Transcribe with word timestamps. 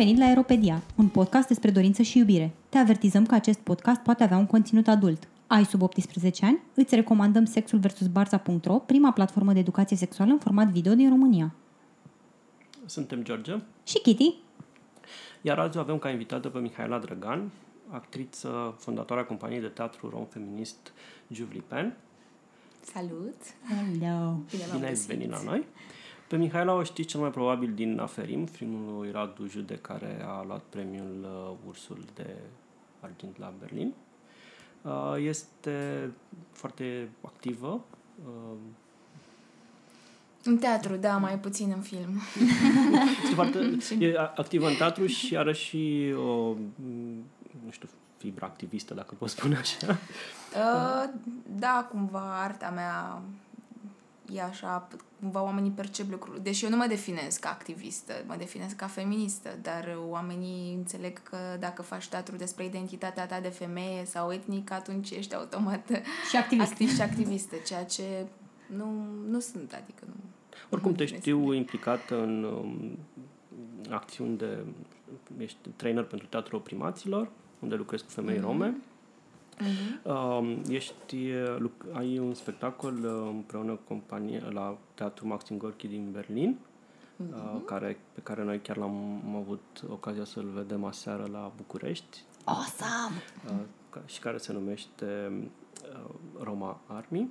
Bun 0.00 0.08
venit 0.08 0.24
la 0.24 0.28
Aeropedia, 0.30 0.82
un 0.96 1.08
podcast 1.08 1.48
despre 1.48 1.70
dorință 1.70 2.02
și 2.02 2.18
iubire. 2.18 2.50
Te 2.68 2.78
avertizăm 2.78 3.26
că 3.26 3.34
acest 3.34 3.58
podcast 3.58 4.00
poate 4.00 4.22
avea 4.22 4.36
un 4.36 4.46
conținut 4.46 4.88
adult. 4.88 5.28
Ai 5.46 5.64
sub 5.64 5.82
18 5.82 6.44
ani? 6.44 6.62
Îți 6.74 6.94
recomandăm 6.94 7.44
Sexul 7.44 7.78
vs. 7.78 8.06
Barța.ro, 8.06 8.78
prima 8.78 9.12
platformă 9.12 9.52
de 9.52 9.58
educație 9.58 9.96
sexuală 9.96 10.32
în 10.32 10.38
format 10.38 10.68
video 10.68 10.94
din 10.94 11.08
România. 11.08 11.54
Suntem 12.86 13.22
George. 13.22 13.56
Și 13.86 13.98
Kitty. 13.98 14.34
Iar 15.42 15.58
azi 15.58 15.76
o 15.76 15.80
avem 15.80 15.98
ca 15.98 16.10
invitată 16.10 16.48
pe 16.48 16.58
Mihaela 16.58 16.98
Drăgan, 16.98 17.50
actriță, 17.90 18.74
fondatoarea 18.78 19.24
companiei 19.24 19.60
de 19.60 19.66
teatru 19.66 20.08
rom 20.08 20.24
feminist 20.24 20.92
Juvli 21.28 21.62
Pen. 21.66 21.96
Salut! 22.92 23.40
Hello! 23.68 24.40
Bine, 24.50 24.64
Bine 24.72 24.86
ai 24.86 24.94
venit 24.94 25.30
la 25.30 25.42
noi! 25.44 25.64
Pe 26.30 26.36
Mihaela 26.36 26.72
o 26.72 26.82
știți 26.82 27.08
cel 27.08 27.20
mai 27.20 27.30
probabil 27.30 27.72
din 27.74 27.98
Aferim, 27.98 28.46
filmul 28.46 28.98
lui 28.98 29.10
Radu 29.10 29.46
Jude 29.46 29.74
care 29.74 30.24
a 30.26 30.44
luat 30.46 30.60
premiul 30.60 31.26
uh, 31.50 31.68
Ursul 31.68 32.04
de 32.14 32.36
Argint 33.00 33.38
la 33.38 33.52
Berlin. 33.58 33.92
Uh, 34.82 35.14
este 35.18 36.10
foarte 36.52 37.08
activă. 37.20 37.84
Uh, 38.24 38.56
în 40.44 40.58
teatru, 40.58 40.96
da, 40.96 41.16
mai 41.16 41.38
puțin 41.38 41.72
în 41.74 41.80
film. 41.80 42.20
este 43.22 43.34
foarte, 43.34 43.58
e 44.04 44.18
activă 44.18 44.68
în 44.68 44.74
teatru 44.74 45.06
și 45.06 45.36
are 45.36 45.52
și 45.52 46.12
o, 46.16 46.54
nu 47.64 47.70
știu, 47.70 47.88
fibra 48.16 48.46
activistă, 48.46 48.94
dacă 48.94 49.14
pot 49.18 49.28
spune 49.28 49.56
așa. 49.56 49.86
Uh, 49.90 51.10
da, 51.58 51.88
cumva 51.90 52.42
arta 52.42 52.70
mea 52.70 53.22
e 54.34 54.42
așa, 54.42 54.88
cumva 55.20 55.42
oamenii 55.42 55.70
percep 55.70 56.10
lucruri. 56.10 56.42
Deși 56.42 56.64
eu 56.64 56.70
nu 56.70 56.76
mă 56.76 56.86
definez 56.88 57.36
ca 57.36 57.48
activistă, 57.48 58.12
mă 58.26 58.34
definez 58.38 58.72
ca 58.72 58.86
feministă, 58.86 59.58
dar 59.62 59.98
oamenii 60.08 60.74
înțeleg 60.74 61.22
că 61.22 61.36
dacă 61.58 61.82
faci 61.82 62.08
teatru 62.08 62.36
despre 62.36 62.64
identitatea 62.64 63.26
ta 63.26 63.40
de 63.40 63.48
femeie 63.48 64.04
sau 64.04 64.32
etnic, 64.32 64.70
atunci 64.70 65.10
ești 65.10 65.34
automat 65.34 65.88
și 66.30 66.36
activist. 66.36 66.70
activ 66.70 66.94
și 66.94 67.00
activistă, 67.02 67.56
ceea 67.66 67.84
ce 67.84 68.26
nu, 68.76 68.86
nu 69.28 69.40
sunt, 69.40 69.72
adică 69.72 70.02
nu. 70.06 70.14
Oricum 70.70 70.92
te 70.92 71.06
știu 71.06 71.52
implicată 71.52 72.22
în 72.22 72.44
um, 72.44 72.98
acțiuni 73.90 74.36
de... 74.36 74.64
ești 75.38 75.58
trainer 75.76 76.04
pentru 76.04 76.26
teatru 76.26 76.60
primaților, 76.60 77.30
unde 77.58 77.74
lucrezi 77.74 78.04
cu 78.04 78.10
femei 78.10 78.36
mm-hmm. 78.36 78.40
rome. 78.40 78.76
Uh-huh. 79.60 80.02
Uh, 80.02 80.56
ești, 80.68 81.32
ai 81.92 82.18
un 82.18 82.34
spectacol 82.34 82.94
uh, 83.04 83.28
împreună 83.34 83.72
cu 83.72 83.80
companie 83.88 84.42
la 84.50 84.78
Teatrul 84.94 85.28
Maxim 85.28 85.56
Gorki 85.56 85.88
din 85.88 86.08
Berlin, 86.12 86.58
uh-huh. 86.58 87.34
uh, 87.34 87.60
care, 87.64 87.98
pe 88.14 88.20
care 88.20 88.44
noi 88.44 88.60
chiar 88.60 88.76
l-am 88.76 89.22
am 89.26 89.36
avut 89.36 89.82
ocazia 89.90 90.24
să-l 90.24 90.48
vedem 90.54 90.84
aseară 90.84 91.28
la 91.32 91.52
București. 91.56 92.18
Awesome! 92.44 93.22
Uh, 93.46 94.00
și 94.06 94.20
care 94.20 94.36
se 94.36 94.52
numește 94.52 95.32
uh, 95.92 96.10
Roma 96.42 96.80
Army. 96.86 97.28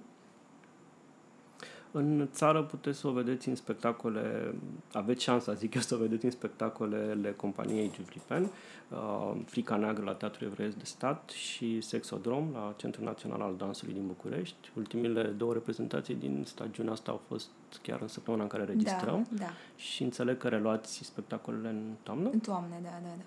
În 1.91 2.27
țară 2.31 2.63
puteți 2.63 2.99
să 2.99 3.07
o 3.07 3.11
vedeți 3.11 3.49
în 3.49 3.55
spectacole, 3.55 4.53
aveți 4.93 5.23
șansa, 5.23 5.53
zic 5.53 5.73
eu, 5.75 5.81
să 5.81 5.95
o 5.95 5.97
vedeți 5.97 6.25
în 6.25 6.31
spectacolele 6.31 7.31
companiei 7.31 7.91
Juvlipen, 7.95 8.43
uh, 8.89 9.35
Frica 9.45 9.75
Neagră 9.75 10.03
la 10.03 10.13
Teatrul 10.13 10.47
Evreiesc 10.47 10.75
de 10.77 10.83
Stat 10.85 11.29
și 11.29 11.81
Sexodrom 11.81 12.49
la 12.53 12.73
Centrul 12.77 13.05
Național 13.05 13.41
al 13.41 13.55
Dansului 13.57 13.93
din 13.93 14.07
București. 14.07 14.71
Ultimile 14.77 15.23
două 15.23 15.53
reprezentații 15.53 16.15
din 16.15 16.43
stagiunea 16.47 16.91
asta 16.91 17.11
au 17.11 17.21
fost 17.27 17.47
chiar 17.81 18.01
în 18.01 18.07
săptămâna 18.07 18.43
în 18.43 18.49
care 18.49 18.63
registrăm 18.63 19.27
Da, 19.31 19.37
da. 19.45 19.51
și 19.75 20.03
înțeleg 20.03 20.37
că 20.37 20.47
reluați 20.47 21.03
spectacolele 21.03 21.69
în 21.69 21.81
toamnă. 22.03 22.29
În 22.31 22.39
toamnă, 22.39 22.75
da, 22.83 22.89
da, 22.89 23.07
da. 23.17 23.23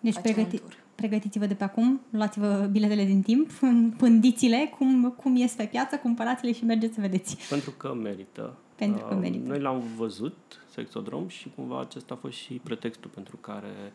Deci 0.00 0.12
Facem 0.14 0.32
pregăti- 0.34 0.52
un 0.52 0.58
tur. 0.58 0.76
Pregătiți-vă 0.94 1.46
de 1.46 1.54
pe 1.54 1.64
acum, 1.64 2.00
luați-vă 2.10 2.68
biletele 2.70 3.04
din 3.04 3.22
timp, 3.22 3.50
pândiți-le, 4.02 4.72
cum, 4.78 5.10
cum 5.10 5.36
ies 5.36 5.52
pe 5.52 5.64
piață, 5.64 5.96
cumpărați-le 5.96 6.52
și 6.52 6.64
mergeți 6.64 6.94
să 6.94 7.00
vedeți. 7.00 7.36
Pentru 7.48 7.70
că 7.70 7.94
merită. 7.94 8.56
Pentru 8.74 9.04
că 9.04 9.14
Uh, 9.14 9.20
merită. 9.20 9.48
Noi 9.48 9.60
l-am 9.60 9.82
văzut, 9.96 10.36
Sexodrom, 10.70 11.28
și 11.28 11.52
cumva 11.54 11.80
acesta 11.80 12.14
a 12.14 12.16
fost 12.16 12.36
și 12.36 12.60
pretextul 12.64 13.10
pentru 13.14 13.36
care, 13.36 13.92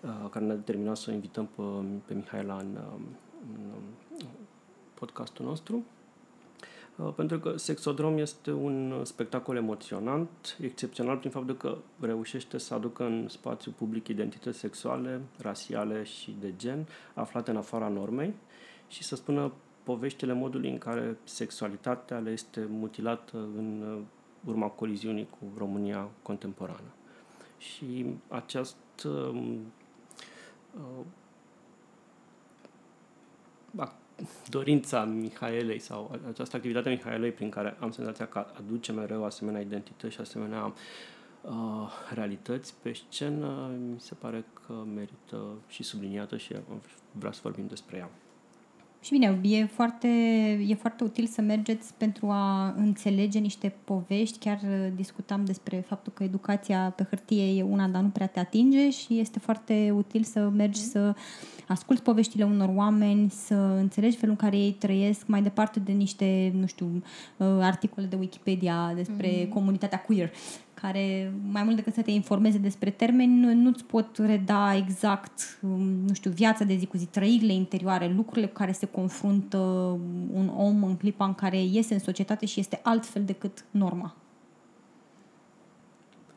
uh, 0.00 0.30
care 0.30 0.44
ne-a 0.44 0.54
determinat 0.54 0.96
să 0.96 1.10
o 1.10 1.12
invităm 1.12 1.48
pe, 1.54 1.62
pe 2.06 2.14
Mihaela 2.14 2.56
în, 2.56 2.78
um, 2.92 3.02
în 3.54 3.60
um, 3.74 4.28
podcastul 4.94 5.44
nostru. 5.44 5.84
Uh, 6.96 7.12
Pentru 7.16 7.38
că 7.38 7.56
Sexodrom 7.56 8.18
este 8.18 8.52
un 8.52 9.04
spectacol 9.04 9.56
emoționant, 9.56 10.56
excepțional 10.60 11.16
prin 11.16 11.30
faptul 11.30 11.56
că 11.56 11.78
reușește 12.00 12.58
să 12.58 12.74
aducă 12.74 13.04
în 13.04 13.28
spațiu 13.28 13.74
public 13.76 14.08
identități 14.08 14.58
sexuale, 14.58 15.20
rasiale 15.38 16.02
și 16.02 16.36
de 16.40 16.52
gen, 16.56 16.86
aflate 17.14 17.50
în 17.50 17.56
afara 17.56 17.88
normei 17.88 18.34
și 18.88 19.02
să 19.02 19.16
spună 19.16 19.52
poveștile 19.82 20.32
modului 20.32 20.70
în 20.70 20.78
care 20.78 21.18
sexualitatea 21.24 22.18
le 22.18 22.30
este 22.30 22.66
mutilată 22.70 23.36
în 23.36 23.82
uh, 23.82 24.02
urma 24.44 24.66
coliziunii 24.66 25.28
cu 25.30 25.58
România 25.58 26.08
contemporană. 26.22 26.90
Și 27.58 28.06
acest 28.28 28.76
um, 29.04 29.58
uh, 30.74 31.04
ac- 33.86 34.05
dorința 34.48 35.04
Mihaelei 35.04 35.78
sau 35.78 36.18
această 36.30 36.56
activitate 36.56 36.88
a 36.88 36.92
Mihaelei 36.92 37.32
prin 37.32 37.48
care 37.48 37.76
am 37.80 37.90
senzația 37.90 38.26
că 38.26 38.46
aduce 38.58 38.92
mereu 38.92 39.24
asemenea 39.24 39.60
identități 39.60 40.14
și 40.14 40.20
asemenea 40.20 40.74
uh, 41.42 41.52
realități 42.14 42.74
pe 42.82 42.92
scenă, 42.92 43.70
mi 43.92 44.00
se 44.00 44.14
pare 44.14 44.44
că 44.66 44.72
merită 44.94 45.58
și 45.68 45.82
subliniată 45.82 46.36
și 46.36 46.54
vreau 47.12 47.32
să 47.32 47.40
vorbim 47.42 47.66
despre 47.66 47.96
ea. 47.96 48.10
Și 49.06 49.12
bine, 49.12 49.38
e 49.42 49.66
foarte, 49.66 50.08
e 50.66 50.74
foarte 50.74 51.04
util 51.04 51.26
să 51.26 51.40
mergeți 51.40 51.94
pentru 51.94 52.26
a 52.30 52.74
înțelege 52.76 53.38
niște 53.38 53.74
povești. 53.84 54.38
Chiar 54.38 54.60
uh, 54.64 54.92
discutam 54.96 55.44
despre 55.44 55.84
faptul 55.86 56.12
că 56.12 56.22
educația 56.22 56.92
pe 56.96 57.06
hârtie 57.08 57.58
e 57.58 57.62
una, 57.62 57.86
dar 57.86 58.02
nu 58.02 58.08
prea 58.08 58.26
te 58.26 58.38
atinge 58.38 58.90
și 58.90 59.18
este 59.18 59.38
foarte 59.38 59.92
util 59.96 60.22
să 60.22 60.40
mergi 60.40 60.80
să 60.80 61.14
asculți 61.68 62.02
poveștile 62.02 62.44
unor 62.44 62.70
oameni, 62.74 63.30
să 63.30 63.54
înțelegi 63.54 64.16
felul 64.16 64.36
în 64.38 64.48
care 64.48 64.62
ei 64.62 64.72
trăiesc 64.72 65.26
mai 65.26 65.42
departe 65.42 65.80
de 65.80 65.92
niște, 65.92 66.52
nu 66.60 66.66
știu, 66.66 66.86
uh, 67.36 67.46
articole 67.60 68.06
de 68.06 68.16
Wikipedia 68.16 68.92
despre 68.94 69.46
comunitatea 69.48 70.00
queer 70.00 70.30
care 70.80 71.32
mai 71.50 71.62
mult 71.62 71.76
decât 71.76 71.94
să 71.94 72.02
te 72.02 72.10
informeze 72.10 72.58
despre 72.58 72.90
termeni, 72.90 73.32
nu- 73.40 73.54
nu-ți 73.54 73.84
pot 73.84 74.16
reda 74.16 74.74
exact, 74.76 75.58
um, 75.62 75.80
nu 75.82 76.12
știu, 76.14 76.30
viața 76.30 76.64
de 76.64 76.76
zi 76.76 76.86
cu 76.86 76.96
zi, 76.96 77.06
trăirile 77.06 77.52
interioare, 77.52 78.12
lucrurile 78.16 78.46
cu 78.46 78.52
care 78.52 78.72
se 78.72 78.86
confruntă 78.86 79.58
un 80.32 80.50
om 80.56 80.84
în 80.84 80.96
clipa 80.96 81.24
în 81.24 81.34
care 81.34 81.62
iese 81.62 81.94
în 81.94 82.00
societate 82.00 82.46
și 82.46 82.60
este 82.60 82.80
altfel 82.82 83.24
decât 83.24 83.64
norma. 83.70 84.14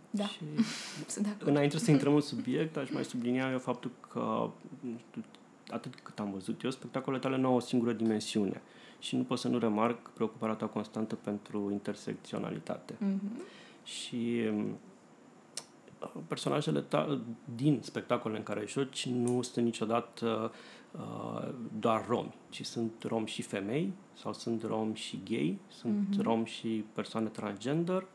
Da, 0.09 0.25
Și 0.25 0.39
sunt 1.07 1.25
de 1.25 1.31
acord. 1.31 1.47
Înainte 1.49 1.77
să 1.77 1.91
intrăm 1.91 2.15
în 2.15 2.21
subiect, 2.21 2.77
aș 2.77 2.89
mai 2.91 3.03
sublinia 3.03 3.51
eu 3.51 3.59
faptul 3.59 3.91
că, 4.11 4.49
nu 4.79 4.97
știu, 5.09 5.23
atât 5.69 5.95
cât 6.03 6.19
am 6.19 6.31
văzut 6.31 6.63
eu, 6.63 6.69
spectacolele 6.71 7.21
tale 7.21 7.37
nu 7.37 7.47
au 7.47 7.55
o 7.55 7.59
singură 7.59 7.93
dimensiune 7.93 8.61
și 8.99 9.15
nu 9.15 9.23
pot 9.23 9.39
să 9.39 9.47
nu 9.47 9.57
remarc 9.57 10.09
preocuparea 10.09 10.55
ta 10.55 10.65
constantă 10.65 11.15
pentru 11.15 11.69
intersecționalitate. 11.71 12.93
Mhm. 12.97 13.41
Și 13.89 14.41
um, 14.51 14.77
personajele 16.27 16.81
ta, 16.81 17.21
din 17.55 17.79
spectacolele 17.81 18.39
în 18.39 18.45
care 18.45 18.65
joci 18.67 19.05
nu 19.07 19.41
sunt 19.41 19.65
niciodată 19.65 20.51
uh, 20.91 21.49
doar 21.79 22.05
romi, 22.07 22.35
ci 22.49 22.65
sunt 22.65 23.03
romi 23.03 23.27
și 23.27 23.41
femei 23.41 23.93
sau 24.13 24.33
sunt 24.33 24.63
romi 24.63 24.95
și 24.95 25.21
gay, 25.29 25.59
sunt 25.67 26.07
Mhm. 26.09 26.21
romi 26.21 26.45
și 26.45 26.85
persoane 26.93 27.27
transgender. 27.27 28.05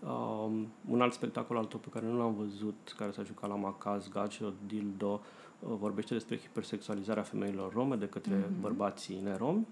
Um, 0.00 0.68
un 0.90 1.00
alt 1.00 1.12
spectacol 1.12 1.56
al 1.56 1.64
tău 1.64 1.78
pe 1.80 1.88
care 1.88 2.06
nu 2.06 2.16
l-am 2.18 2.34
văzut, 2.34 2.94
care 2.96 3.10
s-a 3.10 3.22
jucat 3.22 3.48
la 3.50 3.56
Macaz, 3.56 4.08
Gacio, 4.08 4.52
Dildo, 4.66 5.20
uh, 5.60 5.74
vorbește 5.78 6.14
despre 6.14 6.38
hipersexualizarea 6.38 7.22
femeilor 7.22 7.72
rome 7.72 7.96
de 7.96 8.06
către 8.08 8.34
Mhm. 8.50 8.60
bărbații 8.60 9.20
neromi. 9.22 9.66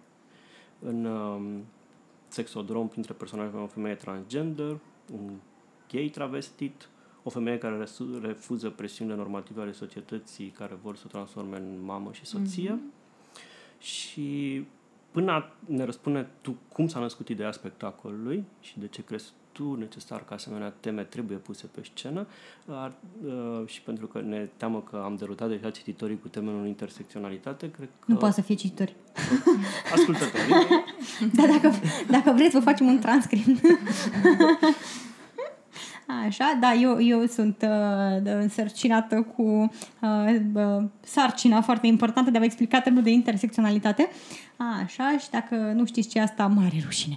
În 0.78 1.04
um, 1.04 1.64
Sexodrom, 2.28 2.88
printre 2.88 3.12
personaje, 3.12 3.48
avem 3.48 3.62
o 3.62 3.66
femeie 3.66 3.94
transgender, 3.94 4.78
un 5.12 5.32
gay 5.92 6.08
travestit, 6.08 6.88
o 7.22 7.30
femeie 7.30 7.58
care 7.58 7.76
resu- 7.76 8.18
refuză 8.22 8.70
presiunile 8.70 9.16
normative 9.16 9.60
ale 9.60 9.72
societății 9.72 10.48
care 10.48 10.78
vor 10.82 10.96
să 10.96 11.02
o 11.06 11.10
transforme 11.10 11.56
în 11.56 11.84
mamă 11.84 12.12
și 12.12 12.24
soție. 12.24 12.70
Mhm. 12.70 12.92
Și 13.78 14.64
până 15.10 15.32
a 15.32 15.52
ne 15.66 15.84
răspune 15.84 16.28
tu 16.40 16.56
cum 16.72 16.88
s-a 16.88 17.00
născut 17.00 17.28
ideea 17.28 17.52
spectacolului 17.52 18.44
și 18.60 18.78
de 18.78 18.88
ce 18.88 19.04
crezi 19.04 19.32
tu 19.52 19.74
necesar 19.74 20.24
că 20.24 20.34
asemenea 20.34 20.72
teme 20.80 21.02
trebuie 21.02 21.36
puse 21.36 21.66
pe 21.66 21.80
scenă 21.94 22.26
ar, 22.66 22.92
uh, 23.24 23.66
și 23.66 23.82
pentru 23.82 24.06
că 24.06 24.20
ne 24.20 24.48
teamă 24.56 24.82
că 24.90 25.02
am 25.04 25.16
derutat 25.16 25.48
deja 25.48 25.70
cititorii 25.70 26.20
cu 26.20 26.28
termenul 26.28 26.66
intersecționalitate, 26.66 27.70
cred 27.70 27.88
că 27.98 28.04
Nu 28.06 28.16
poate 28.16 28.34
să 28.34 28.40
fie 28.40 28.54
cititori. 28.54 28.96
ascultătorii 29.92 30.54
Dar 31.36 31.46
dacă, 31.48 31.72
dacă 32.10 32.32
vreți, 32.32 32.54
vă 32.54 32.60
facem 32.60 32.86
un 32.86 32.98
transcript. 32.98 33.46
Așa, 36.26 36.56
da, 36.60 36.72
eu, 36.72 37.02
eu 37.02 37.26
sunt 37.26 37.56
uh, 37.62 38.32
însărcinată 38.40 39.26
cu 39.36 39.42
uh, 40.00 40.36
uh, 40.54 40.84
sarcina 41.00 41.60
foarte 41.60 41.86
importantă 41.86 42.30
de 42.30 42.36
a 42.36 42.40
vă 42.40 42.46
explica 42.46 42.80
termenul 42.80 43.04
de 43.04 43.10
intersecționalitate. 43.10 44.08
Așa, 44.82 45.16
și 45.18 45.30
dacă 45.30 45.54
nu 45.54 45.84
știți 45.84 46.08
ce 46.08 46.18
e 46.18 46.22
asta, 46.22 46.46
mare 46.46 46.80
rușine. 46.84 47.16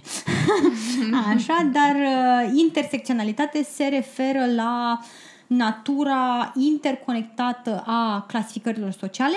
Așa, 1.34 1.70
dar 1.72 1.94
uh, 1.94 2.58
intersecționalitate 2.58 3.62
se 3.62 3.84
referă 3.84 4.44
la 4.54 5.00
natura 5.46 6.52
interconectată 6.56 7.82
a 7.86 8.24
clasificărilor 8.28 8.90
sociale, 8.90 9.36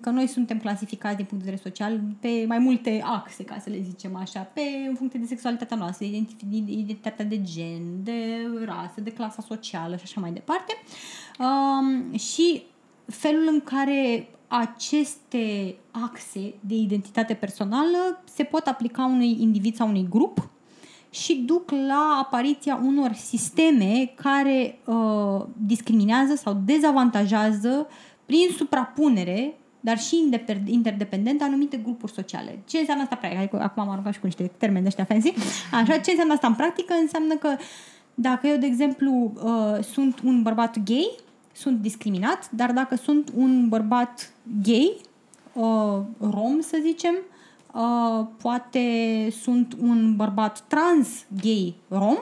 că 0.00 0.10
noi 0.10 0.26
suntem 0.26 0.58
clasificați 0.58 1.16
din 1.16 1.24
punct 1.24 1.44
de 1.44 1.50
vedere 1.50 1.70
social 1.70 2.00
pe 2.20 2.44
mai 2.46 2.58
multe 2.58 3.02
axe, 3.04 3.44
ca 3.44 3.58
să 3.58 3.70
le 3.70 3.80
zicem 3.82 4.16
așa, 4.16 4.40
pe 4.40 4.60
în 4.88 4.94
funcție 4.94 5.20
de 5.20 5.26
sexualitatea 5.26 5.76
noastră, 5.76 6.06
de 6.06 6.72
identitatea 6.72 7.24
de 7.24 7.42
gen, 7.42 8.02
de 8.02 8.48
rasă, 8.64 9.00
de 9.00 9.12
clasa 9.12 9.42
socială 9.42 9.96
și 9.96 10.02
așa 10.04 10.20
mai 10.20 10.32
departe. 10.32 10.72
Um, 11.38 12.16
și 12.16 12.62
felul 13.06 13.48
în 13.48 13.60
care 13.60 14.28
aceste 14.48 15.76
axe 15.90 16.54
de 16.60 16.74
identitate 16.74 17.34
personală 17.34 18.22
se 18.34 18.42
pot 18.42 18.66
aplica 18.66 19.04
unui 19.04 19.36
individ 19.40 19.74
sau 19.74 19.88
unui 19.88 20.06
grup 20.10 20.50
și 21.10 21.34
duc 21.34 21.70
la 21.70 22.20
apariția 22.22 22.80
unor 22.84 23.12
sisteme 23.12 24.12
care 24.14 24.78
uh, 24.84 25.44
discriminează 25.56 26.34
sau 26.34 26.62
dezavantajează 26.64 27.86
prin 28.26 28.48
suprapunere 28.56 29.54
dar 29.86 29.98
și 29.98 30.30
interdependent 30.64 31.42
anumite 31.42 31.76
grupuri 31.76 32.12
sociale. 32.12 32.58
Ce 32.66 32.78
înseamnă 32.78 33.02
asta 33.02 33.16
practic? 33.16 33.40
Adică, 33.40 33.60
acum 33.62 33.82
am 33.82 33.88
aruncat 33.88 34.12
și 34.12 34.20
cu 34.20 34.26
niște 34.26 34.50
termeni 34.56 34.82
de 34.82 34.88
ăștia 34.88 35.04
fancy. 35.04 35.32
Așa, 35.72 35.98
ce 35.98 36.10
înseamnă 36.10 36.32
asta 36.32 36.46
în 36.46 36.54
practică? 36.54 36.94
Înseamnă 37.00 37.34
că 37.34 37.56
dacă 38.14 38.46
eu, 38.46 38.56
de 38.56 38.66
exemplu, 38.66 39.32
uh, 39.44 39.84
sunt 39.84 40.20
un 40.24 40.42
bărbat 40.42 40.82
gay, 40.84 41.10
sunt 41.52 41.80
discriminat, 41.80 42.50
dar 42.50 42.72
dacă 42.72 42.96
sunt 42.96 43.32
un 43.36 43.68
bărbat 43.68 44.32
gay, 44.62 44.96
uh, 45.52 45.98
rom, 46.18 46.60
să 46.60 46.78
zicem, 46.82 47.14
uh, 47.74 48.26
poate 48.42 48.84
sunt 49.40 49.76
un 49.80 50.16
bărbat 50.16 50.60
trans 50.60 51.08
gay 51.42 51.74
rom, 51.88 52.18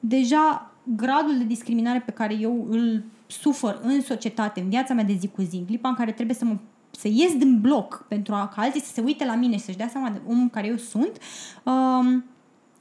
deja 0.00 0.72
gradul 0.82 1.38
de 1.38 1.44
discriminare 1.44 2.00
pe 2.00 2.12
care 2.12 2.34
eu 2.34 2.66
îl 2.70 3.04
sufăr 3.40 3.80
în 3.82 4.00
societate, 4.02 4.60
în 4.60 4.68
viața 4.68 4.94
mea 4.94 5.04
de 5.04 5.16
zi 5.18 5.28
cu 5.28 5.42
zi, 5.42 5.56
în 5.56 5.64
clipa 5.64 5.88
în 5.88 5.94
care 5.94 6.12
trebuie 6.12 6.36
să 6.36 6.44
mă 6.44 6.56
să 6.90 7.08
ies 7.08 7.36
din 7.36 7.60
bloc 7.60 8.04
pentru 8.08 8.34
a, 8.34 8.48
ca 8.48 8.62
alții 8.62 8.80
să 8.80 8.92
se 8.92 9.00
uite 9.00 9.24
la 9.24 9.34
mine 9.34 9.56
și 9.56 9.64
să-și 9.64 9.76
dea 9.76 9.88
seama 9.88 10.10
de 10.10 10.20
omul 10.28 10.48
care 10.48 10.66
eu 10.66 10.76
sunt, 10.76 11.18
um, 11.62 12.24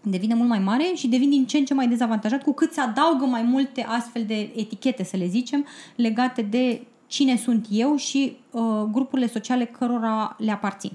devine 0.02 0.34
mult 0.34 0.50
mai 0.50 0.60
mare 0.60 0.92
și 0.96 1.08
devin 1.08 1.30
din 1.30 1.46
ce 1.46 1.58
în 1.58 1.66
ce 1.66 1.74
mai 1.74 1.88
dezavantajat 1.88 2.44
cu 2.44 2.54
cât 2.54 2.74
se 2.74 2.82
adaugă 2.82 3.26
mai 3.26 3.42
multe 3.42 3.86
astfel 3.88 4.24
de 4.26 4.52
etichete, 4.56 5.04
să 5.04 5.18
le 5.18 5.28
zicem, 5.28 5.66
legate 5.96 6.42
de 6.42 6.82
cine 7.08 7.36
sunt 7.36 7.66
eu 7.70 7.96
și 7.96 8.38
uh, 8.52 8.62
grupurile 8.92 9.28
sociale 9.28 9.66
cărora 9.66 10.36
le 10.40 10.52
aparțin. 10.52 10.92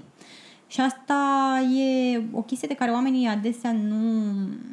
Și 0.67 0.81
asta 0.81 1.59
e 1.75 2.21
o 2.31 2.41
chestie 2.41 2.67
de 2.67 2.73
care 2.73 2.91
oamenii 2.91 3.27
adesea 3.27 3.71
nu, 3.71 4.23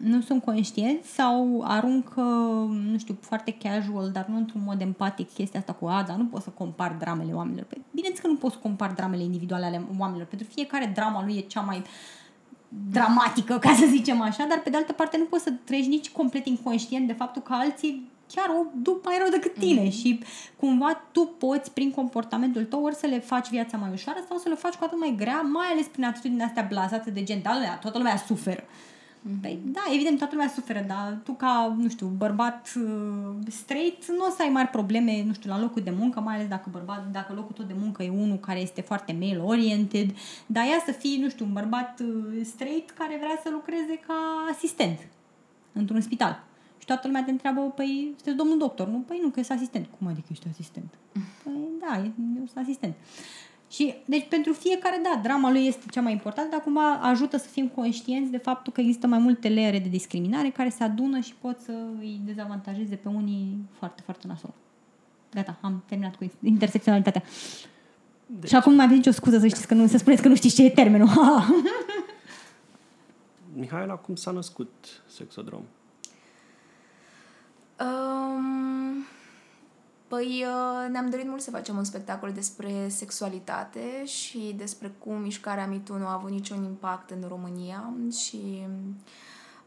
nu 0.02 0.20
sunt 0.20 0.42
conștienți 0.42 1.08
sau 1.08 1.62
aruncă, 1.66 2.20
nu 2.90 2.98
știu, 2.98 3.16
foarte 3.20 3.56
casual, 3.62 4.10
dar 4.10 4.26
nu 4.28 4.36
într-un 4.36 4.62
mod 4.64 4.80
empatic 4.80 5.32
chestia 5.34 5.60
asta 5.60 5.72
cu 5.72 5.86
a, 5.86 6.04
dar 6.06 6.16
nu 6.16 6.24
poți 6.24 6.44
să 6.44 6.50
compar 6.50 6.96
dramele 6.98 7.32
oamenilor. 7.32 7.64
Păi, 7.64 7.82
bineînțeles 7.90 8.26
că 8.26 8.32
nu 8.32 8.40
poți 8.40 8.54
să 8.54 8.60
compar 8.60 8.92
dramele 8.92 9.22
individuale 9.22 9.64
ale 9.64 9.82
oamenilor. 9.98 10.26
Pentru 10.26 10.46
fiecare 10.52 10.90
drama 10.94 11.24
lui 11.24 11.36
e 11.36 11.40
cea 11.40 11.60
mai 11.60 11.82
dramatică, 12.90 13.58
ca 13.58 13.74
să 13.74 13.86
zicem 13.86 14.20
așa, 14.20 14.46
dar 14.48 14.60
pe 14.64 14.70
de 14.70 14.76
altă 14.76 14.92
parte 14.92 15.16
nu 15.16 15.24
poți 15.24 15.42
să 15.42 15.52
treci 15.64 15.86
nici 15.86 16.10
complet 16.10 16.46
inconștient 16.46 17.06
de 17.06 17.12
faptul 17.12 17.42
că 17.42 17.52
alții 17.52 18.12
chiar 18.34 18.48
o 18.48 18.66
duc 18.82 19.04
mai 19.04 19.16
rău 19.18 19.28
decât 19.30 19.54
tine 19.54 19.88
mm-hmm. 19.88 19.98
și 20.00 20.20
cumva 20.56 21.02
tu 21.12 21.34
poți 21.38 21.70
prin 21.70 21.90
comportamentul 21.90 22.64
tău 22.64 22.82
ori 22.82 22.94
să 22.94 23.06
le 23.06 23.18
faci 23.18 23.48
viața 23.48 23.76
mai 23.76 23.90
ușoară 23.92 24.18
sau 24.28 24.38
să 24.38 24.48
le 24.48 24.54
faci 24.54 24.74
cu 24.74 24.84
atât 24.84 24.98
mai 24.98 25.14
grea, 25.16 25.40
mai 25.40 25.66
ales 25.72 25.86
prin 25.86 26.04
atitudinea 26.04 26.46
astea 26.46 26.66
blasate 26.68 27.10
de 27.10 27.22
gen, 27.22 27.42
da, 27.42 27.78
toată 27.80 27.98
lumea 27.98 28.16
suferă. 28.16 28.62
Mm-hmm. 28.62 29.40
Păi, 29.40 29.58
da, 29.64 29.80
evident, 29.94 30.18
toată 30.18 30.34
lumea 30.34 30.50
suferă, 30.50 30.84
dar 30.86 31.18
tu 31.24 31.32
ca, 31.32 31.74
nu 31.78 31.88
știu, 31.88 32.06
bărbat 32.06 32.72
uh, 32.76 33.34
straight, 33.48 34.08
nu 34.08 34.24
o 34.24 34.30
să 34.30 34.42
ai 34.42 34.48
mari 34.48 34.68
probleme, 34.68 35.22
nu 35.26 35.32
știu, 35.32 35.50
la 35.50 35.60
locul 35.60 35.82
de 35.82 35.94
muncă, 35.98 36.20
mai 36.20 36.34
ales 36.34 36.48
dacă 36.48 36.68
bărbat, 36.72 37.06
dacă 37.12 37.32
locul 37.32 37.54
tău 37.54 37.64
de 37.64 37.74
muncă 37.78 38.02
e 38.02 38.10
unul 38.10 38.36
care 38.36 38.60
este 38.60 38.80
foarte 38.80 39.16
male-oriented, 39.20 40.10
dar 40.46 40.64
ea 40.64 40.82
să 40.84 40.92
fii, 40.92 41.18
nu 41.22 41.28
știu, 41.28 41.44
un 41.44 41.52
bărbat 41.52 42.00
uh, 42.00 42.40
straight 42.44 42.90
care 42.90 43.16
vrea 43.16 43.40
să 43.42 43.48
lucreze 43.52 44.00
ca 44.06 44.14
asistent 44.50 44.98
într-un 45.72 46.00
spital. 46.00 46.42
Și 46.84 46.90
toată 46.90 47.06
lumea 47.06 47.24
te 47.24 47.30
întreabă, 47.30 47.60
păi, 47.60 48.12
sunteți 48.14 48.36
domnul 48.36 48.58
doctor, 48.58 48.88
nu? 48.88 48.98
Păi 48.98 49.20
nu, 49.22 49.28
că 49.28 49.40
ești 49.40 49.52
asistent. 49.52 49.86
Cum 49.98 50.06
adică 50.06 50.26
ești 50.30 50.46
asistent? 50.50 50.94
Păi 51.42 51.52
da, 51.80 52.02
eu 52.04 52.12
sunt 52.46 52.64
asistent. 52.64 52.94
Și, 53.70 53.94
deci, 54.04 54.28
pentru 54.28 54.52
fiecare, 54.52 55.00
da, 55.02 55.20
drama 55.22 55.50
lui 55.50 55.66
este 55.66 55.84
cea 55.90 56.00
mai 56.00 56.12
importantă, 56.12 56.50
dar 56.50 56.60
cumva 56.60 56.92
ajută 56.92 57.36
să 57.36 57.48
fim 57.48 57.68
conștienți 57.68 58.30
de 58.30 58.36
faptul 58.36 58.72
că 58.72 58.80
există 58.80 59.06
mai 59.06 59.18
multe 59.18 59.48
leere 59.48 59.78
de 59.78 59.88
discriminare 59.88 60.50
care 60.50 60.68
se 60.68 60.84
adună 60.84 61.20
și 61.20 61.34
pot 61.34 61.58
să 61.58 61.72
îi 61.98 62.20
dezavantajeze 62.24 62.94
pe 62.94 63.08
unii 63.08 63.56
foarte, 63.72 64.02
foarte 64.04 64.26
nasol. 64.26 64.54
Gata, 65.32 65.58
am 65.60 65.82
terminat 65.86 66.16
cu 66.16 66.30
intersecționalitatea. 66.42 67.22
Deci... 68.26 68.48
Și 68.48 68.56
acum 68.56 68.70
nu 68.70 68.76
mai 68.76 68.84
aveți 68.84 69.00
nicio 69.00 69.12
scuză 69.12 69.38
să 69.38 69.46
știți 69.46 69.66
că 69.66 69.74
nu, 69.74 69.86
să 69.86 69.98
spuneți 69.98 70.22
că 70.22 70.28
nu 70.28 70.34
știți 70.34 70.54
ce 70.54 70.64
e 70.64 70.70
termenul. 70.70 71.08
Mihaela, 73.60 73.94
cum 73.94 74.14
s-a 74.14 74.30
născut 74.30 75.02
Sexodrom? 75.06 75.62
Um, 77.80 79.04
păi 80.08 80.44
uh, 80.46 80.90
ne-am 80.90 81.10
dorit 81.10 81.26
mult 81.26 81.40
să 81.40 81.50
facem 81.50 81.76
un 81.76 81.84
spectacol 81.84 82.32
despre 82.32 82.88
sexualitate 82.88 84.04
și 84.04 84.54
despre 84.56 84.94
cum 84.98 85.20
mișcarea 85.20 85.66
MeToo 85.66 85.98
nu 85.98 86.06
a 86.06 86.12
avut 86.12 86.30
niciun 86.30 86.64
impact 86.64 87.10
în 87.10 87.24
România 87.28 87.92
și 88.18 88.66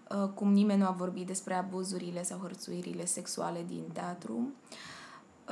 uh, 0.10 0.30
cum 0.34 0.52
nimeni 0.54 0.80
nu 0.80 0.88
a 0.88 0.96
vorbit 0.98 1.28
despre 1.28 1.54
abuzurile 1.54 2.24
sau 2.24 2.40
hărțuirile 2.42 3.06
sexuale 3.06 3.64
din 3.68 3.84
teatru. 3.94 4.34
Uh, 4.34 4.97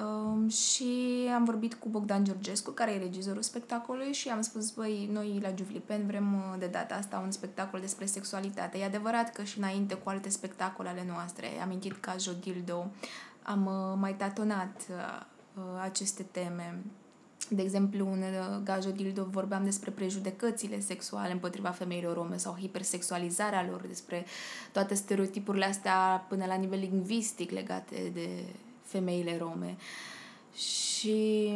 Um, 0.03 0.49
și 0.49 1.29
am 1.35 1.43
vorbit 1.43 1.73
cu 1.73 1.89
Bogdan 1.89 2.23
Georgescu, 2.23 2.71
care 2.71 2.91
e 2.91 2.97
regizorul 2.97 3.41
spectacolului 3.41 4.13
și 4.13 4.29
am 4.29 4.41
spus, 4.41 4.71
băi, 4.71 5.09
noi 5.11 5.39
la 5.41 5.53
Juvlipen 5.57 6.05
vrem 6.07 6.33
uh, 6.33 6.59
de 6.59 6.65
data 6.67 6.95
asta 6.95 7.21
un 7.23 7.31
spectacol 7.31 7.79
despre 7.79 8.05
sexualitate. 8.05 8.77
E 8.77 8.85
adevărat 8.85 9.33
că 9.33 9.43
și 9.43 9.57
înainte 9.57 9.95
cu 9.95 10.09
alte 10.09 10.29
spectacole 10.29 10.89
ale 10.89 11.05
noastre, 11.07 11.47
amintit 11.61 11.97
ca 11.99 12.15
Jodildo, 12.19 12.91
am 13.43 13.65
uh, 13.65 13.97
mai 13.99 14.15
tatonat 14.15 14.81
uh, 14.89 15.61
aceste 15.81 16.23
teme. 16.23 16.83
De 17.49 17.61
exemplu, 17.61 18.11
în 18.11 18.23
Gajo 18.63 18.89
Dildo 18.89 19.27
vorbeam 19.29 19.63
despre 19.63 19.91
prejudecățile 19.91 20.79
sexuale 20.79 21.31
împotriva 21.31 21.69
femeilor 21.69 22.13
rome 22.13 22.37
sau 22.37 22.57
hipersexualizarea 22.59 23.65
lor, 23.69 23.81
despre 23.87 24.25
toate 24.71 24.93
stereotipurile 24.93 25.65
astea 25.65 26.25
până 26.29 26.45
la 26.45 26.55
nivel 26.55 26.79
lingvistic 26.79 27.51
legate 27.51 28.11
de 28.13 28.29
femeile 28.97 29.37
rome. 29.37 29.75
Și 30.53 31.51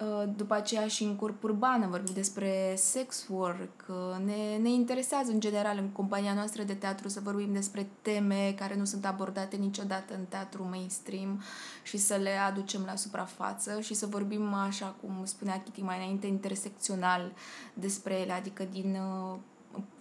uh, 0.00 0.28
după 0.36 0.54
aceea 0.54 0.86
și 0.86 1.02
în 1.02 1.16
corp 1.16 1.42
urban 1.42 1.82
am 1.82 1.90
vorbit 1.90 2.14
despre 2.14 2.74
sex 2.76 3.26
work. 3.28 3.86
Ne, 4.24 4.56
ne 4.62 4.70
interesează 4.70 5.30
în 5.32 5.40
general 5.40 5.78
în 5.78 5.88
compania 5.88 6.34
noastră 6.34 6.62
de 6.62 6.74
teatru 6.74 7.08
să 7.08 7.20
vorbim 7.20 7.52
despre 7.52 7.88
teme 8.02 8.54
care 8.58 8.76
nu 8.76 8.84
sunt 8.84 9.06
abordate 9.06 9.56
niciodată 9.56 10.14
în 10.14 10.24
teatru 10.28 10.66
mainstream 10.70 11.42
și 11.82 11.96
să 11.96 12.14
le 12.14 12.36
aducem 12.48 12.82
la 12.86 12.96
suprafață 12.96 13.80
și 13.80 13.94
să 13.94 14.06
vorbim 14.06 14.54
așa 14.54 14.94
cum 15.00 15.24
spunea 15.24 15.62
Kitty 15.62 15.80
mai 15.80 15.96
înainte 15.96 16.26
intersecțional 16.26 17.32
despre 17.74 18.14
ele, 18.14 18.32
adică 18.32 18.64
din 18.70 18.98
uh, 19.00 19.38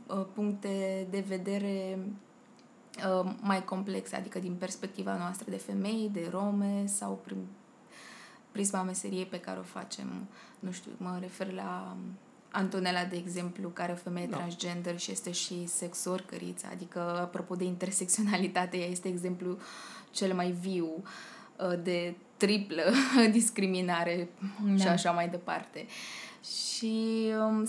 uh, 0.08 0.26
puncte 0.34 1.08
de 1.10 1.24
vedere 1.28 2.00
Uh, 2.00 2.29
mai 3.42 3.64
complexe, 3.64 4.16
adică 4.16 4.40
din 4.40 4.54
perspectiva 4.54 5.18
noastră 5.18 5.50
de 5.50 5.58
femei, 5.58 6.10
de 6.14 6.28
rome 6.32 6.86
sau 6.86 7.20
prin 7.24 7.38
prisma 8.52 8.82
meseriei 8.82 9.26
pe 9.26 9.40
care 9.40 9.60
o 9.60 9.64
facem. 9.64 10.08
Nu 10.60 10.72
știu, 10.72 10.92
mă 10.98 11.18
refer 11.22 11.52
la 11.52 11.96
Antonella, 12.52 13.04
de 13.04 13.16
exemplu, 13.16 13.70
care 13.70 13.92
e 13.92 13.94
o 13.94 13.98
femeie 13.98 14.28
da. 14.28 14.38
transgender 14.38 15.00
și 15.00 15.12
este 15.12 15.32
și 15.32 15.68
sex 15.68 16.06
workeriță, 16.06 16.68
adică, 16.72 17.00
apropo 17.00 17.56
de 17.56 17.64
intersecționalitate, 17.64 18.78
ea 18.78 18.88
este 18.88 19.08
exemplu 19.08 19.58
cel 20.12 20.34
mai 20.34 20.52
viu 20.52 21.04
uh, 21.58 21.80
de 21.84 22.16
triplă 22.38 22.84
discriminare 23.32 24.30
da. 24.66 24.76
și 24.76 24.88
așa 24.88 25.12
mai 25.12 25.30
departe. 25.30 25.86
Și 26.42 27.32
um, 27.40 27.62
uh, 27.62 27.68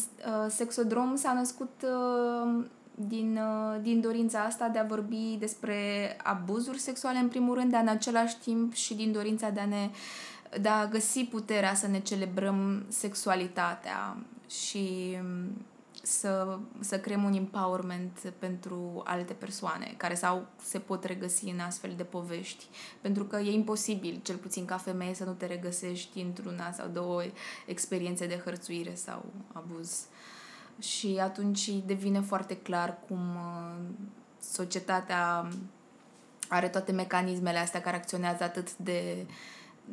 Sexodrom 0.49 1.17
s-a 1.17 1.33
născut 1.33 1.85
uh, 1.85 2.65
din, 3.09 3.37
uh, 3.37 3.81
din 3.83 4.01
dorința 4.01 4.41
asta 4.41 4.69
de 4.69 4.79
a 4.79 4.85
vorbi 4.85 5.37
despre 5.39 5.77
abuzuri 6.23 6.79
sexuale 6.79 7.19
în 7.19 7.29
primul 7.29 7.55
rând, 7.55 7.71
dar 7.71 7.83
în 7.83 7.89
același 7.89 8.39
timp 8.39 8.73
și 8.75 8.95
din 8.95 9.13
dorința 9.13 9.51
de 9.51 9.61
a 9.61 9.67
ne 9.67 9.91
de 10.61 10.69
a 10.69 10.87
găsi 10.87 11.25
puterea 11.25 11.75
să 11.75 11.87
ne 11.87 12.01
celebrăm 12.01 12.85
sexualitatea 12.89 14.17
și 14.49 15.17
să, 16.03 16.59
să 16.81 16.99
creăm 16.99 17.25
un 17.25 17.33
empowerment 17.33 18.33
pentru 18.39 19.03
alte 19.05 19.33
persoane 19.33 19.95
care 19.97 20.15
sau 20.15 20.47
se 20.63 20.79
pot 20.79 21.05
regăsi 21.05 21.45
în 21.45 21.59
astfel 21.59 21.93
de 21.97 22.03
povești. 22.03 22.65
Pentru 23.01 23.25
că 23.25 23.37
e 23.37 23.53
imposibil, 23.53 24.21
cel 24.23 24.37
puțin 24.37 24.65
ca 24.65 24.77
femeie, 24.77 25.15
să 25.15 25.25
nu 25.25 25.33
te 25.33 25.47
regăsești 25.47 26.21
într-una 26.21 26.73
sau 26.73 26.89
două 26.89 27.23
experiențe 27.67 28.27
de 28.27 28.41
hărțuire 28.45 28.95
sau 28.95 29.25
abuz. 29.53 30.05
Și 30.81 31.19
atunci 31.23 31.71
devine 31.87 32.21
foarte 32.21 32.57
clar 32.57 32.99
cum 33.09 33.19
uh, 33.19 33.85
societatea 34.41 35.49
are 36.49 36.69
toate 36.69 36.93
mecanismele 36.93 37.59
astea 37.59 37.81
care 37.81 37.97
acționează 37.97 38.43
atât 38.43 38.77
de 38.77 39.27
uh, 39.27 39.33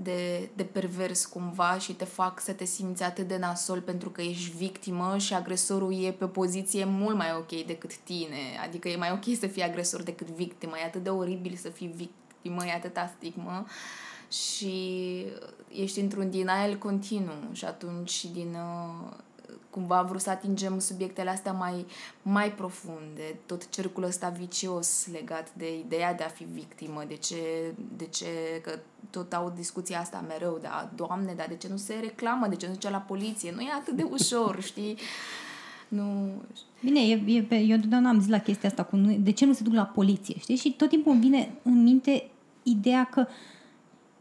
de, 0.01 0.49
de 0.55 0.63
pervers 0.63 1.25
cumva 1.25 1.77
și 1.77 1.93
te 1.93 2.05
fac 2.05 2.39
să 2.39 2.53
te 2.53 2.65
simți 2.65 3.03
atât 3.03 3.27
de 3.27 3.37
nasol 3.37 3.81
pentru 3.81 4.09
că 4.09 4.21
ești 4.21 4.57
victimă 4.57 5.17
și 5.17 5.33
agresorul 5.33 6.03
e 6.03 6.11
pe 6.11 6.25
poziție 6.25 6.85
mult 6.85 7.15
mai 7.15 7.33
ok 7.37 7.65
decât 7.65 7.95
tine. 7.95 8.59
Adică 8.63 8.89
e 8.89 8.95
mai 8.95 9.11
ok 9.11 9.37
să 9.39 9.47
fii 9.47 9.63
agresor 9.63 10.03
decât 10.03 10.27
victimă. 10.27 10.73
E 10.77 10.85
atât 10.85 11.03
de 11.03 11.09
oribil 11.09 11.55
să 11.55 11.69
fii 11.69 11.93
victimă, 11.95 12.65
e 12.65 12.71
atâta 12.71 13.13
stigmă 13.17 13.65
și 14.31 15.25
ești 15.69 15.99
într-un 15.99 16.31
denial 16.31 16.77
continuu 16.77 17.49
și 17.51 17.65
atunci 17.65 18.25
din 18.25 18.55
uh, 18.55 19.13
cumva 19.69 19.97
am 19.97 20.05
vrut 20.05 20.21
să 20.21 20.29
atingem 20.29 20.79
subiectele 20.79 21.29
astea 21.29 21.51
mai, 21.51 21.85
mai 22.21 22.51
profunde, 22.51 23.39
tot 23.45 23.69
cercul 23.69 24.03
ăsta 24.03 24.29
vicios 24.29 25.07
legat 25.11 25.53
de 25.53 25.79
ideea 25.79 26.13
de 26.13 26.23
a 26.23 26.27
fi 26.27 26.43
victimă, 26.43 27.03
de 27.07 27.15
ce, 27.15 27.73
de 27.97 28.05
ce 28.05 28.25
că 28.63 28.79
tot 29.09 29.33
au 29.33 29.53
discuția 29.55 29.99
asta 29.99 30.25
mereu, 30.27 30.59
da, 30.61 30.89
doamne, 30.95 31.33
dar 31.33 31.47
de 31.47 31.55
ce 31.55 31.67
nu 31.67 31.77
se 31.77 31.93
reclamă, 32.01 32.47
de 32.47 32.55
ce 32.55 32.65
nu 32.65 32.71
se 32.71 32.79
duce 32.79 32.93
la 32.93 32.97
poliție, 32.97 33.51
nu 33.55 33.61
e 33.61 33.67
atât 33.79 33.95
de 33.95 34.03
ușor, 34.11 34.61
știi? 34.71 34.97
Nu... 35.87 36.31
Bine, 36.83 36.99
e, 36.99 37.23
e, 37.49 37.55
eu 37.55 37.75
întotdeauna 37.75 38.09
am 38.09 38.19
zis 38.19 38.29
la 38.29 38.39
chestia 38.39 38.69
asta 38.69 38.83
cu 38.83 38.97
de 39.19 39.31
ce 39.31 39.45
nu 39.45 39.53
se 39.53 39.63
duc 39.63 39.73
la 39.73 39.85
poliție, 39.85 40.35
știi? 40.39 40.55
Și 40.55 40.71
tot 40.71 40.89
timpul 40.89 41.11
îmi 41.11 41.21
vine 41.21 41.51
în 41.63 41.83
minte 41.83 42.29
ideea 42.63 43.03
că 43.03 43.27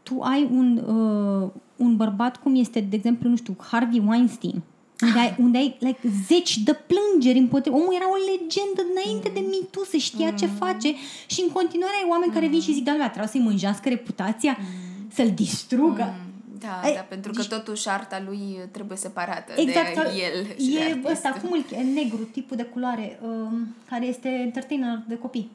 tu 0.03 0.19
ai 0.21 0.49
un, 0.51 0.77
uh, 0.77 1.49
un 1.75 1.95
bărbat 1.95 2.37
cum 2.37 2.55
este, 2.55 2.79
de 2.79 2.95
exemplu, 2.95 3.29
nu 3.29 3.35
știu, 3.35 3.55
Harvey 3.59 4.03
Weinstein, 4.07 4.61
unde 5.07 5.19
ai, 5.19 5.35
unde 5.39 5.57
ai 5.57 5.75
like, 5.79 5.99
zeci 6.27 6.57
de 6.57 6.73
plângeri 6.73 7.37
împotriva. 7.37 7.75
Omul 7.75 7.95
era 7.95 8.09
o 8.09 8.19
legendă 8.31 8.81
înainte 8.91 9.27
mm. 9.27 9.33
de 9.33 9.39
mitu, 9.39 9.85
se 9.85 9.97
știa 9.97 10.29
mm. 10.29 10.35
ce 10.35 10.45
face 10.45 10.93
și 11.25 11.41
în 11.41 11.49
continuare 11.49 11.95
ai 11.95 12.09
oameni 12.09 12.27
mm. 12.27 12.33
care 12.33 12.47
vin 12.47 12.61
și 12.61 12.73
zic, 12.73 12.83
da, 12.83 13.09
trebuie 13.09 13.27
să-i 13.27 13.47
mânjească 13.49 13.89
reputația, 13.89 14.57
mm. 14.59 14.65
să-l 15.13 15.31
distrugă. 15.31 16.15
Mm. 16.17 16.25
Da, 16.59 16.79
ai, 16.83 16.93
da, 16.93 16.99
pentru 16.99 17.31
că 17.31 17.37
deci, 17.37 17.49
totuși 17.49 17.89
arta 17.89 18.23
lui 18.27 18.59
trebuie 18.71 18.97
separată 18.97 19.53
exact, 19.55 19.93
de 19.93 20.01
el 20.01 20.45
și 20.59 20.75
E 20.75 20.93
de 20.93 21.11
ăsta, 21.11 21.29
cum 21.41 21.51
îl 21.51 21.63
negru, 21.93 22.23
tipul 22.31 22.57
de 22.57 22.63
culoare, 22.63 23.19
um, 23.21 23.75
care 23.89 24.05
este 24.05 24.27
entertainer 24.27 25.03
de 25.07 25.17
copii, 25.17 25.51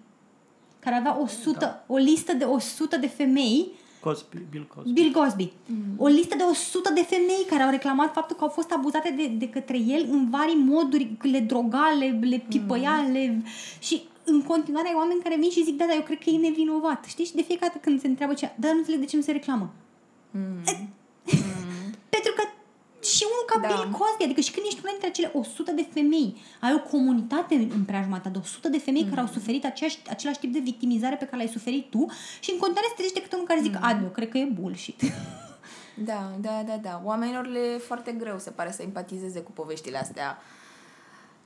care 0.78 0.96
avea 0.96 1.20
100, 1.20 1.58
da. 1.58 1.84
o 1.86 1.96
listă 1.96 2.32
de 2.32 2.44
100 2.44 2.96
de 2.96 3.06
femei 3.06 3.68
Cosby, 4.02 4.38
Bill 4.50 4.66
Cosby. 4.74 4.92
Bill 4.92 5.12
Cosby. 5.12 5.52
Mm. 5.66 5.94
O 5.96 6.06
listă 6.06 6.36
de 6.36 6.42
100 6.42 6.92
de 6.92 7.02
femei 7.02 7.44
care 7.48 7.62
au 7.62 7.70
reclamat 7.70 8.12
faptul 8.12 8.36
că 8.36 8.42
au 8.44 8.48
fost 8.48 8.70
abuzate 8.70 9.10
de, 9.16 9.26
de 9.26 9.48
către 9.48 9.78
el 9.78 10.06
în 10.10 10.30
vari 10.30 10.54
moduri, 10.54 11.16
le 11.20 11.40
droga, 11.40 11.96
le, 11.98 12.18
le 12.20 12.44
pipăia, 12.48 13.00
mm. 13.00 13.12
le... 13.12 13.42
și 13.78 14.02
în 14.24 14.42
continuare 14.42 14.88
ai 14.88 14.94
oameni 14.96 15.22
care 15.22 15.36
vin 15.38 15.50
și 15.50 15.64
zic, 15.64 15.76
da, 15.76 15.84
dar 15.84 15.94
eu 15.94 16.02
cred 16.02 16.18
că 16.18 16.30
e 16.30 16.38
nevinovat. 16.38 17.04
Știi? 17.04 17.24
Și 17.24 17.34
de 17.34 17.42
fiecare 17.42 17.72
dată 17.72 17.84
când 17.84 18.00
se 18.00 18.06
întreabă 18.06 18.34
ce, 18.34 18.52
dar 18.56 18.72
nu 18.72 18.78
înțeleg 18.78 19.00
de 19.00 19.06
ce 19.06 19.16
nu 19.16 19.22
se 19.22 19.32
reclamă. 19.32 19.70
Mm. 20.30 20.62
Mm. 23.24 23.30
Pentru 23.30 23.30
că 23.30 23.30
și 23.30 23.30
unul 23.32 23.44
ca 23.50 23.56
da. 23.62 23.68
Bill 23.68 23.84
Cosby, 23.98 24.24
adică 24.24 24.40
și 24.40 24.52
când 24.54 24.66
ești 24.66 24.80
una 24.82 24.94
dintre 24.94 25.08
acele 25.12 25.30
100 25.34 25.72
de 25.80 25.86
femei, 25.94 26.28
ai 26.60 26.72
o 26.78 26.80
comunitate 26.92 27.54
în 27.76 27.84
preajma 27.90 28.18
ta 28.20 28.28
de 28.28 28.38
100 28.38 28.68
de 28.68 28.78
femei 28.78 29.02
mm. 29.02 29.08
care 29.08 29.20
au 29.20 29.30
mm. 29.30 29.36
suferit 29.38 29.64
aceeași, 29.64 29.98
același 30.14 30.38
tip 30.38 30.52
de 30.52 30.58
victimizare 30.70 31.16
pe 31.16 31.24
care 31.28 31.36
l-ai 31.42 31.56
suferit 31.56 31.84
tu 31.94 32.02
și 32.44 32.50
în 32.50 32.58
continuare 32.62 32.88
se 32.88 32.98
trezește 32.98 33.20
câte 33.22 33.34
unul 33.34 33.50
care 33.52 33.60
zic, 33.68 33.74
mm. 33.74 33.84
a, 33.86 33.90
eu 34.02 34.10
cred 34.16 34.28
că 34.28 34.38
e 34.38 34.44
bullshit. 34.58 35.00
Da, 35.94 36.30
da, 36.40 36.62
da, 36.66 36.76
da. 36.76 37.00
Oamenilor 37.04 37.46
le 37.46 37.58
e 37.58 37.78
foarte 37.78 38.12
greu, 38.12 38.38
se 38.38 38.50
pare, 38.50 38.70
să 38.70 38.82
empatizeze 38.82 39.40
cu 39.40 39.50
poveștile 39.50 39.98
astea. 39.98 40.38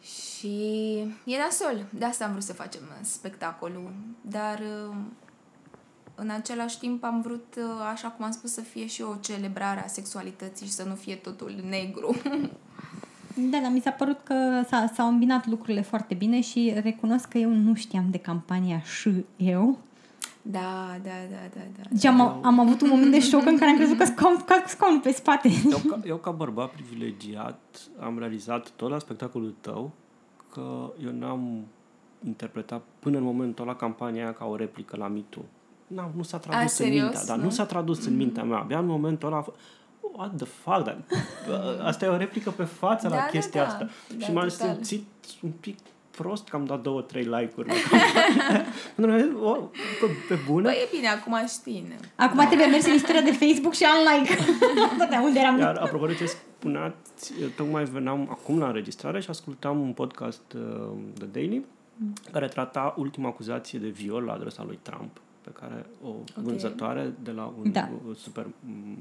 Și 0.00 0.56
e 1.24 1.38
nasol. 1.38 1.86
De 1.90 2.04
asta 2.04 2.24
am 2.24 2.30
vrut 2.30 2.42
să 2.42 2.52
facem 2.52 2.80
spectacolul. 3.02 3.92
Dar 4.20 4.62
în 6.16 6.30
același 6.30 6.78
timp 6.78 7.04
am 7.04 7.20
vrut, 7.20 7.54
uh, 7.56 7.64
așa 7.92 8.08
cum 8.08 8.24
am 8.24 8.30
spus, 8.30 8.52
să 8.52 8.60
fie 8.60 8.86
și 8.86 9.02
o 9.02 9.14
celebrare 9.20 9.84
a 9.84 9.86
sexualității 9.86 10.66
și 10.66 10.72
să 10.72 10.84
nu 10.88 10.94
fie 10.94 11.14
totul 11.14 11.54
negru. 11.68 12.16
Da, 13.50 13.58
dar 13.62 13.70
mi 13.70 13.80
s-a 13.80 13.90
părut 13.90 14.18
că 14.24 14.62
s-a, 14.68 14.90
s-au 14.94 15.08
îmbinat 15.08 15.46
lucrurile 15.46 15.82
foarte 15.82 16.14
bine 16.14 16.40
și 16.40 16.72
recunosc 16.82 17.28
că 17.28 17.38
eu 17.38 17.50
nu 17.50 17.74
știam 17.74 18.06
de 18.10 18.18
campania 18.18 18.80
și 18.80 19.24
eu. 19.36 19.78
Da, 20.42 20.96
da, 21.02 21.10
da, 21.30 21.36
da. 21.54 21.60
da. 21.76 21.82
Deci 21.90 22.04
am, 22.04 22.20
am 22.20 22.60
avut 22.60 22.80
un 22.80 22.88
moment 22.88 23.10
de 23.10 23.20
șoc 23.20 23.46
în 23.46 23.58
care 23.58 23.70
am 23.70 23.76
crezut 23.76 23.98
că 23.98 24.04
scaun, 24.04 24.36
ca 24.46 24.64
scaun 24.66 25.00
pe 25.00 25.12
spate. 25.12 25.48
Eu 25.70 25.78
ca, 25.88 26.00
eu 26.04 26.16
ca 26.16 26.30
bărbat 26.30 26.70
privilegiat 26.70 27.60
am 28.00 28.18
realizat 28.18 28.70
tot 28.70 28.90
la 28.90 28.98
spectacolul 28.98 29.54
tău 29.60 29.90
că 30.52 30.92
eu 31.04 31.12
n-am 31.12 31.64
interpretat 32.26 32.82
până 32.98 33.18
în 33.18 33.24
momentul 33.24 33.64
ăla 33.64 33.76
campania 33.76 34.22
aia 34.22 34.32
ca 34.32 34.44
o 34.44 34.56
replică 34.56 34.96
la 34.96 35.08
mitu 35.08 35.44
nu, 35.86 36.12
nu 36.16 36.22
s-a 36.22 36.38
tradus 36.38 36.78
A, 36.78 36.84
în 36.84 36.90
mintea, 36.90 37.24
dar 37.24 37.36
nu? 37.36 37.42
nu 37.42 37.50
s-a 37.50 37.64
tradus 37.64 38.00
mm-hmm. 38.00 38.06
în 38.06 38.16
mintea 38.16 38.42
mea. 38.42 38.58
Abia 38.58 38.78
în 38.78 38.86
momentul 38.86 39.28
ăla 39.28 39.44
what 40.12 40.36
the 40.36 40.46
fuck, 40.46 40.84
dar, 40.84 40.98
asta 41.82 42.04
e 42.04 42.08
o 42.08 42.16
replică 42.16 42.50
pe 42.50 42.64
față 42.64 43.08
da, 43.08 43.14
la 43.14 43.22
chestia 43.22 43.62
da, 43.62 43.68
da. 43.68 43.72
asta. 43.72 43.88
Da, 44.16 44.24
și 44.24 44.32
m-am 44.32 44.48
total. 44.48 44.74
simțit 44.74 45.06
un 45.42 45.50
pic 45.50 45.78
prost 46.10 46.48
că 46.48 46.56
am 46.56 46.64
dat 46.64 46.80
două, 46.80 47.00
trei 47.00 47.22
like-uri. 47.22 47.68
pe, 50.00 50.06
pe 50.28 50.38
bună. 50.46 50.62
Băi, 50.62 50.74
e 50.74 50.88
bine, 50.96 51.08
acum 51.08 51.36
știi. 51.46 51.96
Acum 52.16 52.36
da. 52.36 52.46
trebuie 52.46 52.66
mers 52.66 52.86
în 52.86 52.94
istoria 52.94 53.20
de 53.20 53.32
Facebook 53.32 53.74
și 53.74 53.84
am 53.84 53.96
like. 54.12 54.34
da, 55.10 55.20
unde 55.20 55.38
eram? 55.38 55.58
Iar, 55.58 55.76
apropo 55.76 56.06
de 56.06 56.14
ce 56.14 56.26
spuneați, 56.26 57.32
tocmai 57.56 57.84
veneam 57.84 58.28
acum 58.30 58.58
la 58.58 58.66
înregistrare 58.66 59.20
și 59.20 59.30
ascultam 59.30 59.80
un 59.80 59.92
podcast 59.92 60.52
uh, 60.54 60.92
de 61.14 61.24
Daily 61.32 61.64
mm. 61.96 62.12
care 62.32 62.48
trata 62.48 62.94
ultima 62.96 63.28
acuzație 63.28 63.78
de 63.78 63.88
viol 63.88 64.22
la 64.22 64.32
adresa 64.32 64.64
lui 64.64 64.78
Trump 64.82 65.20
pe 65.46 65.52
care 65.60 65.86
o 66.02 66.08
okay. 66.08 66.44
vânzătoare 66.44 67.14
de 67.22 67.30
la 67.30 67.54
un 67.58 67.72
da. 67.72 67.90
super 68.14 68.46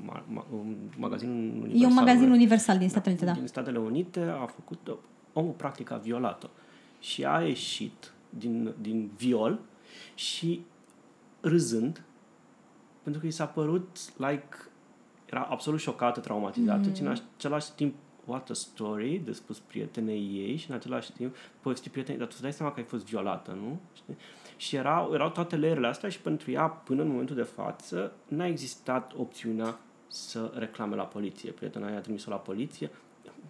ma, 0.06 0.24
ma, 0.28 0.46
un 0.54 0.76
magazin 0.98 1.30
universal. 1.30 1.82
E 1.82 1.86
un 1.86 1.94
magazin 1.94 2.32
universal 2.32 2.78
din 2.78 2.90
Statele 2.90 3.12
Unite, 3.14 3.26
da. 3.26 3.32
Din 3.32 3.48
Statele 3.48 3.80
Unite 3.80 4.20
a 4.20 4.46
făcut 4.46 4.98
omul 5.34 5.52
practic 5.52 5.92
a 5.92 5.98
violat-o 5.98 6.48
și 7.00 7.26
a 7.26 7.42
ieșit 7.42 8.14
din, 8.30 8.74
din 8.82 9.12
viol 9.18 9.60
și 10.16 10.62
râzând 11.42 12.04
pentru 13.06 13.22
că 13.22 13.28
i 13.28 13.32
s-a 13.32 13.46
părut 13.46 13.98
like 14.18 14.48
era 15.26 15.48
absolut 15.50 15.80
șocată, 15.80 16.20
traumatizată, 16.20 16.88
mm. 16.88 16.94
și 16.94 17.02
în 17.02 17.16
același 17.38 17.72
timp 17.76 17.96
what 18.26 18.50
a 18.50 18.54
story 18.54 19.22
de 19.26 19.32
spus 19.32 19.60
prietenei 19.60 20.32
ei 20.34 20.56
și 20.56 20.70
în 20.70 20.76
același 20.76 21.12
timp 21.12 21.36
povesti 21.62 21.90
prietenei, 21.90 22.20
dar 22.20 22.28
tu 22.28 22.34
îți 22.36 22.44
dai 22.44 22.54
seama 22.54 22.72
că 22.72 22.80
ai 22.80 22.86
fost 22.86 23.06
violată, 23.06 23.52
nu? 23.52 23.80
Știi? 23.94 24.16
Și 24.58 24.76
erau, 24.76 25.14
erau 25.14 25.30
toate 25.30 25.56
leerile 25.56 25.88
astea 25.88 26.10
și 26.10 26.20
pentru 26.20 26.52
ea, 26.52 26.68
până 26.68 27.02
în 27.02 27.08
momentul 27.08 27.36
de 27.36 27.42
față, 27.42 28.12
n-a 28.28 28.48
existat 28.48 29.14
opțiunea 29.18 29.78
să 30.08 30.52
reclame 30.58 30.96
la 30.96 31.04
poliție. 31.04 31.52
Prietena 31.52 31.90
i-a 31.90 32.00
trimis-o 32.00 32.30
la 32.30 32.36
poliție. 32.36 32.90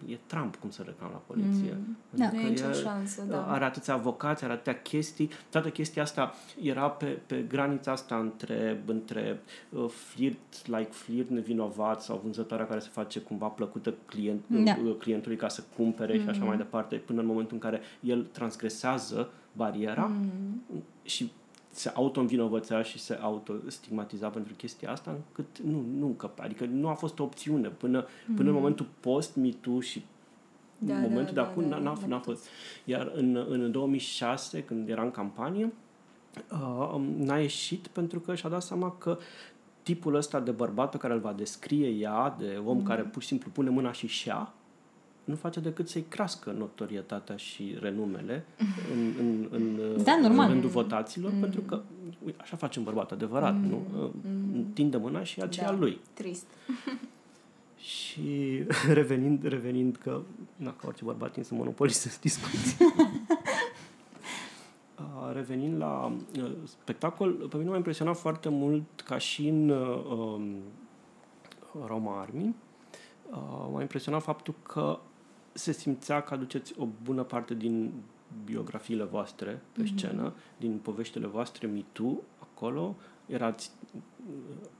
E 0.06 0.18
Trump 0.26 0.56
cum 0.56 0.70
să 0.70 0.82
reclame 0.86 1.12
la 1.12 1.22
poliție. 1.26 1.76
Mm. 1.86 1.96
Da. 2.10 2.30
Nu 2.32 2.40
e 2.40 2.48
nicio 2.48 2.72
șansă, 2.72 3.22
da. 3.22 3.52
Are 3.52 3.64
atâția 3.64 3.94
avocați, 3.94 4.44
are 4.44 4.52
atâtea 4.52 4.80
chestii. 4.80 5.30
Toată 5.50 5.68
chestia 5.68 6.02
asta 6.02 6.34
era 6.62 6.90
pe, 6.90 7.06
pe 7.26 7.44
granița 7.48 7.92
asta 7.92 8.16
între, 8.16 8.82
între 8.86 9.40
uh, 9.68 9.88
flirt, 9.88 10.66
like 10.66 10.90
flirt 10.90 11.28
nevinovat 11.28 12.02
sau 12.02 12.20
vânzătoarea 12.22 12.66
care 12.66 12.80
se 12.80 12.88
face 12.92 13.20
cumva 13.20 13.46
plăcută 13.46 13.94
client, 14.06 14.42
da. 14.46 14.76
uh, 14.84 14.96
clientului 14.98 15.36
ca 15.36 15.48
să 15.48 15.62
cumpere 15.76 16.16
mm. 16.16 16.22
și 16.22 16.28
așa 16.28 16.44
mai 16.44 16.56
departe, 16.56 16.96
până 16.96 17.20
în 17.20 17.26
momentul 17.26 17.54
în 17.54 17.60
care 17.60 17.80
el 18.00 18.22
transgresează 18.32 19.30
bariera 19.56 20.06
mm. 20.06 20.62
și 21.02 21.32
se 21.70 21.92
auto-învinovățea 21.94 22.82
și 22.82 22.98
se 22.98 23.18
auto-stigmatiza 23.20 24.28
pentru 24.28 24.54
chestia 24.54 24.90
asta, 24.90 25.10
încât 25.10 25.58
nu, 25.58 25.84
nu 25.98 26.06
încăpea. 26.06 26.44
Adică 26.44 26.64
nu 26.64 26.88
a 26.88 26.94
fost 26.94 27.18
o 27.18 27.22
opțiune 27.22 27.68
până, 27.68 28.06
mm. 28.26 28.34
până 28.34 28.48
în 28.48 28.54
mm. 28.54 28.60
momentul 28.60 28.86
post-MeToo 29.00 29.80
și 29.80 30.04
da, 30.78 30.94
în 30.94 31.00
momentul 31.00 31.34
da, 31.34 31.42
de 31.42 31.48
acum 31.48 31.68
da, 31.68 31.78
n-a, 31.78 31.96
da, 32.00 32.06
n-a 32.06 32.18
fost. 32.18 32.46
Iar 32.84 33.12
în, 33.14 33.46
în 33.48 33.70
2006, 33.70 34.62
când 34.62 34.88
era 34.88 35.02
în 35.02 35.10
campanie, 35.10 35.72
uh, 36.50 37.00
n-a 37.16 37.38
ieșit 37.38 37.86
pentru 37.86 38.20
că 38.20 38.34
și-a 38.34 38.48
dat 38.48 38.62
seama 38.62 38.92
că 38.98 39.18
tipul 39.82 40.14
ăsta 40.14 40.40
de 40.40 40.50
bărbat 40.50 40.90
pe 40.90 40.96
care 40.96 41.14
îl 41.14 41.20
va 41.20 41.32
descrie 41.32 41.88
ea, 41.88 42.34
de 42.38 42.60
om 42.64 42.76
mm. 42.76 42.82
care 42.82 43.02
pur 43.02 43.22
și 43.22 43.28
simplu 43.28 43.50
pune 43.50 43.70
mâna 43.70 43.92
și 43.92 44.06
șea, 44.06 44.52
nu 45.26 45.34
face 45.34 45.60
decât 45.60 45.88
să-i 45.88 46.04
crească 46.08 46.54
notorietatea 46.58 47.36
și 47.36 47.76
renumele 47.80 48.44
în, 48.92 49.14
în, 49.18 49.48
în, 49.50 50.02
da, 50.02 50.18
normal. 50.20 50.46
în 50.46 50.52
rândul 50.52 50.70
votaților, 50.70 51.32
mm. 51.32 51.40
pentru 51.40 51.60
că 51.60 51.82
uite, 52.24 52.38
așa 52.40 52.56
face 52.56 52.78
un 52.78 52.84
bărbat 52.84 53.12
adevărat, 53.12 53.54
mm. 53.54 53.68
nu? 53.68 53.86
Mm. 54.28 54.72
Tinde 54.72 54.96
mâna 54.96 55.22
și 55.22 55.40
aceea 55.40 55.70
da. 55.70 55.76
lui. 55.76 56.00
Trist. 56.14 56.46
Și 57.78 58.64
revenind, 58.98 59.44
revenind 59.44 59.96
că, 59.96 60.20
na, 60.56 60.70
ca 60.70 60.86
orice 60.86 61.04
bărbat, 61.04 61.32
timp 61.32 61.46
să 61.46 61.54
monopolisesc 61.54 62.20
discuții. 62.20 62.76
Uh, 64.98 65.32
revenind 65.32 65.80
la 65.80 66.12
uh, 66.38 66.50
spectacol, 66.64 67.32
pe 67.32 67.56
mine 67.56 67.70
m-a 67.70 67.76
impresionat 67.76 68.16
foarte 68.16 68.48
mult 68.48 69.00
ca 69.04 69.18
și 69.18 69.48
în 69.48 69.68
uh, 69.68 70.04
um, 70.08 70.42
Roma 71.86 72.20
Army. 72.20 72.54
Uh, 73.30 73.68
m-a 73.72 73.80
impresionat 73.80 74.22
faptul 74.22 74.54
că 74.62 74.98
se 75.56 75.72
simțea 75.72 76.22
că 76.22 76.34
aduceți 76.34 76.74
o 76.78 76.88
bună 77.02 77.22
parte 77.22 77.54
din 77.54 77.92
biografiile 78.44 79.04
voastre 79.04 79.62
pe 79.72 79.82
mm-hmm. 79.82 79.96
scenă, 79.96 80.34
din 80.56 80.78
poveștile 80.78 81.26
voastre 81.26 81.66
mitu 81.66 82.22
acolo, 82.38 82.96
erați 83.26 83.70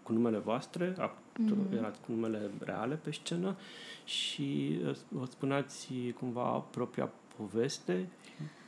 cu 0.03 0.13
numele 0.13 0.39
voastre, 0.39 0.93
mm-hmm. 0.93 1.73
erați 1.73 2.01
cu 2.01 2.13
numele 2.13 2.51
reale 2.59 2.95
pe 2.95 3.11
scenă 3.11 3.57
și 4.05 4.79
vă 5.09 5.25
spuneați 5.25 5.93
cumva 6.19 6.59
propria 6.59 7.11
poveste 7.37 8.09
Uh, 8.41 8.66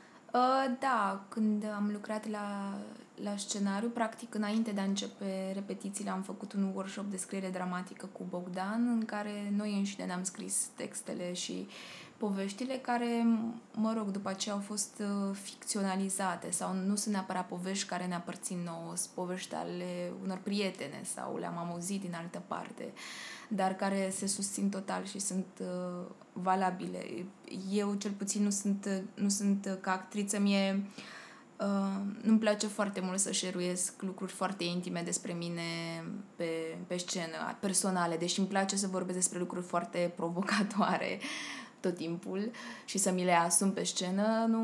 da, 0.78 1.25
când 1.28 1.64
am 1.76 1.90
lucrat 1.92 2.28
la, 2.28 2.78
la 3.23 3.37
scenariu, 3.37 3.88
practic 3.88 4.35
înainte 4.35 4.71
de 4.71 4.80
a 4.80 4.85
începe 4.85 5.50
repetițiile 5.54 6.11
am 6.11 6.23
făcut 6.23 6.52
un 6.52 6.73
workshop 6.75 7.04
de 7.04 7.16
scriere 7.16 7.49
dramatică 7.49 8.09
cu 8.12 8.26
Bogdan 8.28 8.88
în 8.88 9.04
care 9.04 9.52
noi 9.57 9.76
înșine 9.76 10.04
ne-am 10.04 10.23
scris 10.23 10.68
textele 10.76 11.33
și 11.33 11.68
poveștile 12.19 12.75
care, 12.75 13.27
mă 13.75 13.93
rog, 13.97 14.11
după 14.11 14.29
aceea 14.29 14.55
au 14.55 14.61
fost 14.61 15.01
uh, 15.01 15.35
ficționalizate 15.43 16.51
sau 16.51 16.75
nu 16.75 16.95
sunt 16.95 17.15
neapărat 17.15 17.47
povești 17.47 17.89
care 17.89 18.07
ne 18.07 18.15
aparțin 18.15 18.59
nouă, 18.65 18.97
sunt 18.97 19.11
povești 19.15 19.55
ale 19.55 20.13
unor 20.23 20.39
prietene 20.43 21.01
sau 21.15 21.37
le-am 21.37 21.69
auzit 21.71 22.01
din 22.01 22.15
altă 22.15 22.43
parte. 22.47 22.93
Uh, 22.95 23.01
dar 23.49 23.75
care 23.75 24.13
se 24.17 24.27
susțin 24.27 24.69
total 24.69 25.05
și 25.05 25.19
sunt 25.19 25.47
uh, 25.61 26.07
valabile. 26.33 27.27
Eu, 27.71 27.95
cel 27.95 28.11
puțin, 28.11 28.43
nu 28.43 28.51
sunt, 28.51 28.85
uh, 28.85 29.03
nu 29.15 29.29
sunt 29.29 29.67
uh, 29.67 29.77
ca 29.81 29.93
actriță, 29.93 30.41
mie 30.41 30.85
uh, 30.85 30.91
nu-mi 32.23 32.38
place 32.38 32.67
foarte 32.67 33.00
mult 33.00 33.19
să 33.19 33.33
șeruiesc 33.33 34.03
lucruri 34.03 34.33
foarte 34.33 34.65
intime 34.65 35.03
despre 35.05 35.33
mine 35.33 35.62
pe, 36.37 36.79
pe 36.87 36.97
scenă, 36.97 37.57
personale, 37.61 38.17
deși 38.17 38.38
îmi 38.38 38.49
place 38.49 38.77
să 38.77 38.87
vorbesc 38.87 39.19
despre 39.19 39.38
lucruri 39.38 39.65
foarte 39.65 40.12
provocatoare 40.17 41.19
tot 41.81 41.97
timpul 41.97 42.50
și 42.85 42.99
să 42.99 43.11
mi 43.11 43.25
le 43.25 43.33
asum 43.33 43.73
pe 43.73 43.85
scenă, 43.85 44.47
nu, 44.49 44.62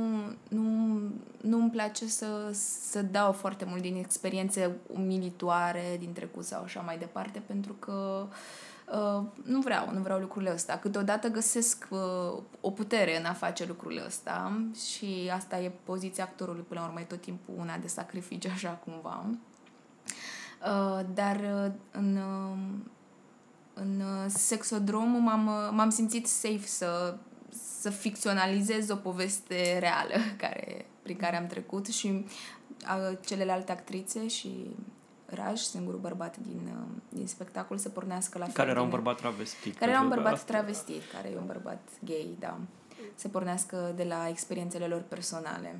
nu, 0.48 0.98
nu 1.40 1.58
îmi 1.58 1.70
place 1.70 2.06
să, 2.06 2.50
să 2.90 3.02
dau 3.02 3.32
foarte 3.32 3.64
mult 3.64 3.82
din 3.82 3.96
experiențe 3.96 4.76
umilitoare 4.86 5.96
din 5.98 6.12
trecut 6.12 6.44
sau 6.44 6.62
așa 6.62 6.80
mai 6.80 6.98
departe, 6.98 7.42
pentru 7.46 7.72
că 7.72 8.26
uh, 8.28 8.34
Uh, 8.92 9.22
nu 9.44 9.60
vreau, 9.60 9.90
nu 9.92 10.00
vreau 10.00 10.18
lucrurile 10.18 10.50
astea. 10.50 10.78
Câteodată 10.78 11.28
găsesc 11.28 11.86
uh, 11.90 12.42
o 12.60 12.70
putere 12.70 13.18
în 13.18 13.24
a 13.24 13.32
face 13.32 13.64
lucrurile 13.66 14.00
astea 14.00 14.52
și 14.88 15.30
asta 15.34 15.58
e 15.58 15.72
poziția 15.84 16.24
actorului 16.24 16.64
până 16.68 16.80
la 16.80 16.86
urmă, 16.86 17.00
e 17.00 17.04
tot 17.04 17.20
timpul 17.20 17.54
una 17.58 17.76
de 17.76 17.86
sacrificiu 17.86 18.50
așa 18.52 18.68
cumva. 18.84 19.24
Uh, 19.26 21.00
dar 21.14 21.36
uh, 21.36 21.72
în, 21.90 22.16
uh, 22.16 22.58
în 23.74 24.00
uh, 24.00 24.24
sexodrom 24.28 25.08
m-am, 25.08 25.46
uh, 25.46 25.68
m-am 25.70 25.90
simțit 25.90 26.26
safe 26.26 26.66
să, 26.66 27.16
să 27.80 27.90
ficționalizez 27.90 28.88
o 28.88 28.96
poveste 28.96 29.78
reală 29.78 30.14
care, 30.42 30.86
prin 31.02 31.16
care 31.16 31.36
am 31.36 31.46
trecut 31.46 31.86
și 31.86 32.06
uh, 32.06 33.18
celelalte 33.26 33.72
actrițe 33.72 34.28
și 34.28 34.76
Raj, 35.26 35.60
singurul 35.60 36.00
bărbat 36.00 36.36
din, 36.36 36.60
uh, 36.64 36.86
din 37.08 37.26
spectacol, 37.26 37.78
să 37.78 37.88
pornească 37.88 38.38
la 38.38 38.46
Care 38.46 38.70
era 38.70 38.82
un 38.82 38.88
bărbat 38.88 39.16
travestit. 39.16 39.76
Care 39.78 39.90
era 39.90 40.00
un 40.00 40.08
bărbat 40.08 40.32
asta... 40.32 40.52
travestit, 40.52 41.02
care 41.12 41.28
e 41.28 41.36
un 41.36 41.46
bărbat 41.46 41.80
gay, 42.04 42.36
da. 42.38 42.58
Să 43.14 43.28
pornească 43.28 43.92
de 43.96 44.04
la 44.04 44.28
experiențele 44.28 44.86
lor 44.86 45.00
personale. 45.00 45.78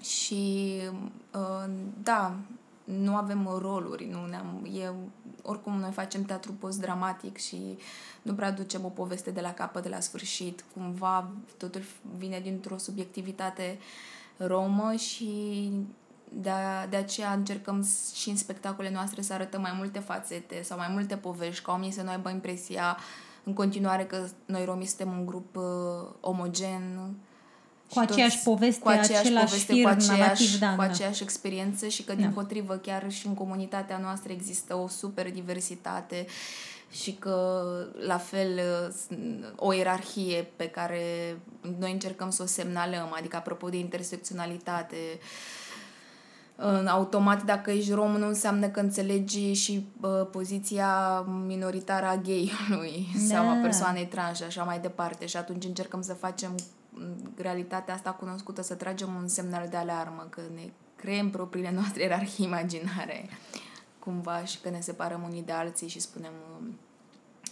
Și, 0.00 0.74
uh, 1.34 1.70
da, 2.02 2.36
nu 2.84 3.16
avem 3.16 3.56
roluri, 3.58 4.04
nu 4.04 4.26
ne-am, 4.26 4.68
e, 4.72 4.92
oricum 5.42 5.72
noi 5.72 5.90
facem 5.90 6.22
teatru 6.22 6.52
post-dramatic 6.52 7.36
și 7.36 7.78
nu 8.22 8.34
prea 8.34 8.50
ducem 8.50 8.84
o 8.84 8.88
poveste 8.88 9.30
de 9.30 9.40
la 9.40 9.54
capăt, 9.54 9.82
de 9.82 9.88
la 9.88 10.00
sfârșit. 10.00 10.64
Cumva 10.74 11.30
totul 11.56 11.82
vine 12.18 12.40
dintr-o 12.40 12.76
subiectivitate 12.76 13.78
romă 14.36 14.92
și 14.94 15.70
de, 16.32 16.50
de 16.90 16.96
aceea 16.96 17.32
încercăm 17.32 17.88
și 18.14 18.28
în 18.28 18.36
spectacolele 18.36 18.94
noastre 18.94 19.22
să 19.22 19.32
arătăm 19.32 19.60
mai 19.60 19.72
multe 19.76 19.98
fațete 19.98 20.62
sau 20.62 20.78
mai 20.78 20.88
multe 20.90 21.16
povești, 21.16 21.64
ca 21.64 21.72
oamenii 21.72 21.94
să 21.94 22.02
nu 22.02 22.10
aibă 22.10 22.30
impresia 22.30 22.96
în 23.44 23.52
continuare 23.52 24.04
că 24.04 24.26
noi 24.44 24.64
romii 24.64 24.86
suntem 24.86 25.08
un 25.18 25.26
grup 25.26 25.56
uh, 25.56 25.64
omogen, 26.20 27.14
cu 27.94 27.98
aceeași 27.98 28.42
poveste, 28.42 28.82
cu 28.82 28.88
aceeași 28.88 29.26
același 29.26 29.44
poveste, 29.44 29.72
fir 29.72 29.82
cu 29.82 29.88
aceeași, 29.88 30.18
narrativ, 30.18 30.58
da, 30.58 30.70
cu 30.70 30.80
da. 30.80 30.82
aceeași 30.82 31.22
experiență 31.22 31.88
și 31.88 32.02
că, 32.02 32.12
da. 32.12 32.20
din 32.20 32.30
potrivă, 32.30 32.76
chiar 32.76 33.10
și 33.10 33.26
în 33.26 33.34
comunitatea 33.34 33.98
noastră 33.98 34.32
există 34.32 34.74
o 34.76 34.88
super 34.88 35.30
diversitate 35.30 36.26
și 36.90 37.12
că, 37.12 37.62
la 38.06 38.18
fel, 38.18 38.60
o 39.56 39.72
ierarhie 39.72 40.50
pe 40.56 40.68
care 40.68 41.02
noi 41.78 41.92
încercăm 41.92 42.30
să 42.30 42.42
o 42.42 42.46
semnalăm, 42.46 43.14
adică, 43.18 43.36
apropo 43.36 43.68
de 43.68 43.78
intersecționalitate, 43.78 44.96
uh, 44.96 45.20
automat 46.86 47.44
dacă 47.44 47.70
ești 47.70 47.92
rom 47.92 48.16
nu 48.16 48.26
înseamnă 48.26 48.68
că 48.68 48.80
înțelegi 48.80 49.52
și 49.52 49.86
uh, 50.00 50.26
poziția 50.30 51.20
minoritară 51.46 52.06
a 52.06 52.16
gay-ului 52.16 53.06
da. 53.14 53.20
sau 53.34 53.48
a 53.48 53.58
persoanei 53.62 54.06
trans 54.06 54.36
și 54.36 54.42
așa 54.42 54.62
mai 54.62 54.78
departe. 54.80 55.26
Și 55.26 55.36
atunci 55.36 55.64
încercăm 55.64 56.02
să 56.02 56.14
facem 56.14 56.54
realitatea 57.36 57.94
asta 57.94 58.10
cunoscută, 58.10 58.62
să 58.62 58.74
tragem 58.74 59.14
un 59.20 59.28
semnal 59.28 59.68
de 59.68 59.76
alarmă, 59.76 60.26
că 60.30 60.40
ne 60.54 60.70
creăm 60.96 61.30
propriile 61.30 61.72
noastre 61.72 62.02
ierarhii 62.02 62.44
imaginare 62.44 63.28
cumva 63.98 64.44
și 64.44 64.60
că 64.60 64.70
ne 64.70 64.80
separăm 64.80 65.22
unii 65.22 65.42
de 65.42 65.52
alții 65.52 65.88
și 65.88 66.00
spunem 66.00 66.32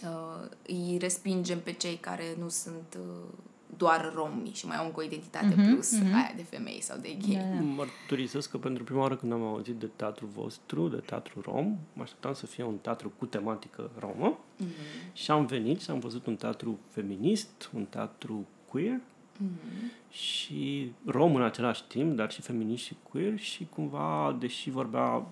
uh, 0.03 0.49
îi 0.67 0.97
respingem 0.99 1.59
pe 1.59 1.71
cei 1.71 1.95
care 1.95 2.23
nu 2.39 2.49
sunt 2.49 2.97
uh, 2.99 3.33
doar 3.77 4.11
romi 4.15 4.51
și 4.53 4.65
mai 4.65 4.77
au 4.77 4.85
încă 4.85 4.99
o 4.99 5.03
identitate 5.03 5.53
mm-hmm, 5.53 5.73
plus 5.73 5.99
mm-hmm. 5.99 6.13
aia 6.13 6.33
de 6.35 6.43
femei 6.43 6.81
sau 6.81 6.97
de 6.97 7.17
gay. 7.21 7.31
Yeah. 7.31 7.59
Mărturisesc 7.75 8.49
că 8.49 8.57
pentru 8.57 8.83
prima 8.83 9.01
oară 9.01 9.15
când 9.15 9.31
am 9.31 9.43
auzit 9.43 9.75
de 9.75 9.89
teatru 9.95 10.25
vostru, 10.25 10.87
de 10.87 10.97
teatru 11.05 11.41
rom, 11.41 11.77
mă 11.93 12.01
așteptam 12.01 12.33
să 12.33 12.45
fie 12.45 12.63
un 12.63 12.77
teatru 12.77 13.11
cu 13.17 13.25
tematică 13.25 13.91
romă 13.99 14.39
mm-hmm. 14.39 15.13
și 15.13 15.31
am 15.31 15.45
venit 15.45 15.81
și 15.81 15.89
am 15.89 15.99
văzut 15.99 16.25
un 16.25 16.35
teatru 16.35 16.79
feminist, 16.89 17.69
un 17.75 17.85
teatru 17.85 18.47
queer 18.69 18.99
mm-hmm. 18.99 20.09
și 20.09 20.91
rom 21.05 21.35
în 21.35 21.41
același 21.43 21.83
timp, 21.83 22.15
dar 22.15 22.31
și 22.31 22.41
feminist 22.41 22.83
și 22.83 22.95
queer 23.09 23.39
și 23.39 23.67
cumva, 23.75 24.35
deși 24.39 24.69
vorbea 24.69 25.25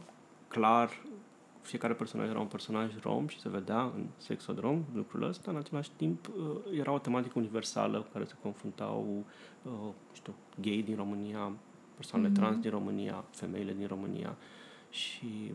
clar 0.48 0.90
fiecare 1.66 1.94
personaj 1.94 2.30
era 2.30 2.40
un 2.40 2.48
personaj 2.48 2.92
rom 3.02 3.28
și 3.28 3.40
se 3.40 3.50
vedea 3.50 3.82
în 3.82 4.06
sexodrom 4.18 4.84
lucrul 4.94 5.24
ăsta, 5.24 5.52
în 5.52 5.58
același 5.58 5.90
timp 5.98 6.28
uh, 6.28 6.78
era 6.80 6.92
o 6.92 7.00
tematică 7.00 7.34
universală 7.40 8.02
cu 8.02 8.08
care 8.14 8.26
se 8.26 8.34
confruntau 8.42 9.26
uh, 9.62 9.72
știu, 10.14 10.34
gay 10.62 10.84
din 10.86 10.96
România, 10.96 11.52
persoanele 11.96 12.32
mm-hmm. 12.32 12.36
trans 12.36 12.58
din 12.60 12.70
România, 12.72 13.24
femeile 13.30 13.74
din 13.74 13.88
România 13.88 14.36
și 14.90 15.52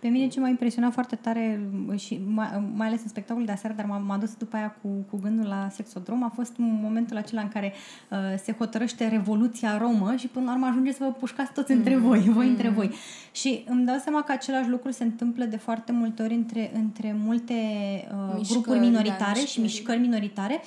pe 0.00 0.08
mine 0.08 0.28
ce 0.28 0.40
m-a 0.40 0.48
impresionat 0.48 0.92
foarte 0.92 1.16
tare 1.16 1.60
și 1.96 2.20
mai, 2.26 2.70
mai 2.74 2.86
ales 2.86 3.02
în 3.02 3.08
spectacolul 3.08 3.46
de 3.46 3.52
aseară, 3.52 3.76
dar 3.76 3.86
m-a, 3.86 3.98
m-a 3.98 4.16
dus 4.16 4.34
după 4.34 4.56
aia 4.56 4.76
cu, 4.82 4.88
cu 5.10 5.18
gândul 5.22 5.46
la 5.46 5.68
sexodrom, 5.72 6.22
a 6.22 6.32
fost 6.34 6.52
momentul 6.58 7.16
acela 7.16 7.40
în 7.40 7.48
care 7.48 7.72
uh, 8.10 8.18
se 8.42 8.52
hotărăște 8.52 9.08
revoluția 9.08 9.78
romă 9.78 10.14
și 10.16 10.26
până 10.26 10.44
la 10.44 10.52
urmă 10.52 10.66
ajunge 10.66 10.92
să 10.92 10.98
vă 11.00 11.12
pușcați 11.12 11.52
toți 11.52 11.72
mm-hmm. 11.72 11.76
între 11.76 11.96
voi, 11.96 12.20
voi 12.20 12.46
mm-hmm. 12.46 12.48
între 12.48 12.68
voi. 12.68 12.90
Și 13.32 13.64
îmi 13.68 13.86
dau 13.86 13.98
seama 13.98 14.22
că 14.22 14.32
același 14.32 14.68
lucru 14.68 14.90
se 14.90 15.04
întâmplă 15.04 15.44
de 15.44 15.56
foarte 15.56 15.92
multe 15.92 16.22
ori 16.22 16.34
între, 16.34 16.70
între 16.74 17.16
multe 17.18 17.54
uh, 17.54 18.34
mișcări, 18.36 18.48
grupuri 18.48 18.78
minoritare 18.78 19.38
da, 19.38 19.46
și 19.46 19.60
mișcări 19.60 19.98
minoritare 19.98 20.60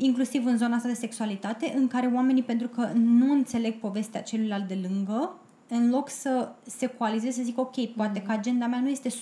inclusiv 0.00 0.46
în 0.46 0.56
zona 0.56 0.76
asta 0.76 0.88
de 0.88 0.94
sexualitate, 0.94 1.74
în 1.76 1.86
care 1.86 2.10
oamenii, 2.14 2.42
pentru 2.42 2.68
că 2.68 2.88
nu 2.94 3.32
înțeleg 3.32 3.74
povestea 3.74 4.22
celuilalt 4.22 4.68
de 4.68 4.78
lângă, 4.88 5.34
în 5.68 5.90
loc 5.90 6.08
să 6.10 6.48
se 6.66 6.86
coalizeze, 6.86 7.36
să 7.36 7.42
zic, 7.42 7.58
ok, 7.58 7.86
poate 7.86 8.22
că 8.22 8.32
agenda 8.32 8.66
mea 8.66 8.80
nu 8.80 8.88
este 8.88 9.08
100% 9.08 9.12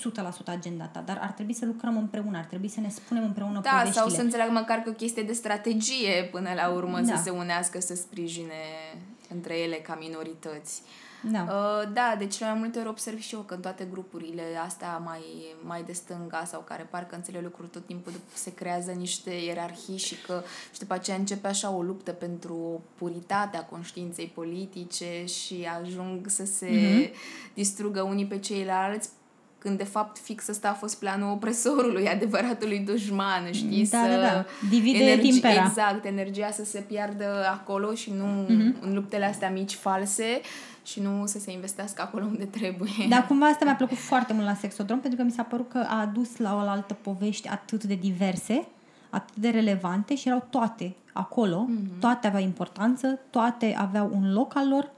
agenda 0.45 0.85
ta, 0.85 1.03
dar 1.05 1.19
ar 1.21 1.31
trebui 1.31 1.53
să 1.53 1.65
lucrăm 1.65 1.97
împreună, 1.97 2.37
ar 2.37 2.45
trebui 2.45 2.67
să 2.67 2.79
ne 2.79 2.89
spunem 2.89 3.23
împreună 3.23 3.59
da, 3.63 3.69
poveștile. 3.69 4.01
sau 4.01 4.09
să 4.09 4.21
înțeleg 4.21 4.49
măcar 4.49 4.77
că 4.77 4.89
o 4.89 4.93
chestie 4.93 5.23
de 5.23 5.33
strategie 5.33 6.29
până 6.31 6.49
la 6.55 6.69
urmă, 6.69 6.99
da. 6.99 7.15
să 7.15 7.23
se 7.23 7.29
unească, 7.29 7.79
să 7.79 7.95
sprijine 7.95 8.63
între 9.29 9.59
ele 9.59 9.75
ca 9.75 9.97
minorități. 9.99 10.81
Da. 11.21 11.41
Uh, 11.41 11.93
da, 11.93 12.15
deci 12.17 12.35
cele 12.35 12.49
mai 12.49 12.59
multe 12.59 12.79
ori 12.79 12.87
observ 12.87 13.19
și 13.19 13.35
eu 13.35 13.41
că 13.41 13.53
în 13.53 13.61
toate 13.61 13.87
grupurile 13.91 14.43
astea 14.65 14.97
mai, 14.97 15.21
mai 15.63 15.83
de 15.83 15.91
stânga 15.91 16.43
sau 16.45 16.61
care 16.61 16.87
parcă 16.89 17.15
înțeleg 17.15 17.43
lucruri 17.43 17.69
tot 17.69 17.85
timpul 17.85 18.11
se 18.33 18.53
creează 18.53 18.91
niște 18.91 19.31
ierarhii 19.31 19.97
și 19.97 20.15
că 20.21 20.43
și 20.73 20.79
după 20.79 20.93
aceea 20.93 21.17
începe 21.17 21.47
așa 21.47 21.69
o 21.69 21.81
luptă 21.81 22.11
pentru 22.11 22.83
puritatea 22.95 23.65
conștiinței 23.65 24.31
politice 24.35 25.25
și 25.25 25.67
ajung 25.81 26.29
să 26.29 26.45
se 26.45 26.67
mm-hmm. 26.67 27.13
distrugă 27.53 28.01
unii 28.01 28.25
pe 28.25 28.39
ceilalți 28.39 29.09
când 29.57 29.77
de 29.77 29.83
fapt 29.83 30.17
fix 30.17 30.47
ăsta 30.47 30.69
a 30.69 30.73
fost 30.73 30.99
planul 30.99 31.31
opresorului, 31.31 32.09
adevăratului 32.15 32.79
dușman, 32.79 33.51
știi? 33.51 33.87
Da, 33.87 33.97
să 33.97 34.09
da, 34.09 34.21
da. 34.21 34.45
Divide 34.69 35.17
timpera. 35.21 35.65
Exact, 35.65 36.05
energia 36.05 36.51
să 36.51 36.65
se 36.65 36.79
piardă 36.79 37.47
acolo 37.51 37.93
și 37.93 38.11
nu 38.11 38.45
mm-hmm. 38.45 38.81
în 38.81 38.93
luptele 38.93 39.25
astea 39.25 39.49
mici 39.49 39.73
false 39.73 40.41
și 40.83 40.99
nu 40.99 41.25
să 41.25 41.39
se 41.39 41.51
investească 41.51 42.01
acolo 42.01 42.25
unde 42.25 42.45
trebuie. 42.45 43.07
Dar 43.09 43.25
cumva 43.27 43.45
asta 43.45 43.65
mi-a 43.65 43.75
plăcut 43.83 43.97
foarte 43.97 44.33
mult 44.33 44.45
la 44.45 44.53
Sexodrom 44.53 44.99
pentru 44.99 45.19
că 45.19 45.25
mi 45.25 45.31
s-a 45.31 45.43
părut 45.43 45.69
că 45.69 45.85
a 45.87 45.99
adus 45.99 46.37
la 46.37 46.55
o 46.55 46.57
altă 46.57 46.93
povești 46.93 47.47
atât 47.47 47.83
de 47.83 47.95
diverse, 47.95 48.67
atât 49.09 49.35
de 49.35 49.49
relevante 49.49 50.15
și 50.15 50.27
erau 50.27 50.47
toate 50.49 50.95
acolo, 51.13 51.69
mm-hmm. 51.69 51.99
toate 51.99 52.27
aveau 52.27 52.41
importanță, 52.43 53.19
toate 53.29 53.75
aveau 53.77 54.09
un 54.13 54.33
loc 54.33 54.55
al 54.55 54.67
lor, 54.67 54.91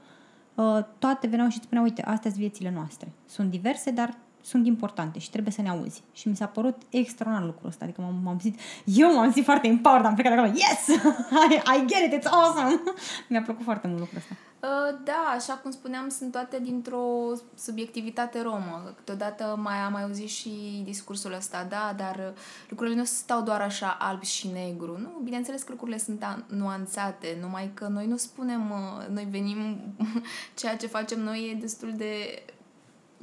uh, 0.54 0.84
toate 0.98 1.26
veneau 1.26 1.48
și 1.48 1.60
spuneau, 1.60 1.84
uite, 1.84 2.02
astea 2.02 2.30
sunt 2.30 2.42
viețile 2.42 2.72
noastre. 2.74 3.08
Sunt 3.26 3.50
diverse, 3.50 3.90
dar 3.90 4.14
sunt 4.42 4.66
importante 4.66 5.18
și 5.18 5.30
trebuie 5.30 5.52
să 5.52 5.62
ne 5.62 5.68
auzi. 5.68 6.02
Și 6.12 6.28
mi 6.28 6.36
s-a 6.36 6.46
părut 6.46 6.76
extraordinar 6.88 7.46
lucrul 7.46 7.68
ăsta. 7.68 7.84
Adică 7.84 8.00
m-am, 8.00 8.20
m-am 8.22 8.38
simțit, 8.38 8.60
eu 8.84 9.14
m-am 9.14 9.24
simțit 9.24 9.44
foarte 9.44 9.66
empowered, 9.66 10.04
am 10.04 10.14
plecat 10.14 10.32
de 10.32 10.38
acolo, 10.38 10.54
yes! 10.56 10.98
I, 11.50 11.54
I 11.54 11.84
get 11.86 12.12
it, 12.12 12.18
it's 12.18 12.30
awesome! 12.30 12.80
Mi-a 13.28 13.42
plăcut 13.42 13.64
foarte 13.64 13.86
mult 13.86 13.98
lucrul 13.98 14.18
ăsta. 14.18 14.34
Uh, 14.62 14.98
da, 15.04 15.32
așa 15.34 15.52
cum 15.54 15.70
spuneam, 15.70 16.08
sunt 16.08 16.32
toate 16.32 16.58
dintr-o 16.62 17.32
subiectivitate 17.54 18.42
romă. 18.42 18.92
Câteodată 18.96 19.58
mai 19.62 19.76
am 19.76 19.92
mai 19.92 20.02
auzit 20.02 20.28
și 20.28 20.82
discursul 20.84 21.32
ăsta, 21.32 21.66
da, 21.68 21.94
dar 21.96 22.34
lucrurile 22.68 22.96
nu 22.96 23.04
stau 23.04 23.42
doar 23.42 23.60
așa 23.60 23.96
alb 24.00 24.22
și 24.22 24.48
negru. 24.48 24.98
Nu, 24.98 25.20
bineînțeles 25.22 25.62
că 25.62 25.70
lucrurile 25.70 25.98
sunt 25.98 26.44
nuanțate, 26.46 27.38
numai 27.40 27.70
că 27.74 27.86
noi 27.86 28.06
nu 28.06 28.16
spunem, 28.16 28.70
uh, 28.70 29.06
noi 29.08 29.26
venim, 29.30 29.76
ceea 30.58 30.76
ce 30.76 30.86
facem 30.86 31.20
noi 31.20 31.50
e 31.50 31.60
destul 31.60 31.92
de 31.96 32.42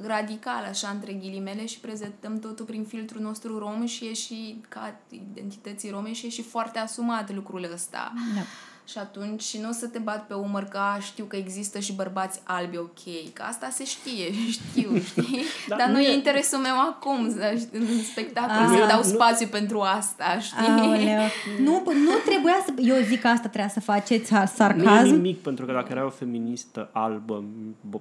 radical, 0.06 0.64
așa, 0.68 0.88
între 0.88 1.12
ghilimele 1.12 1.66
și 1.66 1.80
prezentăm 1.80 2.38
totul 2.38 2.64
prin 2.64 2.84
filtrul 2.84 3.22
nostru 3.22 3.58
rom 3.58 3.86
și 3.86 4.04
e 4.04 4.12
și, 4.12 4.60
ca 4.68 4.94
identității 5.10 5.90
rome, 5.90 6.12
și 6.12 6.26
e 6.26 6.28
și 6.28 6.42
foarte 6.42 6.78
asumat 6.78 7.34
lucrul 7.34 7.70
ăsta. 7.72 8.12
Da. 8.34 8.40
Și 8.84 8.98
atunci 8.98 9.56
nu 9.56 9.68
o 9.68 9.72
să 9.72 9.86
te 9.86 9.98
bat 9.98 10.26
pe 10.26 10.34
umăr 10.34 10.64
că 10.64 10.80
știu 11.00 11.24
că 11.24 11.36
există 11.36 11.78
și 11.78 11.92
bărbați 11.92 12.40
albi, 12.44 12.76
ok, 12.76 13.32
că 13.32 13.42
asta 13.42 13.68
se 13.70 13.84
știe, 13.84 14.32
știu, 14.58 14.98
știi? 14.98 15.42
Da, 15.68 15.76
Dar 15.76 15.88
nu 15.88 16.00
e 16.00 16.14
interesul 16.14 16.58
meu 16.58 16.74
acum, 16.80 17.24
în 17.72 18.02
spectacol, 18.10 18.76
să 18.76 18.86
dau 18.88 19.02
spațiu 19.02 19.44
nu... 19.44 19.50
pentru 19.50 19.80
asta, 19.80 20.38
știi? 20.38 20.66
Nu, 21.66 21.82
nu 21.84 22.12
trebuia 22.24 22.62
să... 22.64 22.72
Eu 22.82 23.02
zic 23.02 23.20
că 23.20 23.28
asta 23.28 23.48
trebuia 23.48 23.68
să 23.68 23.80
faceți 23.80 24.28
sarcasm. 24.28 24.84
Nu 24.84 25.06
e 25.06 25.10
nimic, 25.10 25.42
pentru 25.42 25.66
că 25.66 25.72
dacă 25.72 25.88
era 25.90 26.04
o 26.04 26.10
feministă 26.10 26.90
albă, 26.92 27.44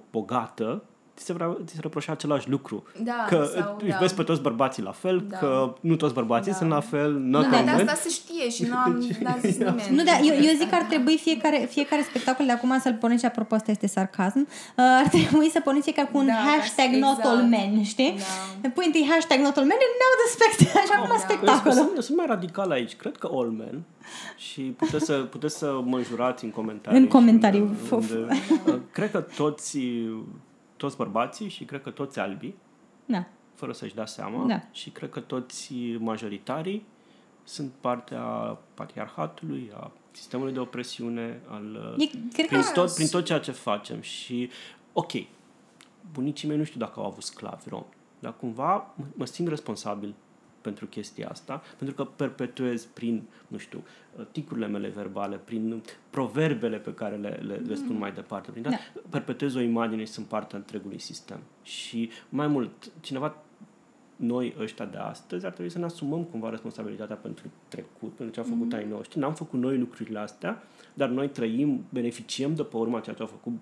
bogată, 0.10 0.84
ți 1.18 1.26
se, 1.26 1.34
vrea, 1.34 1.58
ți 1.66 1.74
se 1.74 1.80
reproșa 1.82 2.12
același 2.12 2.50
lucru. 2.50 2.84
Da, 3.04 3.26
că 3.28 3.50
sau, 3.56 3.78
îi 3.82 3.90
da. 3.90 3.98
vezi 3.98 4.14
pe 4.16 4.24
toți 4.24 4.42
bărbații 4.42 4.84
la 4.84 4.92
fel, 4.92 5.26
da. 5.30 5.38
că 5.38 5.74
nu 5.80 5.96
toți 5.96 6.14
bărbații 6.14 6.52
da. 6.52 6.58
sunt 6.58 6.70
la 6.70 6.80
fel. 6.80 7.12
Nu, 7.14 7.42
dar 7.42 7.64
de 7.64 7.70
asta 7.70 7.94
se 7.94 8.10
știe 8.10 8.50
și 8.50 8.64
nu 8.64 8.76
am 8.76 8.92
n-a 9.24 9.38
zis 9.42 9.58
nimeni. 9.58 9.96
Nu, 9.96 10.04
dar 10.04 10.20
eu, 10.24 10.34
eu 10.34 10.54
zic 10.58 10.70
că 10.70 10.76
ar 10.76 10.82
trebui 10.82 11.18
fiecare, 11.18 11.68
fiecare 11.70 12.02
spectacol 12.10 12.46
de 12.46 12.52
acum 12.52 12.80
să-l 12.80 12.98
puneți, 13.00 13.26
apropo, 13.26 13.56
asta 13.56 13.72
este 13.72 13.88
sarcasm, 13.88 14.40
uh, 14.40 14.48
ar 14.76 15.08
trebui 15.08 15.50
să 15.50 15.60
puneți 15.60 15.84
fiecare 15.84 16.10
cu 16.12 16.18
un 16.18 16.26
da, 16.26 16.34
hashtag 16.34 16.90
exact. 16.94 17.04
not 17.04 17.26
all 17.26 17.42
men, 17.42 17.84
știi? 17.84 18.18
Da. 18.62 18.70
Pui 18.70 18.86
întâi 18.86 19.08
hashtag 19.10 19.40
not 19.40 19.58
all 19.58 19.68
men 19.68 19.78
and 19.88 19.96
now 20.04 20.14
the 20.22 20.30
spectacle, 20.38 20.80
așa 20.84 20.98
cum 21.02 21.10
da. 21.18 21.24
spectacolul. 21.28 21.78
Sunt, 21.78 22.04
sunt 22.04 22.18
mai 22.18 22.26
radical 22.26 22.72
aici. 22.72 22.96
Cred 22.96 23.18
că 23.18 23.30
all 23.32 23.50
men 23.50 23.84
și 24.38 24.62
puteți 24.62 25.06
să, 25.06 25.14
puteți 25.14 25.58
să 25.58 25.80
mă 25.84 25.98
înjurați 25.98 26.44
în 26.44 26.52
comentarii. 26.52 27.00
În 27.00 27.08
comentarii. 27.08 27.60
Unde, 27.60 28.16
unde, 28.16 28.82
cred 28.98 29.12
că 29.12 29.20
toți 29.20 29.78
toți 30.78 30.98
bărbații 30.98 31.50
și 31.50 31.64
cred 31.66 31.82
că 31.82 31.90
toți 31.90 32.20
albii, 32.20 32.56
da. 33.06 33.26
fără 33.54 33.72
să-și 33.72 33.96
dea 33.96 34.06
seama, 34.06 34.46
da. 34.46 34.62
și 34.72 34.90
cred 34.90 35.10
că 35.10 35.20
toți 35.20 35.74
majoritarii 36.00 36.86
sunt 37.44 37.72
partea 37.82 38.58
patriarhatului, 38.74 39.72
a 39.76 39.92
sistemului 40.12 40.54
de 40.54 40.60
opresiune, 40.60 41.42
al, 41.50 41.96
e, 41.98 42.06
cred 42.34 42.48
prin, 42.48 42.62
că 42.62 42.72
tot, 42.74 42.94
prin 42.94 43.08
tot 43.08 43.26
ceea 43.26 43.40
ce 43.40 43.52
facem. 43.52 44.02
Și, 44.02 44.50
ok, 44.94 45.12
bunicii 46.12 46.48
mei 46.48 46.58
nu 46.58 46.64
știu 46.64 46.80
dacă 46.80 47.00
au 47.00 47.06
avut 47.06 47.24
sclavi 47.24 47.70
romi, 47.70 47.86
dar 48.20 48.36
cumva 48.36 48.94
mă 49.14 49.26
simt 49.26 49.48
responsabil 49.48 50.16
pentru 50.68 50.86
chestia 50.86 51.30
asta, 51.30 51.62
pentru 51.78 51.96
că 51.96 52.04
perpetuez 52.04 52.86
prin, 52.86 53.24
nu 53.48 53.58
știu, 53.58 53.84
ticurile 54.32 54.68
mele 54.68 54.88
verbale, 54.88 55.36
prin 55.36 55.82
proverbele 56.10 56.78
pe 56.78 56.94
care 56.94 57.16
le, 57.16 57.30
le, 57.30 57.56
le 57.56 57.76
spun 57.76 57.94
mm. 57.94 58.00
mai 58.00 58.12
departe, 58.12 58.52
prin 58.52 58.62
da. 58.62 58.70
perpetuez 59.10 59.56
o 59.56 59.60
imagine 59.60 60.04
și 60.04 60.12
sunt 60.12 60.26
parte 60.26 60.56
a 60.56 60.58
întregului 60.58 61.00
sistem. 61.00 61.40
Și 61.64 62.10
mai 62.30 62.48
mult, 62.48 62.92
cineva 63.00 63.36
noi 64.16 64.56
ăștia 64.60 64.86
de 64.86 64.98
astăzi 64.98 65.46
ar 65.46 65.52
trebui 65.52 65.72
să 65.72 65.78
ne 65.78 65.86
asumăm 65.86 66.24
cumva 66.24 66.50
responsabilitatea 66.50 67.16
pentru 67.16 67.46
trecut, 67.68 68.14
pentru 68.14 68.34
ce 68.34 68.40
au 68.40 68.46
făcut 68.46 68.72
mm. 68.72 68.78
ai 68.78 68.88
noștri. 68.88 69.20
N-am 69.20 69.34
făcut 69.34 69.60
noi 69.60 69.78
lucrurile 69.78 70.20
astea, 70.20 70.64
dar 70.94 71.10
noi 71.10 71.30
trăim, 71.30 71.86
beneficiem 71.90 72.56
de 72.56 72.64
pe 72.64 72.78
urma 72.78 73.00
ceea 73.00 73.16
ce 73.16 73.22
au 73.22 73.28
făcut 73.28 73.54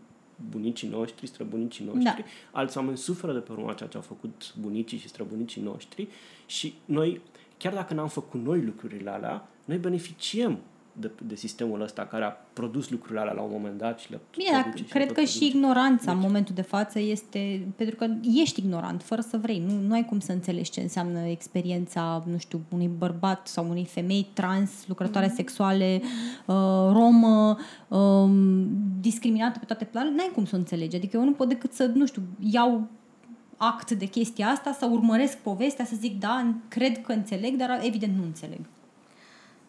bunicii 0.49 0.87
noștri, 0.87 1.27
străbunicii 1.27 1.85
noștri, 1.85 2.03
da. 2.21 2.59
alți 2.59 2.77
oameni 2.77 2.97
suferă 2.97 3.33
de 3.33 3.39
pe 3.39 3.51
urma 3.51 3.73
ceea 3.73 3.89
ce 3.89 3.97
au 3.97 4.03
făcut 4.03 4.53
bunicii 4.59 4.97
și 4.97 5.07
străbunicii 5.07 5.61
noștri 5.61 6.07
și 6.45 6.73
noi, 6.85 7.21
chiar 7.57 7.73
dacă 7.73 7.93
n-am 7.93 8.07
făcut 8.07 8.43
noi 8.43 8.61
lucrurile 8.61 9.09
alea, 9.09 9.47
noi 9.65 9.77
beneficiem 9.77 10.59
de, 10.99 11.11
de 11.27 11.35
sistemul 11.35 11.81
ăsta 11.81 12.05
care 12.05 12.23
a 12.23 12.29
produs 12.29 12.89
lucrurile 12.89 13.19
alea 13.19 13.33
la 13.33 13.41
un 13.41 13.51
moment 13.51 13.77
dat 13.77 13.99
și 13.99 14.11
le 14.11 14.19
Bine, 14.37 14.49
dar 14.51 14.71
și 14.75 14.83
cred 14.83 15.07
că 15.07 15.13
produce. 15.13 15.37
și 15.37 15.45
ignoranța 15.45 16.05
deci... 16.05 16.13
în 16.13 16.19
momentul 16.19 16.55
de 16.55 16.61
față 16.61 16.99
este, 16.99 17.67
pentru 17.75 17.95
că 17.95 18.07
ești 18.41 18.59
ignorant, 18.59 19.03
fără 19.03 19.21
să 19.21 19.37
vrei. 19.37 19.63
Nu, 19.67 19.87
nu 19.87 19.93
ai 19.93 20.05
cum 20.05 20.19
să 20.19 20.31
înțelegi 20.31 20.71
ce 20.71 20.81
înseamnă 20.81 21.19
experiența, 21.19 22.23
nu 22.31 22.37
știu, 22.37 22.61
unui 22.69 22.89
bărbat 22.97 23.47
sau 23.47 23.69
unei 23.69 23.85
femei 23.85 24.27
trans, 24.33 24.71
lucrătoare 24.87 25.27
mm-hmm. 25.27 25.35
sexuale, 25.35 26.01
uh, 26.45 26.55
romă, 26.91 27.57
uh, 27.87 28.29
discriminată 28.99 29.59
pe 29.59 29.65
toate 29.65 29.85
planurile. 29.85 30.17
N-ai 30.17 30.31
cum 30.33 30.45
să 30.45 30.55
o 30.55 30.57
înțelegi. 30.57 30.95
Adică 30.95 31.17
eu 31.17 31.23
nu 31.23 31.31
pot 31.31 31.47
decât 31.47 31.73
să, 31.73 31.91
nu 31.93 32.05
știu, 32.05 32.21
iau 32.39 32.87
act 33.57 33.91
de 33.91 34.05
chestia 34.05 34.47
asta, 34.47 34.75
să 34.79 34.85
urmăresc 34.91 35.37
povestea, 35.37 35.85
să 35.85 35.95
zic, 35.95 36.19
da, 36.19 36.53
cred 36.67 37.01
că 37.01 37.11
înțeleg, 37.11 37.55
dar 37.55 37.79
evident 37.83 38.17
nu 38.17 38.23
înțeleg. 38.23 38.59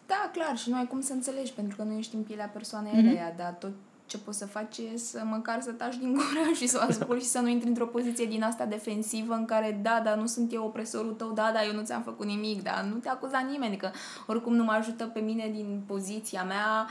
Da, 0.07 0.29
clar, 0.33 0.57
și 0.57 0.69
nu 0.69 0.75
ai 0.75 0.87
cum 0.87 1.01
să 1.01 1.13
înțelegi, 1.13 1.53
pentru 1.53 1.75
că 1.77 1.83
nu 1.83 1.97
ești 1.97 2.15
în 2.15 2.23
pielea 2.23 2.49
persoanei 2.53 2.91
mm-hmm. 2.91 3.07
eleia, 3.07 3.33
dar 3.37 3.51
tot 3.51 3.71
ce 4.07 4.17
poți 4.17 4.37
să 4.37 4.45
faci 4.45 4.77
e 4.77 4.97
să 4.97 5.21
măcar 5.25 5.61
să 5.61 5.71
taci 5.71 5.95
din 5.95 6.13
gură 6.13 6.53
și 6.59 6.67
să 6.67 6.79
o 6.81 6.85
asculti 6.89 7.23
și 7.23 7.29
să 7.29 7.39
nu 7.39 7.47
intri 7.47 7.67
într-o 7.67 7.85
poziție 7.85 8.25
din 8.25 8.43
asta 8.43 8.65
defensivă 8.65 9.33
în 9.33 9.45
care, 9.45 9.79
da, 9.81 10.01
dar 10.03 10.17
nu 10.17 10.25
sunt 10.25 10.53
eu 10.53 10.63
opresorul 10.63 11.13
tău, 11.13 11.31
da, 11.31 11.51
dar 11.53 11.63
eu 11.65 11.73
nu 11.73 11.83
ți-am 11.83 12.01
făcut 12.01 12.25
nimic, 12.25 12.63
dar 12.63 12.87
nu 12.91 12.95
te 12.95 13.09
acuza 13.09 13.39
nimeni, 13.39 13.77
că 13.77 13.89
oricum 14.27 14.55
nu 14.55 14.63
mă 14.63 14.71
ajută 14.71 15.05
pe 15.05 15.19
mine 15.19 15.49
din 15.53 15.83
poziția 15.87 16.43
mea 16.43 16.87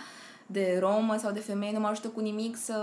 de 0.46 0.76
romă 0.80 1.16
sau 1.16 1.32
de 1.32 1.40
femeie, 1.40 1.72
nu 1.72 1.80
mă 1.80 1.86
ajută 1.86 2.08
cu 2.08 2.20
nimic 2.20 2.56
să, 2.56 2.78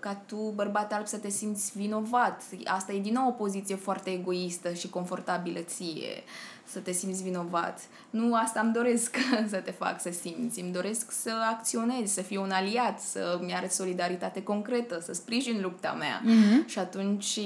ca 0.00 0.14
tu, 0.26 0.52
bărbat 0.54 0.92
alb, 0.92 1.06
să 1.06 1.18
te 1.18 1.28
simți 1.28 1.72
vinovat. 1.78 2.42
Asta 2.64 2.92
e 2.92 3.00
din 3.00 3.12
nou 3.12 3.28
o 3.28 3.32
poziție 3.32 3.74
foarte 3.74 4.10
egoistă 4.10 4.72
și 4.72 4.88
confortabilă 4.88 5.60
ție 5.60 6.22
să 6.72 6.78
te 6.78 6.92
simți 6.92 7.22
vinovat. 7.22 7.80
Nu 8.10 8.34
asta 8.34 8.60
îmi 8.60 8.72
doresc 8.72 9.16
să 9.52 9.56
te 9.56 9.70
fac 9.70 10.00
să 10.00 10.10
simți. 10.20 10.60
Îmi 10.60 10.72
doresc 10.72 11.10
să 11.10 11.32
acționezi, 11.50 12.14
să 12.14 12.22
fiu 12.22 12.42
un 12.42 12.50
aliat, 12.50 13.00
să-mi 13.00 13.54
arăt 13.54 13.70
solidaritate 13.70 14.42
concretă, 14.42 15.00
să 15.02 15.12
sprijin 15.12 15.58
lupta 15.62 15.96
mea. 15.98 16.22
Mm-hmm. 16.22 16.66
Și 16.66 16.78
atunci 16.78 17.40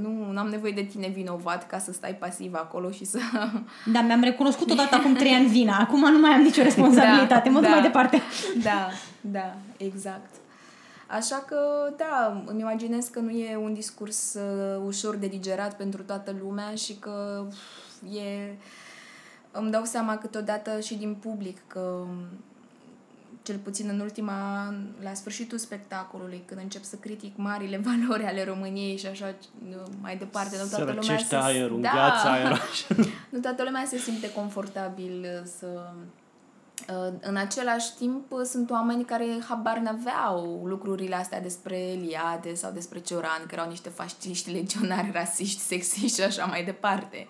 nu 0.00 0.38
am 0.38 0.48
nevoie 0.48 0.72
de 0.72 0.82
tine 0.82 1.08
vinovat 1.08 1.66
ca 1.66 1.78
să 1.78 1.92
stai 1.92 2.14
pasiv 2.14 2.54
acolo 2.54 2.90
și 2.90 3.04
să... 3.04 3.18
Da, 3.92 4.00
mi-am 4.00 4.22
recunoscut 4.22 4.70
odată 4.70 4.94
acum 4.98 5.14
trei 5.14 5.32
ani 5.32 5.46
vina. 5.46 5.78
Acum 5.78 6.10
nu 6.10 6.18
mai 6.18 6.30
am 6.30 6.42
nicio 6.42 6.62
responsabilitate. 6.62 7.48
Da, 7.48 7.50
mă 7.50 7.60
duc 7.60 7.68
da, 7.68 7.74
mai 7.74 7.82
departe. 7.82 8.22
Da, 8.62 8.88
da, 9.20 9.54
exact. 9.76 10.30
Așa 11.06 11.44
că, 11.46 11.58
da, 11.96 12.42
îmi 12.46 12.60
imaginez 12.60 13.06
că 13.06 13.20
nu 13.20 13.30
e 13.30 13.56
un 13.56 13.74
discurs 13.74 14.34
uh, 14.34 14.82
ușor 14.86 15.16
de 15.16 15.26
digerat 15.26 15.76
pentru 15.76 16.02
toată 16.02 16.34
lumea 16.40 16.74
și 16.74 16.94
că 16.94 17.46
e... 18.12 18.54
Îmi 19.50 19.70
dau 19.70 19.84
seama 19.84 20.16
câteodată 20.16 20.80
și 20.80 20.94
din 20.94 21.14
public 21.14 21.58
că 21.66 22.06
cel 23.42 23.56
puțin 23.56 23.88
în 23.88 24.00
ultima, 24.00 24.74
la 25.02 25.14
sfârșitul 25.14 25.58
spectacolului, 25.58 26.42
când 26.46 26.60
încep 26.60 26.82
să 26.82 26.96
critic 26.96 27.36
marile 27.36 27.80
valori 27.88 28.24
ale 28.24 28.44
României 28.44 28.96
și 28.96 29.06
așa 29.06 29.34
mai 30.00 30.16
departe, 30.16 30.56
nu 30.62 30.68
toată 30.68 30.92
lumea 30.92 31.18
se... 31.18 31.36
aerul, 31.36 31.80
da, 31.80 32.22
aer, 32.24 32.60
nu 33.32 33.38
toată 33.38 33.62
lumea 33.62 33.84
se 33.86 33.98
simte 33.98 34.32
confortabil 34.32 35.42
să 35.58 35.66
Uh, 35.66 36.25
în 37.20 37.36
același 37.36 37.94
timp, 37.94 38.32
uh, 38.32 38.44
sunt 38.44 38.70
oameni 38.70 39.04
care 39.04 39.26
habar 39.48 39.76
n-aveau 39.78 40.62
lucrurile 40.64 41.14
astea 41.14 41.40
despre 41.40 41.78
Eliade 41.78 42.54
sau 42.54 42.70
despre 42.72 43.00
Cioran, 43.00 43.44
că 43.46 43.54
erau 43.54 43.68
niște 43.68 43.88
fasciști, 43.88 44.50
legionari, 44.50 45.10
rasiști, 45.12 45.60
sexiști 45.60 46.16
și 46.16 46.22
așa 46.22 46.44
mai 46.44 46.64
departe. 46.64 47.26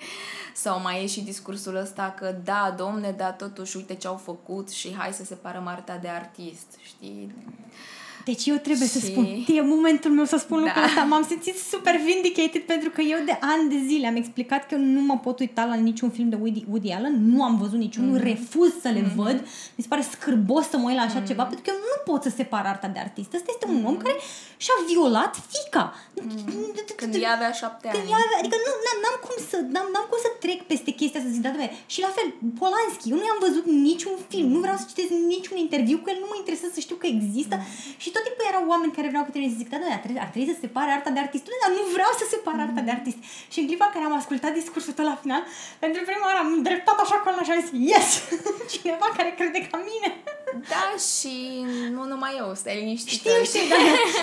Sau 0.54 0.80
mai 0.80 1.02
e 1.02 1.06
și 1.06 1.20
discursul 1.20 1.76
ăsta 1.76 2.14
că 2.18 2.34
da, 2.44 2.74
domne, 2.76 3.10
da, 3.10 3.32
totuși 3.32 3.76
uite 3.76 3.94
ce 3.94 4.06
au 4.06 4.16
făcut 4.16 4.70
și 4.70 4.94
hai 4.94 5.12
să 5.12 5.24
separăm 5.24 5.66
arta 5.66 5.96
de 5.96 6.08
artist, 6.08 6.78
știi? 6.82 7.34
Deci 8.28 8.46
eu 8.46 8.56
trebuie 8.56 8.86
și... 8.86 8.92
să 8.92 8.98
Și- 8.98 9.04
spun, 9.12 9.24
e 9.56 9.60
momentul 9.60 10.10
meu 10.10 10.24
să 10.24 10.36
spun 10.36 10.58
Da. 10.58 10.64
lucrul 10.64 10.84
ăsta. 10.84 11.02
M-am 11.02 11.24
simțit 11.28 11.56
super 11.72 11.94
vindicated 12.10 12.62
pentru 12.62 12.90
că 12.90 13.00
eu 13.00 13.18
de 13.24 13.38
ani 13.40 13.68
de 13.74 13.78
zile 13.86 14.06
am 14.06 14.16
explicat 14.16 14.66
că 14.66 14.74
eu 14.74 14.80
nu 14.80 15.00
mă 15.00 15.16
pot 15.18 15.38
uita 15.40 15.64
la 15.64 15.74
niciun 15.74 16.10
film 16.10 16.28
de 16.28 16.36
Woody, 16.40 16.64
Woody 16.70 16.90
Allen, 16.90 17.16
nu 17.32 17.42
am 17.42 17.54
văzut 17.62 17.78
niciunul, 17.78 18.16
Mhm. 18.16 18.24
refuz 18.30 18.70
să 18.82 18.88
le 18.88 19.02
văd. 19.16 19.36
Mi 19.76 19.82
se 19.84 19.88
pare 19.92 20.04
scârbos 20.10 20.64
să 20.68 20.76
mă 20.76 20.86
uit 20.88 20.96
la 20.96 21.02
așa 21.02 21.18
Mhm. 21.18 21.26
ceva 21.26 21.42
pentru 21.50 21.64
că 21.64 21.70
eu 21.74 21.78
nu 21.90 21.96
pot 22.12 22.22
să 22.22 22.30
separ 22.36 22.64
arta 22.66 22.88
de 22.94 22.98
artist. 23.06 23.32
Ăsta 23.34 23.50
este 23.54 23.66
un 23.74 23.84
om 23.90 23.96
care 23.96 24.16
și-a 24.64 24.76
violat 24.92 25.32
fica. 25.54 25.84
Când 27.00 27.14
ea 27.24 27.32
avea 27.38 27.52
șapte 27.60 27.86
Când 27.92 28.02
ani. 28.02 28.10
ea 28.12 28.20
avea, 28.26 28.38
adică 28.42 28.56
nu, 28.66 28.72
n-am, 28.84 28.98
n-am, 29.04 29.16
cum 29.26 29.36
să, 29.50 29.56
n-am, 29.74 29.88
n-am 29.94 30.06
cum 30.10 30.18
să 30.26 30.30
trec 30.44 30.58
peste 30.72 30.90
chestia 31.00 31.20
să 31.24 31.30
zic, 31.34 31.42
da, 31.46 31.50
doamne, 31.54 31.70
și 31.94 32.00
la 32.06 32.10
fel, 32.16 32.28
Polanski, 32.60 33.08
eu 33.10 33.16
nu 33.20 33.24
i-am 33.28 33.40
văzut 33.46 33.64
niciun 33.88 34.14
film, 34.32 34.48
nu 34.56 34.60
vreau 34.64 34.76
să 34.80 34.86
citesc 34.90 35.10
niciun 35.34 35.56
interviu 35.64 35.96
cu 36.02 36.08
el, 36.12 36.18
nu 36.22 36.28
mă 36.30 36.36
interesează 36.38 36.72
să 36.76 36.82
știu 36.86 36.96
că 37.02 37.06
există 37.16 37.54
și 38.02 38.08
tot 38.16 38.24
timpul 38.28 38.50
erau 38.52 38.64
oameni 38.72 38.96
care 38.96 39.08
vreau 39.12 39.24
cu 39.26 39.32
tine 39.34 39.46
să 39.52 39.58
zic, 39.60 39.68
da, 39.72 39.76
doamne, 39.80 39.96
ar 39.98 40.02
trebui, 40.04 40.20
ar 40.24 40.30
trebui 40.32 40.48
să 40.52 40.56
separe 40.64 40.90
arta 40.96 41.10
de 41.16 41.20
artist, 41.26 41.44
dar 41.62 41.70
nu 41.78 41.82
vreau 41.96 42.12
să 42.20 42.24
separ 42.32 42.56
arta 42.66 42.82
de 42.86 42.92
artist. 42.98 43.20
Și 43.52 43.58
în 43.60 43.66
clipa 43.68 43.86
în 43.88 43.94
care 43.94 44.04
am 44.08 44.16
ascultat 44.20 44.52
discursul 44.60 44.94
tău 44.96 45.06
la 45.12 45.16
final, 45.22 45.42
pentru 45.84 46.00
prima 46.08 46.26
oară 46.28 46.40
am 46.44 46.50
îndreptat 46.58 46.98
așa 47.00 47.16
cu 47.22 47.28
și 47.46 47.52
am 47.52 47.60
zis, 47.64 47.72
yes, 47.92 48.08
cineva 48.72 49.06
care 49.16 49.30
crede 49.38 49.60
ca 49.70 49.78
mine. 49.90 50.08
Da, 50.72 50.84
și 51.12 51.34
nu 51.96 52.02
numai 52.12 52.32
eu, 52.42 52.48
stai 52.60 52.76
liniștită. 52.80 53.28
Știu, 53.28 53.44
știu, 53.50 53.64
da, 53.72 53.78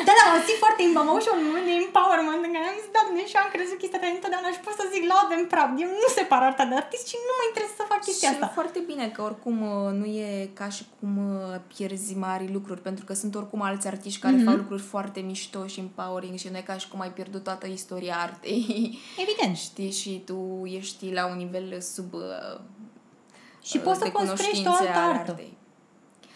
da, 0.07 0.11
da, 0.19 0.23
am 0.31 0.39
zis 0.47 0.57
foarte, 0.63 0.81
am 1.01 1.09
avut 1.11 1.23
și 1.25 1.31
un 1.35 1.41
moment 1.47 1.65
de 1.69 1.75
empowerment 1.83 2.41
în 2.47 2.51
care 2.55 2.65
am 2.71 2.77
zis, 2.81 2.89
doamne, 2.95 3.21
și 3.29 3.35
eu 3.37 3.41
am 3.45 3.51
crezut 3.55 3.77
chestia 3.81 3.99
ta 4.01 4.07
întotdeauna 4.17 4.49
și 4.55 4.61
pot 4.65 4.75
să 4.81 4.85
zic 4.93 5.03
loud 5.11 5.29
and 5.37 5.45
proud. 5.53 5.73
Eu 5.83 5.89
nu 6.03 6.09
separ 6.17 6.41
arta 6.49 6.63
de 6.71 6.75
artist 6.83 7.05
și 7.11 7.17
nu 7.27 7.33
mă 7.39 7.43
interesează 7.49 7.79
să 7.81 7.91
fac 7.93 7.99
chestia 8.07 8.29
și 8.29 8.35
asta. 8.35 8.47
foarte 8.57 8.79
bine 8.89 9.05
că 9.15 9.19
oricum 9.29 9.55
uh, 9.71 9.89
nu 9.99 10.05
e 10.25 10.29
ca 10.59 10.67
și 10.75 10.83
cum 10.97 11.11
uh, 11.29 11.59
pierzi 11.73 12.13
mari 12.25 12.45
lucruri, 12.57 12.81
pentru 12.87 13.03
că 13.07 13.13
sunt 13.21 13.33
oricum 13.41 13.59
alți 13.69 13.87
artiști 13.93 14.21
care 14.25 14.35
Mhm. 14.37 14.45
fac 14.49 14.57
lucruri 14.63 14.85
foarte 14.93 15.19
mișto 15.29 15.59
și 15.71 15.79
empowering 15.85 16.35
și 16.41 16.49
nu 16.51 16.57
e 16.61 16.69
ca 16.71 16.75
și 16.81 16.87
cum 16.91 16.99
ai 17.05 17.11
pierdut 17.17 17.43
toată 17.49 17.65
istoria 17.79 18.15
artei. 18.27 18.63
Evident. 19.25 19.55
Știi? 19.67 19.91
Și 20.01 20.11
tu 20.29 20.37
ești 20.79 21.03
la 21.17 21.23
un 21.31 21.37
nivel 21.43 21.67
sub 21.93 22.09
uh, 22.13 22.55
Și 23.69 23.77
poți 23.85 23.97
să 23.97 24.03
de 24.03 24.11
construiești 24.11 24.59
o 24.67 24.71
cunoștințe 24.71 24.87
altă 24.93 24.99
ale 24.99 25.17
artă. 25.19 25.31
artei. 25.31 25.57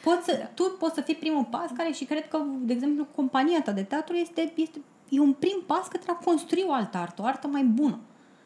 Poți 0.03 0.25
să, 0.25 0.35
Da. 0.39 0.45
Tu 0.45 0.63
poți 0.79 0.93
să 0.93 1.01
fii 1.01 1.15
primul 1.15 1.43
pas 1.43 1.69
care 1.77 1.91
și 1.91 2.05
cred 2.05 2.27
că, 2.27 2.39
de 2.59 2.73
exemplu, 2.73 3.07
compania 3.15 3.61
ta 3.61 3.71
de 3.71 3.83
teatru 3.83 4.15
este, 4.15 4.51
este 4.55 4.79
e 5.09 5.19
un 5.19 5.33
prim 5.33 5.63
pas 5.65 5.87
către 5.87 6.11
a 6.11 6.23
construi 6.25 6.63
o 6.67 6.73
altă 6.73 6.97
artă, 6.97 7.21
o 7.21 7.25
artă 7.25 7.47
mai 7.47 7.63
bună. 7.63 7.99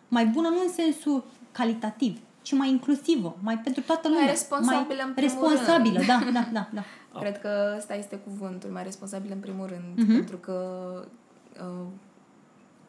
Mai 0.07 0.25
bună 0.25 0.47
nu 0.49 0.61
în 0.65 0.69
sensul 0.73 1.23
calitativ, 1.51 2.19
ci 2.41 2.51
mai 2.51 2.69
inclusivă, 2.69 3.35
mai 3.43 3.57
pentru 3.57 3.81
toată 3.81 4.07
Mai 4.07 4.17
lumea. 4.17 4.31
responsabilă, 4.31 5.03
în 5.05 5.13
primul 5.13 5.29
responsabilă, 5.29 5.93
rând. 5.95 6.07
da, 6.07 6.21
da, 6.31 6.47
da, 6.53 6.67
da. 6.73 6.83
Cred 7.19 7.39
că 7.41 7.73
ăsta 7.77 7.95
este 7.95 8.15
cuvântul 8.15 8.69
mai 8.69 8.83
responsabil 8.83 9.31
în 9.33 9.39
primul 9.39 9.67
rând, 9.67 9.97
Mhm. 10.07 10.13
pentru 10.15 10.37
că 10.37 10.55
uh, 11.59 11.85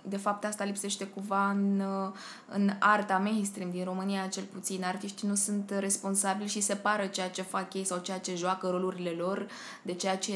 de 0.08 0.16
fapt 0.16 0.44
asta 0.44 0.64
lipsește 0.64 1.04
cumva 1.06 1.50
în, 1.50 1.80
uh, 1.80 2.12
în 2.48 2.70
arta 2.78 3.18
mainstream 3.18 3.70
din 3.70 3.84
România 3.84 4.26
cel 4.26 4.44
puțin. 4.52 4.84
Artiștii 4.84 5.28
nu 5.28 5.34
sunt 5.34 5.70
responsabili 5.78 6.48
și 6.48 6.60
separă 6.60 7.06
ceea 7.06 7.30
ce 7.30 7.42
fac 7.42 7.74
ei 7.74 7.84
sau 7.84 7.98
ceea 7.98 8.18
ce 8.18 8.34
joacă 8.36 8.68
rolurile 8.70 9.10
lor 9.10 9.46
de 9.82 9.92
ceea 9.92 10.16
ce, 10.18 10.34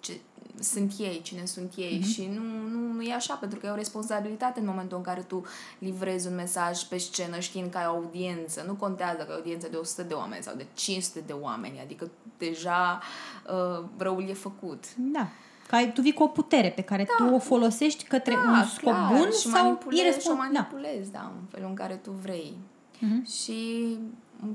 ce 0.00 0.20
sunt 0.60 0.92
ei, 0.98 1.20
cine 1.22 1.44
sunt 1.44 1.72
ei 1.76 1.98
Mhm. 2.00 2.08
și 2.08 2.26
nu, 2.34 2.42
nu, 2.68 2.92
nu 2.92 3.02
e 3.02 3.14
așa, 3.14 3.34
pentru 3.34 3.58
că 3.58 3.66
e 3.66 3.70
o 3.70 3.74
responsabilitate 3.74 4.60
în 4.60 4.66
momentul 4.66 4.96
în 4.96 5.02
care 5.02 5.20
tu 5.20 5.44
livrezi 5.78 6.26
un 6.28 6.34
mesaj 6.34 6.82
pe 6.82 6.98
scenă 6.98 7.38
știind 7.38 7.70
că 7.70 7.78
ai 7.78 7.86
o 7.86 7.90
audiență. 7.90 8.64
Nu 8.66 8.74
contează 8.74 9.16
că 9.16 9.22
ai 9.22 9.32
o 9.32 9.34
audiență 9.34 9.68
de 9.68 9.76
100 9.76 10.02
de 10.02 10.14
oameni 10.14 10.42
sau 10.42 10.54
de 10.56 10.66
500 10.74 11.20
de 11.26 11.32
oameni, 11.32 11.80
adică 11.80 12.10
deja 12.38 13.00
uh, 13.46 13.84
răul 13.96 14.28
e 14.28 14.32
făcut. 14.32 14.84
Da. 14.96 15.28
Că 15.66 15.74
ai, 15.74 15.92
tu 15.92 16.00
vii 16.00 16.12
cu 16.12 16.22
o 16.22 16.26
putere 16.26 16.70
pe 16.70 16.82
care 16.82 17.06
tu 17.16 17.34
o 17.34 17.38
folosești 17.38 18.04
către 18.04 18.34
Da, 18.34 18.50
un 18.50 18.64
scop 18.64 18.92
clar, 18.92 19.16
bun 19.16 19.30
și 19.30 19.48
sau 19.48 19.62
manipulezi, 19.62 20.00
și 20.00 20.06
o 20.06 20.08
irresponsabil. 20.08 20.52
Da. 20.52 20.60
manipulezi, 20.60 21.12
da. 21.12 21.32
în 21.40 21.46
felul 21.50 21.68
în 21.68 21.74
care 21.74 21.94
tu 21.94 22.10
vrei. 22.10 22.54
Mhm. 22.98 23.26
Și 23.26 23.86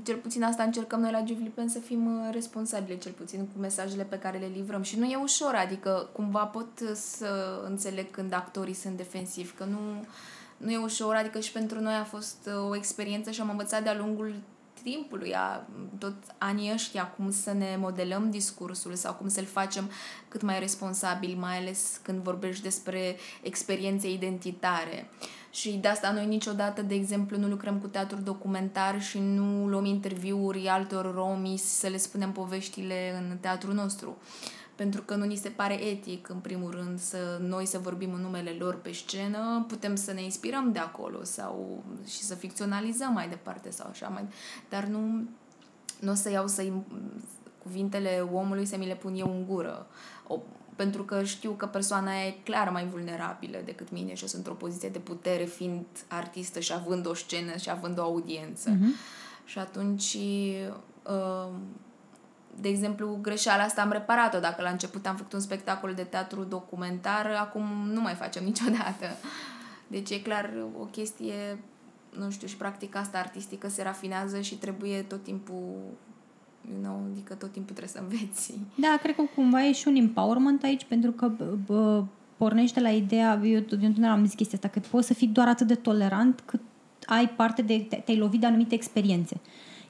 cel 0.02 0.16
puțin 0.16 0.42
asta 0.42 0.62
încercăm 0.62 1.00
noi 1.00 1.10
la 1.10 1.22
Giuvlipen 1.22 1.68
să 1.68 1.78
fim 1.78 2.06
uh, 2.06 2.28
responsabile, 2.32 2.96
cel 2.96 3.12
puțin 3.12 3.40
cu 3.40 3.60
mesajele 3.60 4.02
pe 4.02 4.18
care 4.18 4.38
le 4.38 4.50
livrăm. 4.54 4.82
Și 4.82 4.98
nu 4.98 5.04
e 5.04 5.16
ușor, 5.16 5.54
adică 5.54 6.08
cumva 6.12 6.44
pot 6.44 6.80
uh, 6.82 6.90
să 6.94 7.60
înțeleg 7.66 8.10
când 8.10 8.32
actorii 8.32 8.74
sunt 8.74 8.96
defensivi, 8.96 9.52
că 9.52 9.64
nu, 9.64 9.78
nu 10.56 10.70
e 10.70 10.76
ușor, 10.76 11.14
adică 11.14 11.40
și 11.40 11.52
pentru 11.52 11.80
noi 11.80 11.94
a 11.94 12.04
fost 12.04 12.36
uh, 12.46 12.70
o 12.70 12.76
experiență 12.76 13.30
și 13.30 13.40
am 13.40 13.50
învățat 13.50 13.82
de-a 13.82 13.96
lungul 13.96 14.34
timpului, 14.82 15.34
a, 15.34 15.66
tot 15.98 16.14
anii 16.38 16.72
ăștia, 16.72 17.06
cum 17.06 17.30
să 17.30 17.52
ne 17.52 17.76
modelăm 17.78 18.30
discursul 18.30 18.94
sau 18.94 19.14
cum 19.14 19.28
să-l 19.28 19.44
facem 19.44 19.90
cât 20.28 20.42
mai 20.42 20.58
responsabil, 20.58 21.36
mai 21.38 21.58
ales 21.58 22.00
când 22.02 22.22
vorbești 22.22 22.62
despre 22.62 23.16
experiențe 23.42 24.10
identitare. 24.10 25.10
Și 25.50 25.70
de 25.70 25.88
asta 25.88 26.12
noi 26.12 26.26
niciodată, 26.26 26.82
de 26.82 26.94
exemplu, 26.94 27.38
nu 27.38 27.46
lucrăm 27.46 27.78
cu 27.78 27.86
teatru 27.86 28.16
documentar 28.16 29.02
și 29.02 29.18
nu 29.18 29.68
luăm 29.68 29.84
interviuri 29.84 30.68
altor 30.68 31.14
romi 31.14 31.56
să 31.56 31.86
le 31.86 31.96
spunem 31.96 32.32
poveștile 32.32 33.14
în 33.18 33.36
teatrul 33.40 33.74
nostru. 33.74 34.16
Pentru 34.74 35.02
că 35.02 35.14
nu 35.14 35.24
ni 35.24 35.36
se 35.36 35.48
pare 35.48 35.84
etic, 35.84 36.28
în 36.28 36.38
primul 36.38 36.70
rând, 36.70 36.98
să 36.98 37.38
noi 37.40 37.66
să 37.66 37.78
vorbim 37.78 38.12
în 38.12 38.20
numele 38.20 38.50
lor 38.50 38.80
pe 38.80 38.92
scenă, 38.92 39.64
putem 39.68 39.94
să 39.94 40.12
ne 40.12 40.22
inspirăm 40.22 40.72
de 40.72 40.78
acolo 40.78 41.24
sau 41.24 41.84
și 42.06 42.22
să 42.22 42.34
ficționalizăm 42.34 43.12
mai 43.12 43.28
departe 43.28 43.70
sau 43.70 43.88
așa, 43.90 44.08
mai, 44.08 44.24
dar 44.68 44.84
nu, 44.84 45.28
nu 46.00 46.10
o 46.10 46.14
să 46.14 46.30
iau 46.30 46.46
să 46.46 46.72
cuvintele 47.62 48.28
omului 48.32 48.66
să 48.66 48.76
mi 48.76 48.86
le 48.86 48.94
pun 48.94 49.14
eu 49.14 49.30
în 49.30 49.46
gură. 49.46 49.86
O, 50.26 50.38
pentru 50.76 51.04
că 51.04 51.22
știu 51.22 51.50
că 51.50 51.66
persoana 51.66 52.10
aia 52.10 52.26
e 52.26 52.34
clar 52.42 52.68
mai 52.68 52.86
vulnerabilă 52.86 53.58
decât 53.64 53.90
mine 53.90 54.14
și 54.14 54.22
eu 54.22 54.28
sunt 54.28 54.46
într-o 54.46 54.64
poziție 54.64 54.88
de 54.88 54.98
putere 54.98 55.44
fiind 55.44 55.84
artistă 56.08 56.60
și 56.60 56.72
având 56.72 57.06
o 57.06 57.14
scenă 57.14 57.56
și 57.56 57.70
având 57.70 57.98
o 57.98 58.02
audiență. 58.02 58.70
Mhm. 58.70 58.94
Și 59.44 59.58
atunci, 59.58 60.16
uh, 61.02 61.52
de 62.60 62.68
exemplu, 62.68 63.18
greșeala 63.22 63.62
asta 63.62 63.82
am 63.82 63.90
reparat-o. 63.90 64.38
Dacă 64.38 64.62
la 64.62 64.68
început 64.70 65.06
am 65.06 65.16
făcut 65.16 65.32
un 65.32 65.40
spectacol 65.40 65.92
de 65.94 66.02
teatru 66.02 66.42
documentar, 66.42 67.26
acum 67.40 67.64
nu 67.92 68.00
mai 68.00 68.14
facem 68.14 68.44
niciodată. 68.50 69.06
Deci 69.86 70.10
e 70.10 70.18
clar 70.18 70.50
o 70.80 70.84
chestie, 70.84 71.58
nu 72.18 72.30
știu, 72.30 72.46
și 72.46 72.56
practica 72.56 72.98
asta 72.98 73.18
artistică 73.18 73.68
se 73.68 73.82
rafinează 73.82 74.40
și 74.40 74.54
trebuie 74.54 75.02
tot 75.02 75.22
timpul 75.22 75.74
you 76.70 76.82
know, 76.82 77.00
adică 77.10 77.34
tot 77.34 77.52
timpul 77.52 77.74
trebuie 77.74 77.94
să 77.94 78.00
înveți. 78.00 78.54
Da, 78.74 78.98
cred 79.02 79.14
că 79.14 79.22
cumva 79.34 79.64
e 79.64 79.72
și 79.72 79.88
un 79.88 79.94
empowerment 79.94 80.62
aici, 80.62 80.84
pentru 80.84 81.10
că 81.10 81.28
bă, 81.28 81.56
bă, 81.66 82.04
pornește 82.36 82.80
la 82.80 82.90
ideea, 82.90 83.40
eu, 83.42 83.50
eu 83.50 83.56
întotdeauna 83.56 84.12
am 84.12 84.24
zis 84.24 84.34
chestia 84.34 84.58
asta, 84.62 84.80
că 84.80 84.88
poți 84.90 85.06
să 85.06 85.14
fii 85.14 85.26
doar 85.26 85.48
atât 85.48 85.66
de 85.66 85.74
tolerant 85.74 86.42
cât 86.44 86.60
ai 87.06 87.28
parte 87.28 87.62
de, 87.62 87.86
te- 87.88 87.96
te-ai 87.96 88.18
lovit 88.18 88.40
de 88.40 88.46
anumite 88.46 88.74
experiențe. 88.74 89.40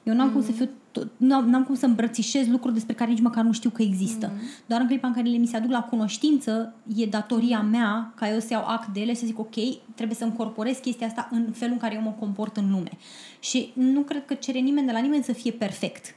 Eu 0.03 0.13
n-am 0.13 0.27
mm. 0.27 0.33
cum 0.33 0.43
să 0.43 0.51
fiu, 0.51 0.69
tot- 0.91 1.17
n-am, 1.17 1.49
n-am 1.49 1.63
cum 1.63 1.75
să 1.75 1.85
îmbrățișez 1.85 2.47
lucruri 2.47 2.73
despre 2.73 2.93
care 2.93 3.11
nici 3.11 3.21
măcar 3.21 3.43
nu 3.43 3.51
știu 3.51 3.69
că 3.69 3.81
există. 3.81 4.31
Mm. 4.33 4.39
Doar 4.65 4.81
în 4.81 4.87
clipa 4.87 5.07
în 5.07 5.13
care 5.13 5.27
le 5.27 5.37
mi 5.37 5.47
se 5.47 5.57
aduc 5.57 5.71
la 5.71 5.83
cunoștință, 5.83 6.73
e 6.95 7.05
datoria 7.05 7.61
mea 7.61 8.13
ca 8.15 8.29
eu 8.29 8.39
să 8.39 8.47
iau 8.51 8.65
act 8.65 8.87
de 8.87 8.99
ele 8.99 9.13
și 9.13 9.19
să 9.19 9.25
zic, 9.25 9.39
ok, 9.39 9.55
trebuie 9.95 10.17
să 10.17 10.23
încorporez 10.23 10.77
chestia 10.77 11.07
asta 11.07 11.27
în 11.31 11.51
felul 11.51 11.73
în 11.73 11.79
care 11.79 11.95
eu 11.95 12.01
mă 12.01 12.15
comport 12.19 12.57
în 12.57 12.71
lume. 12.71 12.91
Și 13.39 13.71
nu 13.73 14.01
cred 14.01 14.25
că 14.25 14.33
cere 14.33 14.59
nimeni 14.59 14.87
de 14.87 14.93
la 14.93 14.99
nimeni 14.99 15.23
să 15.23 15.33
fie 15.33 15.51
perfect. 15.51 16.15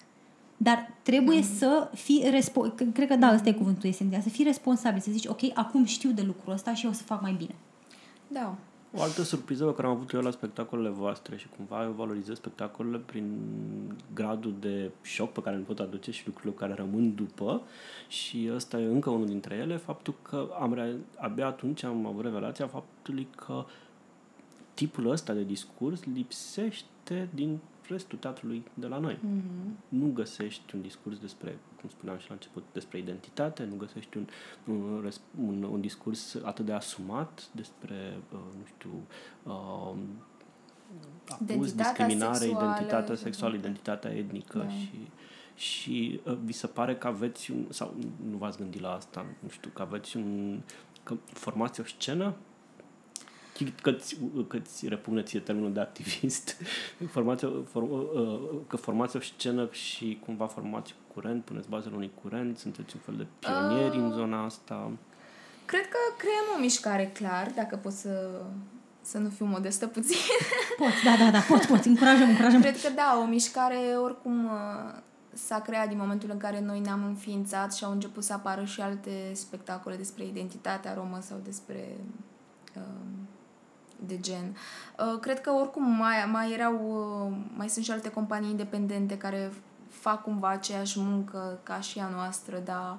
Dar 0.56 0.90
trebuie 1.02 1.36
mm. 1.36 1.56
să 1.58 1.90
fii 1.94 2.24
respo- 2.24 2.92
cred 2.92 3.08
că 3.08 3.16
da, 3.16 3.34
ăsta 3.34 3.48
e 3.48 3.52
cuvântul 3.52 3.88
esențial, 3.88 4.20
să 4.20 4.28
fii 4.28 4.44
responsabil, 4.44 5.00
să 5.00 5.10
zici, 5.10 5.26
ok, 5.26 5.40
acum 5.54 5.84
știu 5.84 6.10
de 6.10 6.22
lucrul 6.22 6.52
ăsta 6.52 6.74
și 6.74 6.84
eu 6.84 6.90
o 6.90 6.94
să 6.94 7.02
fac 7.02 7.22
mai 7.22 7.34
bine. 7.38 7.54
Da. 8.28 8.56
O 8.98 9.02
altă 9.02 9.22
surpriză 9.22 9.64
pe 9.64 9.74
care 9.74 9.86
am 9.86 9.94
avut 9.94 10.10
eu 10.10 10.20
la 10.20 10.30
spectacolele 10.30 10.88
voastre 10.88 11.36
și 11.36 11.48
cumva 11.56 11.84
eu 11.84 11.90
valorizez 11.90 12.36
spectacolele 12.36 12.98
prin 12.98 13.38
gradul 14.14 14.54
de 14.60 14.90
șoc 15.02 15.32
pe 15.32 15.42
care 15.42 15.56
îl 15.56 15.62
pot 15.62 15.78
aduce 15.78 16.10
și 16.10 16.26
lucrurile 16.26 16.54
care 16.54 16.74
rămân 16.74 17.14
după. 17.14 17.62
Și 18.08 18.50
ăsta 18.54 18.80
e 18.80 18.84
încă 18.86 19.10
unul 19.10 19.26
dintre 19.26 19.54
ele, 19.54 19.76
faptul 19.76 20.14
că 20.22 20.48
am 20.60 20.74
rea- 20.74 20.96
abia 21.16 21.46
atunci 21.46 21.82
am 21.82 22.06
avut 22.06 22.24
revelația 22.24 22.66
faptului 22.66 23.28
că 23.36 23.64
tipul 24.74 25.10
ăsta 25.10 25.32
de 25.32 25.42
discurs 25.44 26.04
lipsește 26.04 27.28
din 27.34 27.58
restul 27.88 28.18
teatrului 28.18 28.64
de 28.74 28.86
la 28.86 28.98
noi. 28.98 29.14
Mm-hmm. 29.14 29.88
Nu 29.88 30.06
găsești 30.14 30.74
un 30.74 30.82
discurs 30.82 31.18
despre, 31.18 31.58
cum 31.80 31.88
spuneam 31.88 32.18
și 32.18 32.28
la 32.28 32.34
început, 32.34 32.64
despre 32.72 32.98
identitate, 32.98 33.64
nu 33.64 33.74
găsești 33.76 34.16
un, 34.16 34.26
un, 34.66 35.00
res- 35.04 35.20
un, 35.46 35.62
un 35.62 35.80
discurs 35.80 36.34
atât 36.44 36.64
de 36.64 36.72
asumat 36.72 37.48
despre, 37.52 38.18
uh, 38.32 38.38
nu 38.58 38.64
știu, 38.66 38.90
uh, 39.42 39.94
abuz, 41.28 41.48
Identitatea 41.48 42.06
discriminare, 42.06 42.38
sexuală, 42.38 42.70
identitatea 42.70 43.14
și- 43.14 43.20
sexuală, 43.22 43.54
identitatea 43.54 44.10
etnică 44.10 44.58
Da. 44.58 44.68
și 44.68 45.08
și 45.54 46.20
uh, 46.24 46.36
vi 46.44 46.52
se 46.52 46.66
pare 46.66 46.96
că 46.96 47.06
aveți 47.06 47.50
un, 47.50 47.66
sau 47.68 47.94
nu 48.30 48.36
v-ați 48.36 48.58
gândit 48.58 48.80
la 48.80 48.92
asta, 48.92 49.26
nu 49.40 49.48
știu, 49.48 49.70
că 49.70 49.82
aveți 49.82 50.16
un, 50.16 50.60
că 51.02 51.16
formați 51.24 51.80
o 51.80 51.84
scenă 51.84 52.34
că 53.64 53.92
ți, 53.92 54.16
că 54.48 54.58
ți 54.58 54.88
repugnă 54.88 55.22
ție 55.22 55.40
termenul 55.40 55.72
de 55.72 55.80
activist, 55.80 56.56
formația, 57.14 57.48
for, 57.70 57.82
uh, 57.82 58.40
că 58.66 58.76
formația 58.76 59.20
o 59.20 59.22
scenă 59.22 59.68
și 59.70 60.18
cumva 60.24 60.46
formați 60.46 60.94
curent, 61.14 61.44
puneți 61.44 61.68
bazele 61.68 61.94
unui 61.94 62.10
curent, 62.22 62.58
sunteți 62.58 62.94
un 62.96 63.00
fel 63.04 63.14
de 63.16 63.26
pionieri 63.38 63.96
uh, 63.96 64.02
în 64.02 64.12
zona 64.12 64.44
asta. 64.44 64.90
Cred 65.64 65.88
că 65.88 65.98
creăm 66.18 66.56
o 66.56 66.60
mișcare, 66.60 67.10
clar, 67.14 67.52
dacă 67.54 67.76
pot 67.76 67.92
să 67.92 68.40
să 69.00 69.18
nu 69.18 69.28
fiu 69.28 69.44
modestă 69.44 69.86
puțin. 69.86 70.16
Poți, 70.80 71.04
da, 71.04 71.24
da, 71.24 71.30
da, 71.30 71.38
poți, 71.38 71.66
poți, 71.66 71.88
încurajăm, 71.88 72.28
încurajăm. 72.28 72.60
Cred 72.60 72.80
că 72.80 72.90
da, 72.94 73.18
o 73.22 73.26
mișcare 73.26 73.76
oricum 74.02 74.44
uh, 74.44 75.00
s-a 75.32 75.60
creat 75.60 75.88
din 75.88 75.98
momentul 75.98 76.30
în 76.32 76.38
care 76.38 76.60
noi 76.60 76.80
ne-am 76.80 77.04
înființat 77.04 77.74
și 77.74 77.84
au 77.84 77.92
început 77.92 78.24
să 78.24 78.32
apară 78.32 78.64
și 78.64 78.80
alte 78.80 79.30
spectacole 79.32 79.96
despre 79.96 80.24
identitatea 80.24 80.94
romă 80.94 81.18
sau 81.20 81.40
despre 81.44 81.96
uh, 82.76 82.82
de 84.06 84.20
gen. 84.20 84.56
Uh, 84.98 85.20
cred 85.20 85.40
că 85.40 85.50
oricum 85.50 85.90
mai, 85.90 86.14
mai 86.32 86.52
erau, 86.52 86.74
uh, 86.74 87.36
mai 87.56 87.68
sunt 87.68 87.84
și 87.84 87.90
alte 87.90 88.10
companii 88.10 88.50
independente 88.50 89.18
care 89.18 89.52
fac 89.88 90.22
cumva 90.22 90.48
aceeași 90.48 91.00
muncă 91.00 91.60
ca 91.62 91.80
și 91.80 91.98
a 91.98 92.08
noastră, 92.08 92.58
dar 92.64 92.98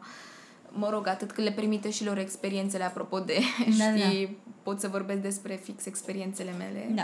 mă 0.69 0.89
rog, 0.89 1.07
atât 1.07 1.31
că 1.31 1.41
le 1.41 1.51
permite 1.51 1.89
și 1.89 2.05
lor 2.05 2.17
experiențele, 2.17 2.83
apropo 2.83 3.19
de, 3.19 3.39
da, 3.77 3.85
știi, 3.95 4.25
da. 4.25 4.51
pot 4.63 4.79
să 4.79 4.87
vorbesc 4.87 5.19
despre 5.19 5.55
fix 5.55 5.85
experiențele 5.85 6.51
mele. 6.51 6.91
Da. 6.95 7.03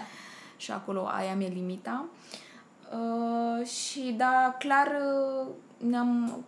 Și 0.58 0.72
acolo 0.72 1.08
aia 1.08 1.36
mi-e 1.36 1.48
limita. 1.48 2.06
Uh, 2.94 3.68
și 3.68 4.14
da, 4.18 4.56
clar 4.60 4.88
uh, 4.88 5.48
ne-am 5.78 6.44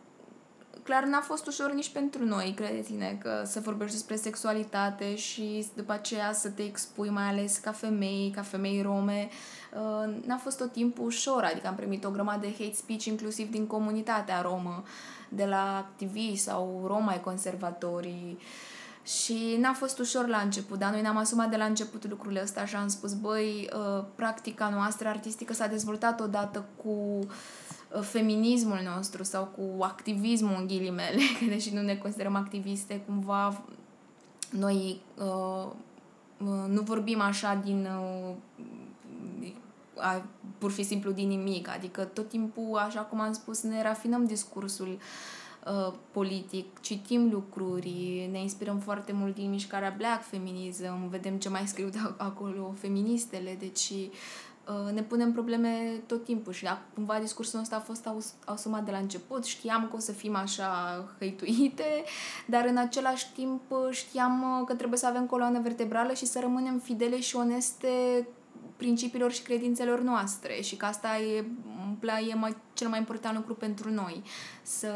clar 0.86 1.04
n-a 1.04 1.22
fost 1.22 1.48
ușor 1.48 1.72
nici 1.72 1.90
pentru 1.90 2.26
noi, 2.26 2.54
credeți-ne, 2.56 3.18
că 3.22 3.44
să 3.46 3.60
vorbești 3.60 3.94
despre 3.94 4.16
sexualitate 4.16 5.16
și 5.16 5.68
după 5.76 5.92
aceea 5.92 6.34
să 6.34 6.50
te 6.50 6.64
expui, 6.64 7.10
mai 7.10 7.24
ales 7.24 7.58
ca 7.58 7.72
femei, 7.72 8.32
ca 8.36 8.42
femei 8.42 8.82
rome, 8.82 9.30
uh, 9.74 10.14
n-a 10.26 10.38
fost 10.38 10.58
tot 10.58 10.72
timpul 10.72 11.06
ușor, 11.06 11.44
adică 11.44 11.68
am 11.68 11.76
primit 11.76 12.04
o 12.04 12.10
grămadă 12.10 12.40
de 12.40 12.56
hate 12.60 12.76
speech 12.76 13.04
inclusiv 13.04 13.52
din 13.52 13.68
comunitatea 13.68 14.42
romă, 14.42 14.84
de 15.30 15.46
la 15.46 15.78
activiști 15.78 16.38
sau 16.38 16.84
romai 16.88 17.22
conservatorii, 17.22 18.38
și 19.04 19.58
n-a 19.60 19.74
fost 19.74 20.00
ușor 20.00 20.28
la 20.28 20.38
început, 20.38 20.80
dar 20.80 20.92
noi 20.92 21.02
ne-am 21.02 21.18
asumat 21.18 21.50
de 21.50 21.56
la 21.58 21.66
început 21.66 22.10
lucrurile 22.10 22.40
astea 22.40 22.66
și 22.66 22.76
am 22.76 22.88
spus, 22.88 23.14
băi, 23.14 23.70
uh, 23.74 24.04
practica 24.16 24.70
noastră 24.70 25.08
artistică 25.08 25.54
s-a 25.54 25.68
dezvoltat 25.68 26.20
odată 26.20 26.66
cu 26.76 26.90
uh, 26.90 27.26
Uh, 27.85 27.85
feminismul 28.02 28.80
nostru 28.96 29.24
sau 29.24 29.44
cu 29.44 29.84
activismul 29.84 30.56
în 30.60 30.68
ghilimele, 30.68 31.22
că 31.40 31.46
deși 31.46 31.74
nu 31.74 31.82
ne 31.82 31.96
considerăm 31.96 32.36
activiste, 32.36 33.02
cumva 33.06 33.64
noi 34.50 35.02
uh, 35.18 35.72
uh, 36.38 36.66
nu 36.68 36.82
vorbim 36.82 37.22
așa 37.22 37.62
din 37.64 37.88
uh, 38.30 38.36
a, 39.98 40.26
pur 40.58 40.72
și 40.72 40.84
simplu 40.84 41.12
din 41.12 41.28
nimic, 41.28 41.68
adică 41.68 42.04
tot 42.04 42.30
timpul, 42.30 42.78
așa 42.78 43.02
cum 43.02 43.20
am 43.20 43.34
spus, 43.34 43.62
ne 43.62 43.82
rafinăm 43.82 44.26
discursul 44.26 44.98
uh, 45.66 45.94
politic, 46.12 46.80
citim 46.82 47.30
lucruri, 47.32 48.30
ne 48.32 48.42
inspirăm 48.42 48.80
foarte 48.80 49.12
mult 49.12 49.36
din 49.36 49.50
mișcarea 49.50 49.94
Black 49.98 50.24
Feminism, 50.24 51.10
vedem 51.10 51.38
ce 51.38 51.50
mai 51.50 51.68
scriu 51.72 51.90
de 51.90 51.98
acolo 52.18 52.74
feministele, 52.80 53.56
deci 53.60 53.92
Uh, 53.92 54.55
ne 54.94 55.02
punem 55.02 55.32
probleme 55.32 56.02
tot 56.06 56.24
timpul 56.24 56.54
și 56.54 56.64
da, 56.64 56.82
cumva 56.94 57.20
discursul 57.20 57.60
ăsta 57.60 57.76
a 57.76 57.80
fost 57.80 58.10
asumat 58.46 58.84
de 58.86 58.92
la 58.92 58.98
început, 58.98 59.46
știam 59.46 59.88
că 59.90 59.96
o 59.96 60.00
să 60.00 60.12
fim 60.12 60.36
așa 60.36 61.04
hăituite, 61.20 62.04
dar 62.46 62.66
în 62.66 62.78
același 62.78 63.32
timp 63.32 63.62
știam 63.92 64.64
că 64.68 64.74
trebuie 64.74 65.00
să 65.00 65.08
avem 65.08 65.26
coloană 65.26 65.60
vertebrală 65.60 66.14
și 66.14 66.26
să 66.26 66.40
rămânem 66.40 66.80
fidele 66.80 67.20
și 67.20 67.36
oneste 67.36 67.88
principiilor 68.78 69.32
și 69.32 69.42
credințelor 69.42 70.02
noastre 70.02 70.62
și 70.62 70.76
că 70.76 70.86
asta 70.86 71.18
e, 71.18 71.46
e 72.30 72.36
mai, 72.36 72.56
cel 72.74 72.88
mai 72.88 73.00
important 73.00 73.36
lucru 73.36 73.56
pentru 73.56 73.92
noi, 73.92 74.24
să, 74.64 74.92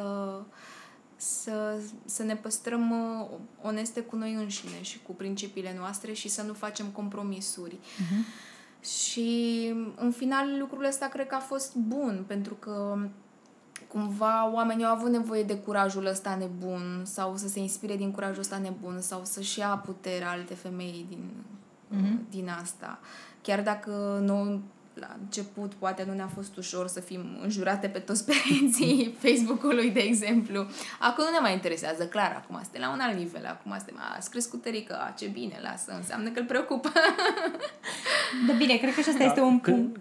să, 1.16 1.82
să 2.06 2.24
ne 2.24 2.36
păstrăm 2.36 2.92
uh, 2.92 3.28
oneste 3.62 4.02
cu 4.02 4.16
noi 4.16 4.34
înșine 4.34 4.82
și 4.82 5.00
cu 5.02 5.12
principiile 5.12 5.76
noastre 5.78 6.14
și 6.14 6.30
să 6.30 6.42
nu 6.42 6.54
facem 6.54 6.86
compromisuri. 6.86 7.76
Uh-huh. 7.76 8.49
Și 8.82 9.70
în 9.96 10.12
final 10.12 10.46
lucrul 10.60 10.86
ăsta 10.86 11.06
cred 11.08 11.28
că 11.28 11.36
a 11.36 11.40
fost 11.40 11.76
bun, 11.76 12.24
pentru 12.28 12.54
că 12.54 12.98
cumva 13.88 14.52
oamenii 14.54 14.86
au 14.86 14.96
avut 14.96 15.10
nevoie 15.10 15.44
de 15.44 15.58
curajul 15.58 16.06
ăsta 16.06 16.36
nebun 16.36 17.02
sau 17.04 17.38
să 17.38 17.48
se 17.48 17.60
inspire 17.60 17.96
din 17.96 18.12
curajul 18.12 18.40
ăsta 18.40 18.58
nebun 18.58 19.00
sau 19.00 19.22
să-și 19.24 19.60
ia 19.60 19.82
puterea 19.86 20.30
alte 20.30 20.54
femei 20.54 21.06
din, 21.10 21.30
mm-hmm. 21.92 22.30
din 22.30 22.50
asta. 22.62 23.00
Chiar 23.42 23.62
dacă 23.62 24.20
nu 24.22 24.62
la 25.00 25.16
început 25.20 25.74
poate 25.74 26.04
nu 26.08 26.14
ne-a 26.14 26.28
fost 26.28 26.58
ușor 26.58 26.88
să 26.88 27.00
fim 27.00 27.40
înjurate 27.42 27.88
pe 27.88 28.00
toți 28.00 28.26
perenții 28.30 29.16
Facebook-ului, 29.20 29.90
de 29.90 30.00
exemplu. 30.00 30.68
Acum 31.00 31.24
nu 31.24 31.32
ne 31.32 31.40
mai 31.42 31.54
interesează, 31.54 32.08
clar, 32.08 32.42
acum 32.44 32.60
suntem 32.62 32.82
la 32.82 32.92
un 32.92 33.00
alt 33.00 33.18
nivel, 33.18 33.46
acum 33.46 33.74
suntem, 33.78 33.96
a, 33.98 34.16
ați 34.16 34.30
crescut 34.30 34.62
tărică, 34.62 34.96
a, 34.96 35.14
ce 35.18 35.28
bine, 35.28 35.60
lasă, 35.62 35.94
înseamnă 35.96 36.30
că 36.30 36.40
îl 36.40 36.46
preocupă. 36.46 36.92
Da, 38.48 38.54
bine, 38.54 38.78
cred 38.78 38.94
că 38.94 39.02
și 39.02 39.10
asta 39.10 39.24
da, 39.24 39.26
este 39.26 39.42
un 39.42 39.60
punct. 39.60 39.98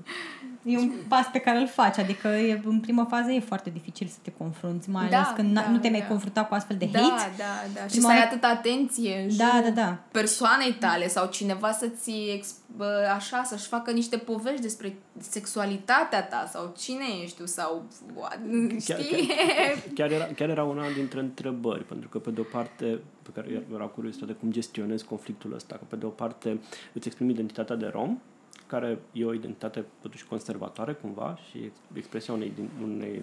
E 0.63 0.79
un 0.79 0.93
pas 1.09 1.27
pe 1.33 1.39
care 1.39 1.59
îl 1.59 1.69
faci, 1.69 1.99
adică 1.99 2.29
e, 2.29 2.61
în 2.65 2.81
prima 2.81 3.05
fază 3.05 3.31
e 3.31 3.41
foarte 3.41 3.71
dificil 3.71 4.07
să 4.07 4.17
te 4.23 4.33
confrunți, 4.39 4.91
mai 4.91 5.09
da, 5.09 5.17
ales 5.17 5.29
când 5.35 5.55
da, 5.55 5.71
nu 5.71 5.79
te 5.79 5.89
mai 5.89 6.01
da. 6.01 6.07
confruntat 6.07 6.49
cu 6.49 6.55
astfel 6.55 6.77
de 6.77 6.89
da, 6.93 6.99
hate. 6.99 7.33
Da, 7.37 7.45
da, 7.45 7.81
da. 7.81 7.87
Și 7.87 8.01
să 8.01 8.09
ai 8.09 8.23
atât 8.23 8.45
atenție 8.45 9.27
în 9.29 9.37
da, 9.37 9.61
da, 9.63 9.71
da. 9.71 9.99
persoanei 10.13 10.73
tale 10.73 11.09
sau 11.09 11.27
cineva 11.27 11.73
să-ți 11.73 12.13
așa, 13.15 13.43
să-și 13.43 13.67
facă 13.67 13.91
niște 13.91 14.17
povești 14.17 14.63
despre 14.63 14.97
sexualitatea 15.19 16.23
ta 16.23 16.49
sau 16.53 16.75
cine 16.79 17.05
ești 17.23 17.37
tu 17.37 17.47
sau 17.47 17.85
știi? 18.79 18.87
Chiar, 18.87 18.99
chiar, 18.99 19.83
chiar, 19.95 20.11
era, 20.11 20.25
chiar 20.25 20.49
era 20.49 20.65
una 20.65 20.83
dintre 20.95 21.21
întrebări, 21.21 21.85
pentru 21.85 22.09
că 22.09 22.19
pe 22.19 22.31
de 22.31 22.41
o 22.41 22.45
parte 22.53 23.01
pe 23.23 23.31
care 23.35 23.63
era 23.75 23.85
curios 23.85 24.17
de 24.17 24.33
cum 24.33 24.51
gestionezi 24.51 25.05
conflictul 25.05 25.55
ăsta, 25.55 25.75
că 25.75 25.85
pe 25.89 25.97
de 25.97 26.07
o 26.07 26.09
parte 26.09 26.61
îți 26.93 27.07
exprimi 27.07 27.33
identitatea 27.33 27.77
de 27.77 27.87
rom, 27.87 28.19
care 28.69 28.99
e 29.13 29.25
o 29.25 29.33
identitate 29.33 29.85
totuși 30.03 30.27
conservatoare 30.27 30.93
cumva 30.93 31.39
și 31.51 31.71
expresia 31.95 32.35
unei, 32.35 32.53
unei, 32.83 33.23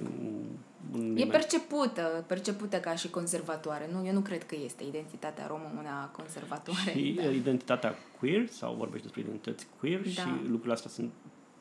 unei 0.94 1.24
E 1.24 1.26
percepută, 1.28 2.24
percepută 2.28 2.78
ca 2.78 2.96
și 2.96 3.10
conservatoare. 3.10 3.90
Nu, 3.92 4.06
eu 4.06 4.14
nu 4.14 4.20
cred 4.20 4.44
că 4.44 4.56
este 4.66 4.84
identitatea 4.84 5.48
romă 5.48 5.72
una 5.78 6.08
conservatoare. 6.08 6.92
Și 6.92 7.14
da. 7.16 7.30
identitatea 7.30 7.96
queer, 8.20 8.48
sau 8.48 8.74
vorbești 8.74 9.04
despre 9.04 9.22
identități 9.22 9.68
queer 9.80 10.02
da. 10.02 10.10
și 10.10 10.28
lucrurile 10.42 10.74
astea 10.74 10.90
sunt 10.90 11.12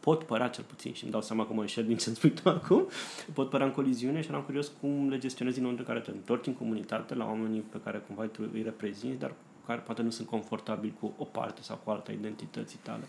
pot 0.00 0.22
părea 0.22 0.48
cel 0.48 0.64
puțin 0.64 0.92
și 0.92 1.02
îmi 1.02 1.12
dau 1.12 1.20
seama 1.20 1.46
că 1.46 1.52
mă 1.52 1.60
înșel 1.60 1.84
din 1.84 1.96
ce 1.96 2.04
îmi 2.08 2.16
spui 2.16 2.30
tu 2.30 2.48
acum, 2.48 2.88
pot 3.32 3.50
părea 3.50 3.66
în 3.66 3.72
coliziune 3.72 4.20
și 4.20 4.28
eram 4.28 4.42
curios 4.42 4.72
cum 4.80 5.08
le 5.08 5.18
gestionezi 5.18 5.58
în 5.58 5.64
momentul 5.64 5.86
în 5.88 5.94
care 5.94 6.04
te 6.06 6.16
întorci 6.16 6.46
în 6.46 6.54
comunitate 6.54 7.14
la 7.14 7.24
oamenii 7.24 7.60
pe 7.60 7.80
care 7.84 7.98
cumva 7.98 8.30
îi 8.52 8.62
reprezinți, 8.62 9.18
dar 9.18 9.32
care 9.66 9.80
poate 9.80 10.02
nu 10.02 10.10
sunt 10.10 10.28
confortabili 10.28 10.94
cu 11.00 11.14
o 11.18 11.24
parte 11.24 11.62
sau 11.62 11.80
cu 11.84 11.90
alta 11.90 12.12
identității 12.12 12.78
tale. 12.82 13.04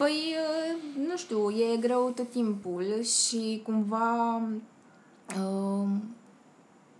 Păi, 0.00 0.34
uh, 0.36 1.06
nu 1.08 1.16
știu, 1.16 1.50
e 1.50 1.76
greu 1.76 2.12
tot 2.14 2.30
timpul 2.30 3.02
și 3.02 3.60
cumva 3.64 4.36
uh, 5.38 5.88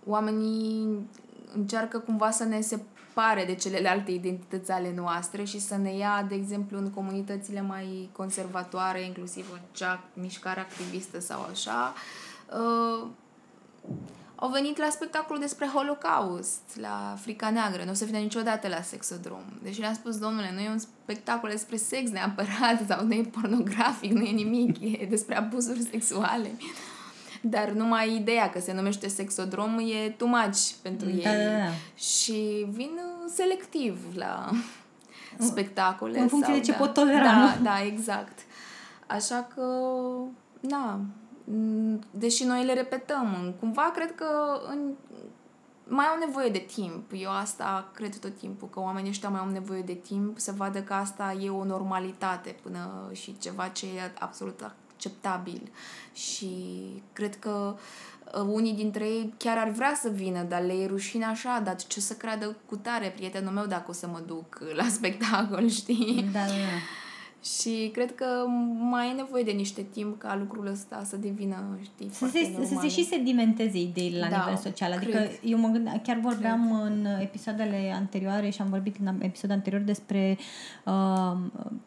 oamenii 0.05 1.07
încearcă 1.55 1.99
cumva 1.99 2.31
să 2.31 2.43
ne 2.43 2.61
separe 2.61 3.45
de 3.45 3.55
celelalte 3.55 4.11
identități 4.11 4.71
ale 4.71 4.93
noastre 4.95 5.43
și 5.43 5.59
să 5.59 5.77
ne 5.77 5.95
ia, 5.95 6.25
de 6.29 6.35
exemplu, 6.35 6.77
în 6.77 6.89
comunitățile 6.89 7.61
mai 7.61 8.09
conservatoare, 8.11 9.01
inclusiv 9.01 9.49
în 9.53 9.59
cea 9.71 10.03
mișcare 10.13 10.59
activistă 10.59 11.19
sau 11.19 11.47
așa, 11.51 11.93
uh, 12.53 13.07
au 14.43 14.49
venit 14.49 14.77
la 14.77 14.89
spectacolul 14.89 15.41
despre 15.41 15.65
Holocaust, 15.65 16.61
la 16.79 17.15
Frica 17.21 17.49
Neagră. 17.49 17.83
Nu 17.83 17.91
o 17.91 17.93
să 17.93 18.05
vină 18.05 18.17
niciodată 18.17 18.67
la 18.67 18.81
Sexodrom. 18.81 19.43
Deci 19.63 19.79
le-am 19.79 19.93
spus, 19.93 20.17
domnule, 20.17 20.51
nu 20.53 20.59
e 20.59 20.69
un 20.69 20.77
spectacol 20.77 21.49
despre 21.49 21.75
sex 21.75 22.09
neapărat 22.11 22.81
sau 22.89 23.05
nu 23.05 23.13
e 23.13 23.21
pornografic, 23.21 24.11
nu 24.11 24.23
e 24.23 24.31
nimic, 24.31 24.81
e 25.01 25.05
despre 25.09 25.37
abuzuri 25.37 25.87
sexuale. 25.91 26.51
Dar 27.41 27.69
numai 27.69 28.15
ideea 28.15 28.49
că 28.49 28.59
se 28.59 28.73
numește 28.73 29.07
Sexodrom 29.07 29.79
e 29.79 30.09
too 30.09 30.27
much 30.27 30.69
pentru 30.81 31.07
da, 31.07 31.13
ei. 31.13 31.23
Da, 31.23 31.31
da. 31.31 31.71
Și 31.95 32.65
vin 32.69 32.99
selectiv 33.35 33.99
la 34.15 34.49
spectacole. 35.39 36.19
În 36.19 36.27
funcție 36.27 36.53
sau, 36.53 36.61
de 36.61 36.65
ce 36.65 36.71
da, 36.71 36.77
pot 36.77 36.93
tolera, 36.93 37.23
Da, 37.23 37.55
nu? 37.57 37.63
da, 37.63 37.83
exact. 37.85 38.39
Așa 39.07 39.47
că, 39.55 39.63
da, 40.59 40.99
Mm, 40.99 41.11
deși 42.11 42.43
noi 42.43 42.65
le 42.65 42.73
repetăm, 42.73 43.55
cumva 43.59 43.91
cred 43.95 44.15
că 44.15 44.25
în, 44.69 44.93
mai 45.87 46.05
au 46.05 46.17
nevoie 46.19 46.49
de 46.49 46.65
timp. 46.75 47.11
Eu 47.13 47.31
asta 47.31 47.89
cred 47.93 48.19
tot 48.19 48.37
timpul, 48.37 48.69
că 48.69 48.79
oamenii 48.79 49.09
ăștia 49.09 49.29
mai 49.29 49.39
au 49.39 49.49
nevoie 49.49 49.81
de 49.81 49.93
timp 49.93 50.39
să 50.39 50.51
vadă 50.51 50.81
că 50.81 50.93
asta 50.93 51.37
e 51.41 51.49
o 51.49 51.63
normalitate 51.63 52.55
până 52.61 53.09
și 53.11 53.37
ceva 53.37 53.67
ce 53.67 53.85
e 53.85 54.11
absolut 54.19 54.61
acceptabil. 54.61 55.71
Și 56.13 56.53
cred 57.13 57.39
că 57.39 57.75
Uh, 58.33 58.47
unii 58.47 58.73
dintre 58.73 59.03
ei 59.03 59.33
chiar 59.37 59.57
ar 59.57 59.69
vrea 59.69 59.93
să 60.01 60.09
vină, 60.09 60.43
dar 60.43 60.61
le 60.61 60.73
e 60.73 60.85
rușine 60.85 61.25
așa, 61.25 61.61
dar 61.63 61.75
ce 61.75 61.99
să 61.99 62.13
creadă 62.13 62.55
cu 62.65 62.75
tare 62.75 63.13
prietenul 63.15 63.53
meu 63.53 63.65
dacă 63.65 63.85
o 63.89 63.93
să 63.93 64.07
mă 64.07 64.21
duc 64.25 64.61
la 64.73 64.87
spectacol, 64.97 65.69
știi? 65.69 66.29
Da, 66.31 66.39
da, 66.39 66.45
da. 66.45 66.79
Și 67.43 67.89
cred 67.93 68.15
că 68.15 68.25
mai 68.89 69.09
e 69.09 69.13
nevoie 69.13 69.43
de 69.43 69.51
niște 69.51 69.81
timp 69.81 70.19
ca 70.19 70.35
lucrul 70.39 70.67
ăsta 70.67 71.01
să 71.05 71.15
devină, 71.17 71.55
știi, 71.83 72.09
să 72.09 72.15
foarte 72.17 72.37
se, 72.37 72.45
să 72.45 72.59
normal. 72.59 72.89
se 72.89 73.01
și 73.01 73.07
sedimenteze 73.07 73.79
ideile 73.79 74.19
la 74.19 74.27
Da, 74.29 74.37
nivel 74.37 74.55
social. 74.57 74.91
Adică 74.91 75.11
cred. 75.17 75.39
eu 75.43 75.57
mă 75.57 75.67
gând, 75.67 76.01
chiar 76.03 76.19
vorbeam 76.19 76.81
în 76.81 77.05
episoadele 77.21 77.93
anterioare 77.95 78.49
și 78.49 78.61
am 78.61 78.69
vorbit 78.69 78.95
în 79.05 79.15
episodul 79.21 79.55
anterior 79.55 79.81
despre 79.81 80.37
uh, 80.85 81.37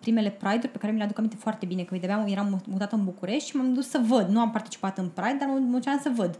primele 0.01 0.31
Pride-uri 0.31 0.69
pe 0.69 0.79
care 0.79 0.93
mi 0.93 0.99
le 0.99 1.05
aduc 1.05 1.19
aminte 1.19 1.37
foarte 1.39 1.67
bine, 1.67 1.83
că 1.83 1.95
îi 1.95 2.01
vedeam, 2.01 2.27
eram 2.27 2.63
mutată 2.67 2.95
în 2.97 3.05
București 3.05 3.49
și 3.49 3.57
m-am 3.57 3.73
dus 3.75 3.89
să 3.89 4.01
văd. 4.07 4.29
Nu 4.29 4.41
am 4.41 4.51
participat 4.51 4.99
în 4.99 5.09
Pride, 5.15 5.37
dar 5.39 5.49
mă 5.49 5.59
mă 5.59 5.77
duceam 5.77 5.99
să 6.03 6.11
văd. 6.15 6.39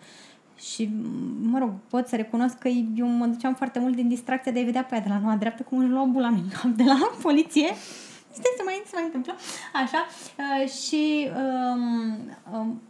Și, 0.59 0.91
mă 1.43 1.59
rog, 1.59 1.71
pot 1.91 2.07
să 2.07 2.17
recunosc 2.17 2.59
că 2.59 2.69
eu 2.97 3.07
mă 3.07 3.27
duceam 3.27 3.55
foarte 3.55 3.79
mult 3.79 3.95
din 3.95 4.09
distracția 4.09 4.53
de 4.53 4.61
a 4.61 4.65
vedea 4.65 4.85
pe 4.85 4.95
aia 4.95 5.03
de 5.03 5.09
la 5.09 5.19
noua 5.19 5.37
dreaptă 5.37 5.63
cum 5.63 5.79
își 5.79 5.89
luau 5.89 6.07
bula 6.07 6.27
în 6.27 6.49
cap 6.49 6.71
de 6.71 6.83
la 6.85 7.11
poliție. 7.23 7.69
Stai 8.35 8.55
să 8.57 8.63
mai, 8.65 8.83
să 8.85 8.91
mai 8.95 9.05
întâmplă. 9.05 9.35
Așa. 9.73 10.07
Uh, 10.39 10.69
și 10.71 11.29
um, 11.37 12.15
um, 12.53 12.83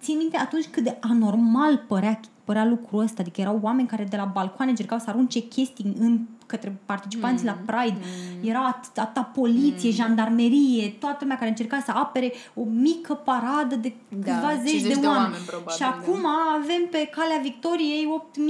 țin 0.00 0.16
minte 0.16 0.36
atunci 0.36 0.68
cât 0.68 0.82
de 0.82 0.98
anormal 1.00 1.84
părea, 1.88 2.20
părea 2.44 2.64
lucrul 2.64 3.02
ăsta. 3.02 3.22
Adică 3.22 3.40
erau 3.40 3.58
oameni 3.62 3.88
care 3.88 4.04
de 4.04 4.16
la 4.16 4.24
balcoane 4.24 4.70
încercau 4.70 4.98
să 4.98 5.10
arunce 5.10 5.40
chestii 5.40 5.94
în 5.98 6.20
către 6.50 6.78
participanții 6.86 7.48
mm. 7.48 7.54
la 7.54 7.72
Pride. 7.72 7.98
Mm. 7.98 8.48
Era 8.48 8.62
at- 8.74 8.94
atâta 8.96 9.22
poliție, 9.22 9.88
mm. 9.88 9.94
jandarmerie, 9.94 10.88
toată 10.88 11.18
lumea 11.20 11.36
care 11.36 11.50
încerca 11.50 11.82
să 11.84 11.90
apere 11.94 12.32
o 12.54 12.62
mică 12.64 13.14
paradă 13.14 13.74
de 13.74 13.92
Da, 14.08 14.32
câțiva 14.32 14.54
zeci 14.62 14.70
50 14.70 14.94
de, 14.94 15.00
de 15.00 15.06
oameni. 15.06 15.24
oameni, 15.24 15.44
probabil, 15.46 15.72
și 15.74 15.80
da. 15.80 15.86
acum 15.86 16.22
avem 16.60 16.82
pe 16.90 17.10
calea 17.16 17.40
victoriei 17.42 18.08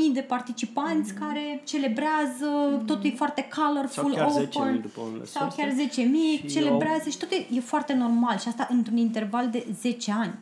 8.000 0.08 0.12
de 0.12 0.20
participanți 0.20 1.12
mm. 1.12 1.18
care 1.26 1.62
celebrează, 1.64 2.48
mm. 2.70 2.84
totul 2.84 3.10
e 3.10 3.14
foarte 3.22 3.48
colorful, 3.56 4.14
Sau 4.14 4.26
chiar 4.26 4.26
open. 4.26 4.76
10.000 4.78 4.82
după 4.82 5.00
unele 5.08 5.24
Sau 5.24 5.42
surse. 5.48 5.62
chiar 5.62 5.70
10.000, 5.70 6.40
Și 6.40 6.46
celebrează 6.46 7.08
și 7.10 7.18
tot 7.18 7.30
e, 7.30 7.46
e 7.56 7.60
foarte 7.60 7.92
normal. 7.94 8.38
Și 8.38 8.48
asta 8.48 8.66
într-un 8.70 8.96
interval 8.96 9.48
de 9.50 9.66
10 9.80 10.12
ani. 10.12 10.34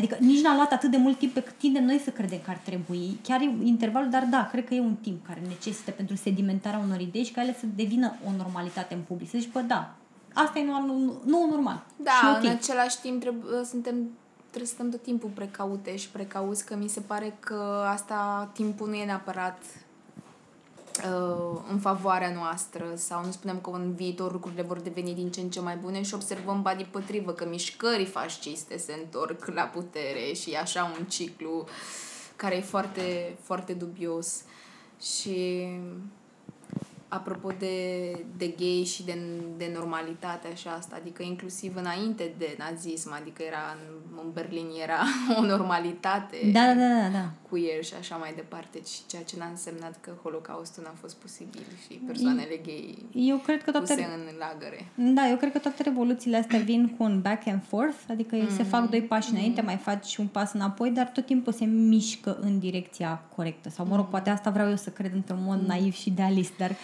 Adică 0.00 0.16
nici 0.20 0.42
n-a 0.42 0.54
luat 0.54 0.72
atât 0.72 0.90
de 0.90 0.96
mult 0.96 1.18
timp 1.18 1.32
pe 1.32 1.42
cât 1.42 1.54
tindem 1.54 1.84
noi 1.84 2.00
să 2.04 2.10
credem 2.10 2.38
că 2.44 2.50
ar 2.50 2.60
trebui. 2.64 3.18
Chiar 3.22 3.40
e 3.40 3.54
intervalul, 3.62 4.10
dar 4.10 4.26
da, 4.30 4.48
cred 4.50 4.64
că 4.64 4.74
e 4.74 4.80
un 4.80 4.94
timp 4.94 5.26
care 5.26 5.42
necesită 5.48 5.90
pentru 5.90 6.16
sedimentarea 6.16 6.78
unor 6.78 7.00
idei 7.00 7.24
și 7.24 7.32
ca 7.32 7.42
ele 7.42 7.56
să 7.58 7.66
devină 7.76 8.16
o 8.26 8.30
normalitate 8.36 8.94
în 8.94 9.00
public. 9.00 9.28
Să 9.30 9.38
zici, 9.38 9.52
bă, 9.52 9.60
da, 9.60 9.94
asta 10.32 10.58
e 10.58 10.64
nu, 10.64 10.86
nu, 10.86 11.20
nu 11.24 11.46
normal. 11.50 11.82
Da, 11.96 12.10
și 12.10 12.24
în 12.24 12.30
ok. 12.30 12.56
același 12.56 13.00
timp 13.00 13.20
trebuie, 13.20 13.64
suntem, 13.64 13.94
trebuie 14.48 14.68
să 14.68 14.74
stăm 14.74 14.90
tot 14.90 15.02
timpul 15.02 15.30
precaute 15.34 15.96
și 15.96 16.08
precauți, 16.08 16.66
că 16.66 16.76
mi 16.76 16.88
se 16.88 17.00
pare 17.00 17.36
că 17.40 17.84
asta 17.88 18.50
timpul 18.52 18.88
nu 18.88 18.94
e 18.94 19.04
neapărat 19.04 19.58
uh, 19.58 19.89
în 21.70 21.78
favoarea 21.78 22.32
noastră 22.34 22.84
sau 22.94 23.24
nu 23.24 23.30
spunem 23.30 23.60
că 23.60 23.70
în 23.70 23.94
viitor 23.94 24.32
lucrurile 24.32 24.62
vor 24.62 24.80
deveni 24.80 25.14
din 25.14 25.30
ce 25.30 25.40
în 25.40 25.50
ce 25.50 25.60
mai 25.60 25.76
bune 25.76 26.02
și 26.02 26.14
observăm 26.14 26.62
ba 26.62 26.76
potrivă 26.90 27.32
că 27.32 27.46
mișcării 27.48 28.06
fasciste 28.06 28.76
se 28.76 28.94
întorc 29.02 29.46
la 29.46 29.62
putere 29.62 30.32
și 30.32 30.50
e 30.50 30.58
așa 30.58 30.94
un 30.98 31.04
ciclu 31.04 31.66
care 32.36 32.56
e 32.56 32.60
foarte, 32.60 33.36
foarte 33.42 33.72
dubios 33.72 34.42
și 35.00 35.68
apropo 37.08 37.52
de, 37.58 38.10
de 38.36 38.54
gay 38.58 38.84
și 38.86 39.04
de, 39.04 39.18
de 39.56 39.70
normalitate 39.74 40.48
așa 40.52 40.70
asta, 40.70 40.96
adică 40.96 41.22
inclusiv 41.22 41.76
înainte 41.76 42.34
de 42.38 42.56
nazism, 42.58 43.12
adică 43.12 43.42
era 43.42 43.76
în, 43.76 44.20
în 44.24 44.32
Berlin 44.32 44.70
era 44.82 44.98
o 45.38 45.44
normalitate 45.44 46.50
Da, 46.52 46.74
da, 46.74 46.88
da, 46.88 47.08
da. 47.08 47.30
Queer 47.50 47.84
și 47.84 47.94
așa 47.98 48.16
mai 48.16 48.32
departe 48.34 48.78
și 48.92 48.98
ceea 49.06 49.22
ce 49.22 49.36
n-a 49.38 49.46
însemnat 49.46 49.94
că 50.00 50.10
Holocaustul 50.22 50.82
n-a 50.82 50.94
fost 51.00 51.16
posibil 51.16 51.62
și 51.86 51.94
persoanele 52.06 52.60
gay 52.64 53.06
Eu 53.12 53.36
cred 53.36 53.62
că 53.64 53.70
puse 53.70 53.94
toate... 53.94 54.10
în 54.12 54.36
lagăre. 54.38 54.88
Da, 54.94 55.28
eu 55.28 55.36
cred 55.36 55.52
că 55.52 55.58
toate 55.58 55.82
revoluțiile 55.82 56.36
astea 56.36 56.58
vin 56.58 56.88
cu 56.96 57.02
un 57.02 57.20
back 57.20 57.46
and 57.46 57.62
forth, 57.68 57.98
adică 58.08 58.36
mm. 58.36 58.56
se 58.56 58.62
fac 58.62 58.88
doi 58.88 59.02
pași 59.02 59.30
înainte, 59.30 59.60
mai 59.60 59.76
faci 59.76 60.16
un 60.16 60.26
pas 60.26 60.52
înapoi, 60.52 60.90
dar 60.90 61.06
tot 61.08 61.26
timpul 61.26 61.52
se 61.52 61.64
mișcă 61.64 62.38
în 62.40 62.58
direcția 62.58 63.22
corectă. 63.34 63.68
Sau, 63.68 63.86
mă 63.86 63.96
rog, 63.96 64.06
poate 64.06 64.30
asta 64.30 64.50
vreau 64.50 64.68
eu 64.68 64.76
să 64.76 64.90
cred 64.90 65.12
într-un 65.14 65.42
mod 65.42 65.60
naiv 65.66 65.94
și 65.94 66.08
idealist, 66.08 66.56
dar 66.56 66.76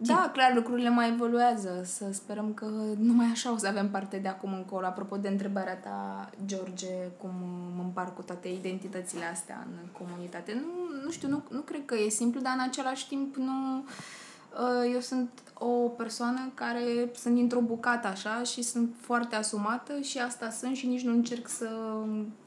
Da, 0.00 0.30
clar, 0.32 0.54
lucrurile 0.54 0.88
mai 0.88 1.08
evoluează. 1.10 1.80
Să 1.84 2.04
sperăm 2.12 2.54
că 2.54 2.64
numai 2.98 3.26
așa 3.26 3.52
o 3.52 3.56
să 3.56 3.66
avem 3.66 3.90
parte 3.90 4.16
de 4.16 4.28
acum 4.28 4.52
încolo. 4.52 4.86
Apropo 4.86 5.16
de 5.16 5.28
întrebarea 5.28 5.76
ta, 5.76 6.30
George, 6.46 6.86
cum 7.16 7.30
mă 7.76 7.82
împar 7.82 8.14
cu 8.14 8.22
toate 8.22 8.48
identitățile 8.48 9.24
astea 9.24 9.66
în 9.70 9.88
comunitate. 9.98 10.52
Nu, 10.54 11.02
nu 11.04 11.10
știu, 11.10 11.28
nu, 11.28 11.42
nu 11.50 11.60
cred 11.60 11.84
că 11.84 11.94
e 11.94 12.08
simplu, 12.08 12.40
dar 12.40 12.52
în 12.56 12.62
același 12.68 13.08
timp 13.08 13.36
nu... 13.36 13.76
uh, 13.78 14.92
Eu 14.92 15.00
sunt 15.00 15.30
o 15.54 15.66
persoană 15.88 16.50
care 16.54 16.82
sunt 17.14 17.34
dintr-o 17.34 17.60
bucată 17.60 18.06
așa 18.06 18.42
și 18.42 18.62
sunt 18.62 18.94
foarte 19.00 19.36
asumată 19.36 20.00
și 20.00 20.18
asta 20.18 20.50
sunt 20.50 20.76
și 20.76 20.86
nici 20.86 21.02
nu 21.04 21.12
încerc 21.12 21.48
să 21.48 21.68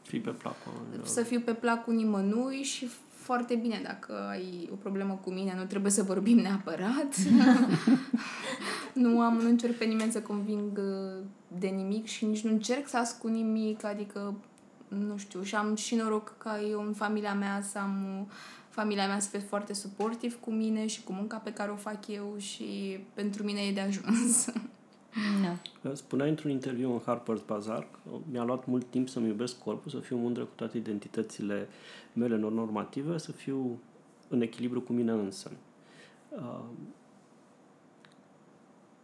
Fii 0.02 0.20
pe 0.20 0.30
placul. 0.30 0.72
să 1.04 1.22
fiu 1.24 1.40
pe 1.40 1.54
placul 1.54 1.94
nimănui 1.94 2.64
și 2.64 2.90
foarte 3.22 3.56
bine 3.56 3.82
dacă 3.84 4.28
ai 4.30 4.70
o 4.72 4.76
problemă 4.76 5.20
cu 5.24 5.32
mine, 5.32 5.54
nu 5.58 5.66
trebuie 5.66 5.92
să 5.92 6.04
vorbim 6.04 6.38
neapărat. 6.38 7.16
nu 9.04 9.22
am, 9.22 9.38
nu 9.38 9.50
încerc 9.50 9.78
pe 9.78 9.86
nimeni 9.86 10.12
să 10.12 10.22
conving 10.22 10.78
uh, 10.78 11.24
de 11.60 11.68
nimic 11.68 12.06
și 12.06 12.26
nici 12.26 12.44
nu 12.44 12.52
încerc 12.52 12.88
să 12.88 12.98
ascund 12.98 13.36
nimic, 13.36 13.84
adică 13.84 14.34
nu 14.88 15.18
știu, 15.18 15.42
și 15.42 15.56
am 15.56 15.76
și 15.76 15.96
noroc 15.96 16.38
ca 16.38 16.62
eu 16.70 16.84
în 16.86 16.94
familia 16.94 17.34
mea 17.34 17.62
să 17.62 17.78
am 17.78 18.06
uh, 18.20 18.34
familia 18.72 19.08
mea 19.08 19.20
să 19.20 19.30
fie 19.30 19.40
foarte 19.40 19.74
suportiv 19.74 20.40
cu 20.40 20.52
mine 20.52 20.88
și 20.88 21.04
cu 21.04 21.14
munca 21.14 21.38
pe 21.38 21.54
care 21.54 21.72
o 21.72 21.76
fac 21.76 22.08
eu 22.08 22.36
și 22.38 23.00
pentru 23.14 23.44
mine 23.44 23.62
e 23.62 23.72
de 23.72 23.80
ajuns. 23.80 24.46
nu. 25.82 25.94
Spuneai 25.94 26.30
într-un 26.30 26.52
interviu 26.52 26.92
în 26.92 27.00
Harper's 27.00 27.46
Bazaar 27.46 27.88
că 27.92 28.10
mi-a 28.32 28.44
luat 28.44 28.66
mult 28.66 28.86
timp 28.90 29.10
să-mi 29.10 29.28
iubesc 29.28 29.60
corpul, 29.60 29.92
să 29.92 29.98
fiu 29.98 30.18
mândră 30.18 30.44
cu 30.44 30.54
toate 30.56 30.78
identitățile 30.78 31.68
mele 32.14 32.36
normative, 32.36 33.18
să 33.18 33.32
fiu 33.32 33.80
în 34.28 34.42
echilibru 34.42 34.82
cu 34.82 34.94
mine 34.94 35.12
însă. 35.12 35.52
Uh, 36.30 36.64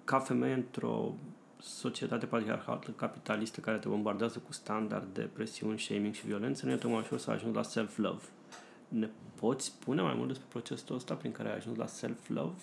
Ca 0.03 0.20
femeie 0.20 0.53
într-o 0.53 1.14
societate 1.60 2.26
patriarhală, 2.26 2.93
capitalistă, 2.95 3.60
care 3.60 3.78
te 3.78 3.88
bombardează 3.88 4.39
cu 4.39 4.53
standarde, 4.53 5.30
presiuni, 5.34 5.80
shaming 5.80 6.14
și 6.14 6.26
violență, 6.26 6.66
nu 6.66 6.72
e 6.72 6.76
tocmai 6.76 6.99
ușor 6.99 7.18
să 7.18 7.32
ajungi 7.32 7.55
la 7.55 7.64
self-love. 7.64 8.24
Ne 8.88 9.10
poți 9.36 9.66
spune 9.66 10.01
mai 10.01 10.14
mult 10.14 10.28
despre 10.28 10.45
procesul 10.49 10.95
ăsta 10.95 11.14
prin 11.14 11.32
care 11.32 11.49
ai 11.49 11.55
ajuns 11.55 11.78
la 11.78 11.86
self-love? 11.86 12.55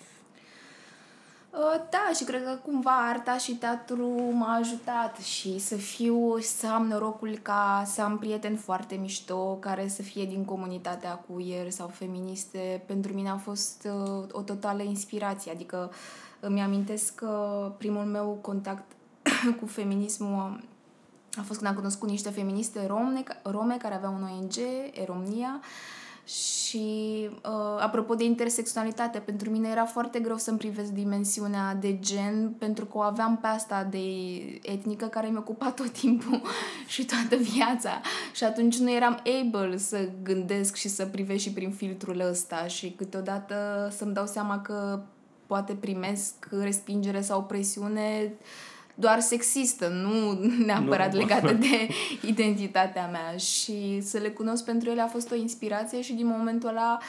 Uh, 1.57 1.81
Da, 1.89 2.11
și 2.15 2.23
cred 2.23 2.43
că 2.43 2.59
cumva 2.63 3.09
arta 3.09 3.37
și 3.37 3.55
teatru 3.55 4.07
m-a 4.31 4.55
ajutat 4.55 5.17
și 5.17 5.59
să 5.59 5.75
fiu, 5.75 6.39
să 6.39 6.67
am 6.67 6.87
norocul 6.87 7.37
ca 7.41 7.83
să 7.85 8.01
am 8.01 8.17
prieteni 8.17 8.57
foarte 8.57 8.95
mișto 8.95 9.57
care 9.59 9.87
să 9.87 10.01
fie 10.01 10.25
din 10.25 10.45
comunitatea 10.45 11.13
queer 11.13 11.69
sau 11.69 11.87
feministe. 11.87 12.83
Pentru 12.85 13.13
mine 13.13 13.29
a 13.29 13.37
fost 13.37 13.87
uh, 13.91 14.23
o 14.31 14.41
totală 14.41 14.83
inspirație, 14.83 15.51
adică 15.51 15.91
îmi 16.39 16.61
amintesc 16.61 17.15
că 17.15 17.71
primul 17.77 18.03
meu 18.03 18.37
contact 18.41 18.91
cu 19.59 19.65
feminismul 19.65 20.59
a 21.37 21.41
fost 21.41 21.59
când 21.59 21.69
am 21.69 21.75
cunoscut 21.75 22.09
niște 22.09 22.29
feministe 22.29 22.85
rome, 22.87 23.23
rome 23.43 23.77
care 23.77 23.95
aveau 23.95 24.13
un 24.13 24.23
ONG, 24.23 24.53
Eromnia, 24.91 25.61
și 26.25 27.29
uh, 27.29 27.79
apropo 27.79 28.15
de 28.15 28.23
intersexualitate, 28.23 29.19
pentru 29.19 29.49
mine 29.49 29.69
era 29.69 29.85
foarte 29.85 30.19
greu 30.19 30.37
să-mi 30.37 30.57
privesc 30.57 30.91
dimensiunea 30.91 31.75
de 31.75 31.99
gen, 31.99 32.55
pentru 32.57 32.85
că 32.85 32.97
o 32.97 33.01
aveam 33.01 33.37
pe 33.37 33.47
asta 33.47 33.83
de 33.83 33.99
etnică 34.61 35.05
care 35.05 35.27
mi 35.27 35.37
ocupa 35.37 35.71
tot 35.71 35.89
timpul 35.91 36.41
și 36.93 37.05
toată 37.05 37.35
viața. 37.35 38.01
Și 38.33 38.43
atunci 38.43 38.77
nu 38.77 38.91
eram 38.91 39.21
able 39.41 39.77
să 39.77 40.09
gândesc 40.23 40.75
și 40.75 40.87
să 40.87 41.05
privesc 41.05 41.41
și 41.41 41.51
prin 41.51 41.71
filtrul 41.71 42.19
ăsta 42.19 42.67
și 42.67 42.93
câteodată 42.97 43.55
să-mi 43.91 44.13
dau 44.13 44.25
seama 44.25 44.61
că 44.61 45.01
poate 45.47 45.73
primesc 45.73 46.47
respingere 46.61 47.21
sau 47.21 47.43
presiune 47.43 48.33
doar 48.95 49.19
sexistă, 49.19 49.87
nu 49.87 50.31
neapărat 50.65 51.13
Nu. 51.13 51.19
legată 51.19 51.53
de 51.67 51.87
identitatea 52.21 53.07
mea 53.07 53.37
și 53.37 54.01
să 54.01 54.17
le 54.17 54.29
cunosc 54.29 54.63
pentru 54.65 54.89
ele 54.89 55.01
a 55.01 55.07
fost 55.07 55.31
o 55.31 55.35
inspirație 55.35 56.01
și 56.01 56.13
din 56.13 56.25
momentul 56.25 56.69
ăla 56.69 56.99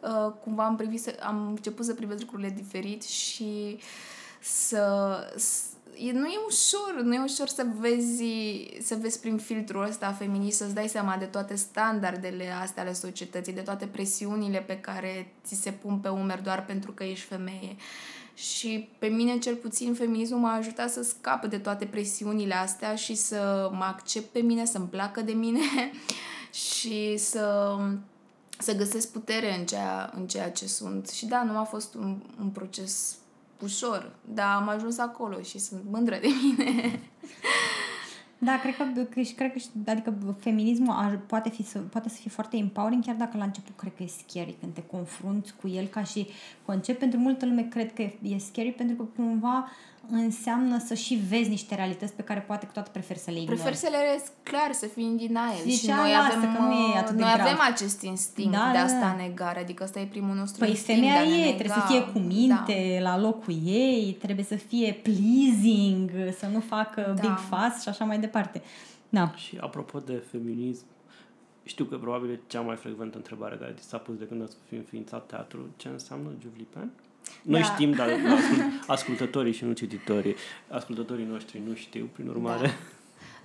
uh, 0.00 0.32
cumva 0.44 0.64
am, 0.64 0.76
privit, 0.76 1.00
să- 1.02 1.16
am 1.22 1.46
început 1.48 1.84
să 1.84 1.94
privesc 1.94 2.20
lucrurile 2.20 2.52
diferit 2.56 3.02
și 3.04 3.78
să, 4.40 4.84
să 5.36 5.60
e, 5.98 6.12
nu 6.12 6.26
e 6.26 6.38
ușor, 6.46 7.02
nu 7.02 7.14
e 7.14 7.22
ușor 7.22 7.48
să 7.48 7.66
vezi, 7.78 8.24
să 8.82 8.96
vezi 9.00 9.20
prin 9.20 9.36
filtrul 9.38 9.84
ăsta 9.84 10.12
feminist, 10.12 10.56
să-ți 10.56 10.74
dai 10.74 10.88
seama 10.88 11.16
de 11.16 11.24
toate 11.24 11.54
standardele 11.54 12.44
astea 12.62 12.82
ale 12.82 12.92
societății, 12.92 13.52
de 13.52 13.60
toate 13.60 13.86
presiunile 13.86 14.58
pe 14.58 14.78
care 14.80 15.34
ți 15.44 15.54
se 15.54 15.70
pun 15.70 15.98
pe 15.98 16.08
umeri 16.08 16.42
doar 16.42 16.64
pentru 16.64 16.92
că 16.92 17.04
ești 17.04 17.26
femeie. 17.26 17.76
Și 18.36 18.88
pe 18.98 19.06
mine, 19.06 19.38
cel 19.38 19.54
puțin, 19.54 19.94
feminismul 19.94 20.40
m-a 20.40 20.54
ajutat 20.54 20.90
să 20.90 21.02
scap 21.02 21.44
de 21.44 21.58
toate 21.58 21.84
presiunile 21.84 22.54
astea 22.54 22.94
și 22.94 23.14
să 23.14 23.70
mă 23.72 23.84
accept 23.84 24.32
pe 24.32 24.38
mine, 24.38 24.64
să-mi 24.64 24.88
placă 24.88 25.20
de 25.20 25.32
mine 25.32 25.60
și 26.70 27.16
să, 27.16 27.76
să 28.58 28.74
găsesc 28.74 29.12
putere 29.12 29.58
în 29.58 29.66
ceea, 29.66 30.12
în 30.16 30.26
ceea 30.26 30.50
ce 30.50 30.66
sunt. 30.66 31.08
Și 31.08 31.26
da, 31.26 31.42
nu 31.42 31.58
a 31.58 31.62
fost 31.62 31.94
un, 31.94 32.16
un 32.40 32.48
proces 32.48 33.16
ușor, 33.62 34.12
dar 34.34 34.54
am 34.54 34.68
ajuns 34.68 34.98
acolo 34.98 35.42
și 35.42 35.58
sunt 35.58 35.82
mândră 35.90 36.18
de 36.20 36.28
mine. 36.42 37.00
Da, 38.38 38.58
cred 38.60 38.76
că, 38.76 39.02
că 39.02 39.20
și 39.20 39.32
cred 39.34 39.52
că 39.52 39.58
și, 39.58 39.66
adică 39.86 40.36
feminismul 40.38 40.94
ar, 40.98 41.18
poate, 41.26 41.48
fi, 41.48 41.62
poate 41.62 42.08
să 42.08 42.16
fie 42.20 42.30
foarte 42.30 42.56
empowering, 42.56 43.04
chiar 43.04 43.14
dacă 43.14 43.36
la 43.36 43.44
început 43.44 43.76
cred 43.76 43.92
că 43.96 44.02
e 44.02 44.06
scary 44.06 44.56
când 44.60 44.74
te 44.74 44.82
confrunți 44.82 45.54
cu 45.60 45.68
el 45.68 45.86
ca 45.86 46.02
și 46.02 46.26
concept. 46.64 46.98
Pentru 46.98 47.18
multă 47.18 47.46
lume 47.46 47.62
cred 47.62 47.92
că 47.92 48.02
e 48.02 48.38
scary 48.38 48.72
pentru 48.72 48.96
că 48.96 49.02
cumva 49.16 49.68
înseamnă 50.10 50.78
să 50.78 50.94
și 50.94 51.14
vezi 51.28 51.48
niște 51.48 51.74
realități 51.74 52.12
pe 52.12 52.22
care 52.22 52.40
poate 52.40 52.66
că 52.66 52.72
toată 52.72 52.90
preferi 52.92 53.18
să 53.18 53.30
le 53.30 53.40
ignori. 53.40 53.60
Prefer 53.60 53.74
să 53.74 53.88
le 53.90 54.22
clar, 54.42 54.72
să 54.72 54.86
fii 54.86 55.04
în 55.04 55.16
denial. 55.16 55.52
Zici, 55.62 55.78
și 55.78 55.86
noi 55.86 56.12
lasă, 56.12 56.36
avem, 56.36 56.54
că 56.54 56.60
nu 56.62 56.72
e 56.72 56.98
atât 56.98 57.14
de 57.16 57.22
noi 57.22 57.32
grav. 57.34 57.46
avem 57.46 57.58
acest 57.72 58.02
instinct 58.02 58.52
Da, 58.52 58.68
de 58.72 58.78
da, 58.78 58.84
asta 58.84 59.14
da. 59.16 59.22
negare, 59.22 59.60
adică 59.60 59.84
ăsta 59.84 60.00
e 60.00 60.04
primul 60.04 60.34
nostru 60.34 60.58
Păi 60.60 60.68
instinct 60.68 61.00
femeia 61.00 61.20
de 61.22 61.26
a 61.26 61.30
ne 61.30 61.36
e, 61.36 61.44
nega. 61.44 61.56
trebuie 61.56 61.76
să 61.80 61.86
fie 61.92 62.02
cu 62.12 62.18
minte, 62.18 62.98
Da. 63.02 63.10
la 63.10 63.18
locul 63.20 63.54
ei, 63.64 64.16
trebuie 64.20 64.44
să 64.44 64.54
fie 64.56 64.92
pleasing, 65.02 66.10
să 66.38 66.46
nu 66.52 66.60
facă 66.60 67.00
Da. 67.16 67.20
big 67.20 67.36
fuss 67.38 67.82
și 67.82 67.88
așa 67.88 68.04
mai 68.04 68.18
departe. 68.18 68.62
Da. 69.08 69.32
Și 69.36 69.58
apropo 69.60 69.98
de 69.98 70.22
feminism, 70.30 70.84
știu 71.64 71.84
că 71.84 71.96
probabil 71.96 72.30
e 72.30 72.40
cea 72.46 72.60
mai 72.60 72.76
frecventă 72.76 73.16
întrebare 73.16 73.56
care 73.56 73.74
ți 73.78 73.88
s-a 73.88 73.96
pus 73.98 74.16
de 74.16 74.24
când 74.24 74.42
ați 74.42 74.56
fi 74.68 74.74
înființat 74.74 75.26
teatru. 75.26 75.58
Ce 75.76 75.88
înseamnă 75.88 76.28
Juvlipen? 76.42 76.90
Noi 77.42 77.60
Da. 77.60 77.66
știm, 77.66 77.92
dar 77.92 78.08
ascult, 78.08 78.62
ascultătorii 78.96 79.52
și 79.52 79.64
nu 79.64 79.72
cititorii, 79.72 80.36
ascultătorii 80.68 81.24
noștri 81.24 81.62
nu 81.66 81.74
știu, 81.74 82.08
prin 82.12 82.28
urmare. 82.28 82.66
Da. 82.66 82.72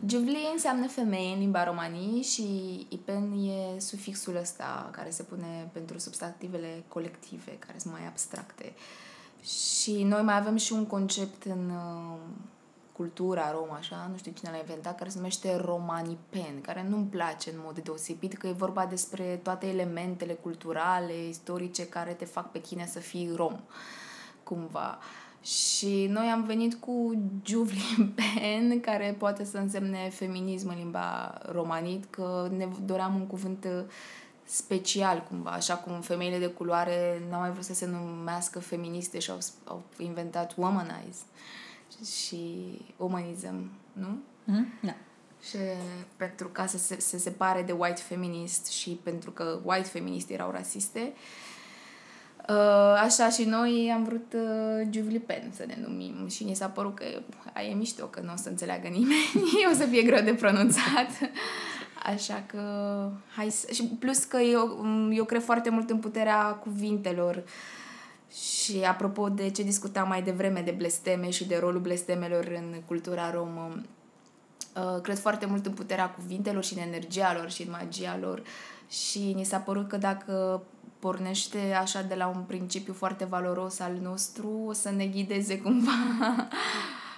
Juvli 0.08 0.50
înseamnă 0.54 0.88
femeie 0.88 1.34
în 1.34 1.40
limba 1.40 1.64
romanii 1.64 2.24
și 2.24 2.44
ipen 2.90 3.32
e 3.32 3.80
sufixul 3.80 4.36
ăsta 4.36 4.90
care 4.92 5.10
se 5.10 5.24
pune 5.24 5.70
pentru 5.74 6.00
substantivele 6.00 6.84
colective, 6.88 7.58
care 7.60 7.78
sunt 7.78 7.94
mai 7.94 8.08
abstracte. 8.08 8.74
Și 9.44 10.04
noi 10.04 10.22
mai 10.22 10.38
avem 10.38 10.56
și 10.56 10.74
un 10.74 10.86
concept 10.86 11.44
în 11.44 11.70
uh, 11.70 12.18
cultura 12.94 13.52
romă, 13.52 13.76
așa, 13.78 14.08
nu 14.12 14.18
știu 14.18 14.32
cine 14.32 14.52
l-a 14.52 14.58
inventat, 14.58 14.98
care 14.98 15.10
se 15.10 15.18
numește 15.18 15.56
romanipen, 15.56 16.62
care 16.62 16.86
nu-mi 16.90 17.06
place 17.06 17.50
în 17.50 17.60
mod 17.64 17.80
deosebit, 17.80 18.34
că 18.34 18.48
e 18.48 18.52
vorba 18.52 18.86
despre 18.86 19.40
toate 19.44 19.68
elementele 19.68 20.34
culturale, 20.34 21.28
istorice, 21.28 21.88
care 21.88 22.12
te 22.12 22.26
fac 22.26 22.52
pe 22.52 22.60
tine 22.60 22.86
să 22.86 23.00
fii 23.00 23.32
rom, 23.36 23.60
cumva. 24.44 24.98
Și 25.42 26.08
noi 26.10 26.28
am 26.28 26.44
venit 26.44 26.74
cu 26.74 27.22
Juvlipen, 27.46 28.80
care 28.88 29.16
poate 29.18 29.44
să 29.44 29.58
însemne 29.58 30.10
feminism 30.10 30.70
în 30.70 30.78
limba 30.78 31.38
romanit, 31.52 32.06
că 32.10 32.50
ne 32.58 32.68
doream 32.86 33.16
un 33.16 33.28
cuvânt 33.28 33.66
uh, 33.66 33.84
special 34.44 35.24
cumva, 35.30 35.50
așa 35.50 35.76
cum 35.76 36.02
femeile 36.02 36.40
de 36.40 36.48
culoare 36.48 37.22
n-au 37.30 37.40
mai 37.40 37.52
vrut 37.52 37.64
să 37.64 37.74
se 37.74 37.86
numească 37.86 38.60
feministe 38.60 39.20
și 39.20 39.32
au, 39.32 39.38
au 39.64 39.84
inventat 39.98 40.54
womanize 40.58 41.22
și 42.06 42.42
umanism, 42.98 43.70
nu? 43.94 44.20
Mhm. 44.44 44.68
Da. 44.82 44.96
Și 45.42 45.58
pentru 46.16 46.48
ca 46.48 46.66
să 46.66 46.78
se, 46.78 47.00
se 47.00 47.18
separe 47.18 47.62
de 47.62 47.72
white 47.72 48.02
feminist 48.02 48.68
și 48.68 49.00
pentru 49.04 49.32
că 49.32 49.60
white 49.64 49.88
feminist 49.88 50.30
erau 50.30 50.52
rasiste, 50.52 51.14
uh, 52.50 53.02
așa 53.02 53.30
și 53.30 53.44
noi 53.44 53.92
am 53.96 54.04
vrut 54.04 54.34
uh, 54.34 54.88
Juvlipen 54.90 55.52
să 55.56 55.64
ne 55.68 55.78
numim 55.88 56.28
și 56.28 56.44
ni 56.44 56.56
s-a 56.56 56.68
părut 56.68 56.96
că 56.96 57.06
aia 57.54 57.68
e 57.68 57.74
mișto, 57.74 58.06
că 58.06 58.20
nu 58.20 58.32
o 58.34 58.36
să 58.36 58.50
înțeleagă 58.50 58.88
nimeni, 58.88 59.66
o 59.72 59.76
să 59.76 59.86
fie 59.86 60.02
greu 60.02 60.24
de 60.24 60.34
pronunțat. 60.34 61.10
Așa 62.04 62.44
că, 62.46 62.62
hai 63.36 63.50
să... 63.50 63.68
Și 63.74 63.84
plus 63.84 64.24
că 64.24 64.38
eu, 64.38 64.86
eu 65.12 65.24
cred 65.24 65.42
foarte 65.44 65.70
mult 65.70 65.90
în 65.90 65.98
puterea 65.98 66.44
cuvintelor 66.44 67.44
și 68.32 68.84
apropo 68.88 69.30
de 69.30 69.50
ce 69.50 69.64
discutam 69.64 70.08
mai 70.08 70.22
devreme 70.22 70.62
de 70.62 70.72
blesteme 70.72 71.30
și 71.30 71.46
de 71.46 71.58
rolul 71.58 71.82
blestemelor 71.82 72.46
în 72.46 72.82
cultura 72.86 73.32
romă, 73.32 73.82
Uh, 74.76 75.02
cred 75.02 75.18
foarte 75.18 75.46
mult 75.46 75.66
în 75.66 75.74
puterea 75.74 76.10
cuvintelor 76.10 76.64
și 76.64 76.74
în 76.74 76.80
energia 76.80 77.34
lor 77.38 77.50
și 77.50 77.62
în 77.62 77.70
magia 77.70 78.18
lor 78.22 78.44
și 78.90 79.34
ni 79.34 79.44
s-a 79.44 79.58
părut 79.58 79.88
că 79.88 79.98
dacă 79.98 80.64
pornește 81.00 81.74
așa 81.80 82.02
de 82.02 82.16
la 82.16 82.28
un 82.28 82.44
principiu 82.48 82.94
foarte 82.94 83.26
valoros 83.26 83.80
al 83.80 83.94
nostru, 84.02 84.64
o 84.68 84.74
să 84.74 84.92
ne 84.92 85.08
ghideze 85.08 85.60
cumva 85.60 85.92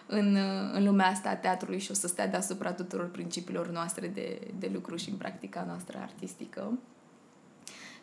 în, 0.08 0.36
uh, 0.36 0.72
în 0.74 0.84
lumea 0.84 1.08
asta 1.08 1.30
a 1.30 1.36
teatrului 1.36 1.80
și 1.80 1.92
o 1.92 1.94
să 1.94 2.08
stea 2.08 2.28
deasupra 2.28 2.72
tuturor 2.72 3.10
principiilor 3.10 3.68
noastre 3.68 4.08
de, 4.08 4.40
de 4.60 4.70
lucru 4.74 4.96
și 4.96 5.10
în 5.10 5.16
practica 5.16 5.64
noastră 5.68 5.98
artistică. 6.02 6.72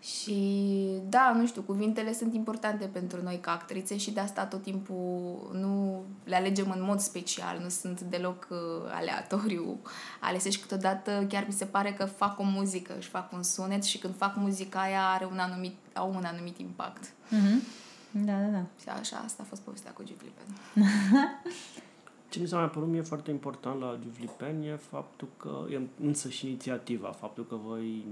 Și 0.00 0.66
da, 1.08 1.32
nu 1.36 1.46
știu, 1.46 1.62
cuvintele 1.62 2.12
sunt 2.12 2.34
importante 2.34 2.84
pentru 2.84 3.22
noi 3.22 3.38
ca 3.40 3.50
actrițe 3.50 3.96
și 3.96 4.10
de 4.10 4.20
asta 4.20 4.46
tot 4.46 4.62
timpul 4.62 5.50
nu 5.52 6.02
le 6.24 6.36
alegem 6.36 6.70
în 6.70 6.82
mod 6.82 7.00
special, 7.00 7.58
nu 7.62 7.68
sunt 7.68 8.00
deloc 8.00 8.46
uh, 8.50 8.58
aleatoriu 8.90 9.80
alese 10.20 10.50
și 10.50 10.60
câteodată 10.60 11.26
chiar 11.28 11.44
mi 11.46 11.52
se 11.52 11.64
pare 11.64 11.92
că 11.92 12.04
fac 12.04 12.38
o 12.38 12.42
muzică 12.42 12.92
și 12.98 13.08
fac 13.08 13.32
un 13.32 13.42
sunet 13.42 13.84
și 13.84 13.98
când 13.98 14.16
fac 14.16 14.36
muzica 14.36 14.80
aia 14.80 15.08
are 15.08 15.24
un 15.24 15.38
anumit, 15.38 15.76
au 15.92 16.14
un 16.14 16.24
anumit 16.24 16.58
impact. 16.58 17.12
Mhm. 17.28 17.62
Da, 18.10 18.32
da, 18.32 18.46
da. 18.46 18.62
Și 18.80 18.88
așa, 18.88 19.22
asta 19.24 19.42
a 19.42 19.48
fost 19.48 19.60
povestea 19.60 19.90
cu 19.90 20.02
Giulipen. 20.04 20.46
Ce 22.30 22.40
mi 22.40 22.46
s-a 22.46 22.58
mai 22.58 22.70
părut 22.70 22.88
mie 22.88 23.00
foarte 23.02 23.30
important 23.30 23.80
la 23.80 23.98
Juvlipen 24.02 24.62
e 24.62 24.76
faptul 24.76 25.28
că 25.36 25.64
e 25.70 25.80
însă 26.00 26.28
și 26.28 26.46
inițiativa, 26.46 27.08
faptul 27.10 27.46
că 27.46 27.54
voi, 27.54 28.04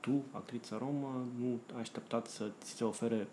tu, 0.00 0.22
actriță 0.30 0.76
romă, 0.78 1.24
nu 1.38 1.58
ai 1.74 1.80
așteptat 1.80 2.26
să 2.26 2.50
ți 2.62 2.70
se 2.72 2.84
ofere 2.84 3.26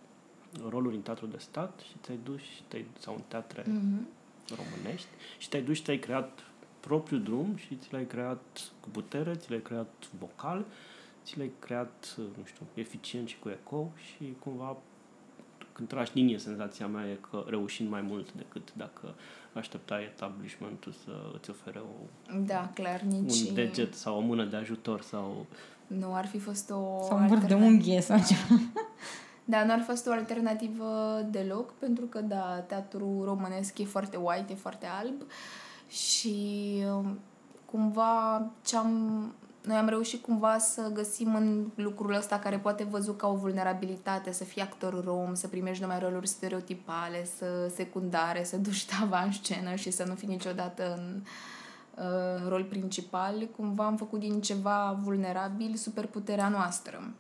roluri 0.70 0.96
în 0.96 1.02
teatru 1.02 1.26
de 1.26 1.38
stat 1.38 1.80
și 1.88 1.98
te-ai 2.02 2.20
dus 2.24 2.40
și 2.42 2.64
te 2.68 2.84
sau 3.00 3.14
în 3.16 3.22
teatre 3.28 3.64
Mhm. 3.68 4.08
românești 4.56 5.08
și 5.38 5.50
te-ai 5.50 5.64
dus 5.64 5.76
și 5.76 5.84
te-ai 5.84 6.00
creat 6.00 6.40
propriul 6.80 7.24
drum 7.24 7.56
și 7.56 7.76
ți 7.76 7.94
l-ai 7.94 8.06
creat 8.08 8.72
cu 8.80 8.90
putere, 8.90 9.36
ți 9.36 9.50
l-ai 9.50 9.62
creat 9.62 9.94
vocal, 10.20 10.66
ți 11.24 11.38
l-ai 11.38 11.52
creat, 11.60 12.16
nu 12.18 12.46
știu, 12.46 12.66
eficient 12.74 13.28
și 13.28 13.40
cu 13.40 13.50
eco 13.50 13.92
și 13.96 14.34
cumva 14.40 14.78
când 15.72 15.88
tragi 15.90 16.12
linie, 16.14 16.38
senzația 16.38 16.88
mea 16.88 17.10
e 17.10 17.18
că 17.30 17.44
reușind 17.48 17.90
mai 17.90 18.02
mult 18.02 18.34
decât 18.34 18.74
dacă 18.74 19.14
așteptai 19.58 20.04
establishmentul 20.12 20.92
să 21.04 21.12
îți 21.34 21.50
ofere 21.50 21.80
o, 21.80 22.36
Da, 22.46 22.70
clar, 22.74 23.02
nici... 23.02 23.48
un 23.48 23.54
deget 23.54 23.94
sau 23.94 24.18
o 24.18 24.20
mână 24.20 24.46
de 24.46 24.56
ajutor 24.56 25.02
sau... 25.02 25.46
Nu 25.88 26.14
ar 26.14 26.28
fi 26.28 26.40
fost 26.40 26.70
o... 26.70 27.04
Sau 27.04 27.18
un 27.18 27.28
vârf 27.28 27.46
de 27.46 27.54
alternativă. 27.54 27.66
unghie 27.66 28.02
sau 28.02 28.18
ceva. 28.18 28.62
Da, 29.50 29.64
nu 29.64 29.72
ar 29.72 29.80
fi 29.80 29.86
fost 29.86 30.08
o 30.08 30.12
alternativă 30.12 31.22
deloc, 31.32 31.74
pentru 31.74 32.06
că, 32.06 32.22
da, 32.22 32.64
teatrul 32.68 33.22
românesc 33.26 33.78
e 33.78 33.84
foarte 33.84 34.18
white, 34.18 34.52
e 34.52 34.56
foarte 34.56 34.86
alb 35.00 35.22
și 35.90 36.38
um, 36.96 37.20
cumva 37.66 38.46
ce-am... 38.66 39.34
Noi 39.68 39.78
am 39.78 39.88
reușit 39.88 40.22
cumva 40.22 40.58
să 40.58 40.90
găsim 40.94 41.36
în 41.36 41.68
lucrul 41.76 42.14
ăsta 42.14 42.40
care 42.40 42.58
poate 42.58 42.84
văzut 42.84 43.18
ca 43.18 43.28
o 43.28 43.36
vulnerabilitate, 43.36 44.32
să 44.32 44.44
fii 44.44 44.62
actor 44.62 45.04
rom, 45.04 45.34
să 45.34 45.48
primești 45.48 45.82
numai 45.82 46.00
roluri 46.00 46.28
stereotipale, 46.28 47.26
să 47.38 47.72
secundare, 47.76 48.44
să 48.44 48.58
duci 48.58 48.86
tava 48.86 49.22
în 49.22 49.32
scenă 49.32 49.76
și 49.76 49.92
să 49.92 50.04
nu 50.04 50.14
fii 50.16 50.28
niciodată 50.28 50.94
în 50.98 51.22
uh, 51.96 52.48
rol 52.48 52.64
principal, 52.64 53.48
cumva 53.56 53.86
am 53.86 53.98
făcut 53.98 54.20
din 54.20 54.42
ceva 54.42 55.00
vulnerabil 55.04 55.76
superputerea 55.76 56.50
noastră. 56.50 57.14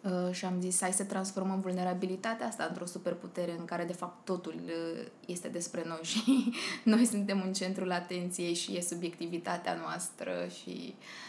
Uh, 0.00 0.32
și 0.32 0.44
am 0.44 0.60
zis, 0.60 0.80
hai 0.80 0.92
să 0.92 1.04
transformăm 1.04 1.60
vulnerabilitatea 1.60 2.46
asta 2.46 2.66
într-o 2.68 2.86
superputere 2.86 3.54
în 3.58 3.64
care, 3.64 3.84
de 3.84 3.92
fapt, 3.92 4.24
totul 4.24 4.54
uh, 4.66 5.06
este 5.26 5.48
despre 5.48 5.84
noi 5.86 6.00
și 6.12 6.52
noi 6.84 7.04
suntem 7.04 7.42
în 7.46 7.52
centrul 7.52 7.92
atenției 7.92 8.54
și 8.54 8.76
e 8.76 8.80
subiectivitatea 8.80 9.74
noastră 9.74 10.32
și 10.60 10.94
uh, 10.98 11.28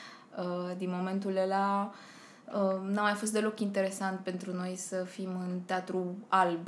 din 0.78 0.90
momentul 0.90 1.38
ăla 1.38 1.94
uh, 2.46 2.90
n-a 2.90 3.02
mai 3.02 3.14
fost 3.14 3.32
deloc 3.32 3.60
interesant 3.60 4.20
pentru 4.20 4.54
noi 4.54 4.76
să 4.76 5.04
fim 5.04 5.30
în 5.30 5.60
teatru 5.66 6.18
alb, 6.28 6.68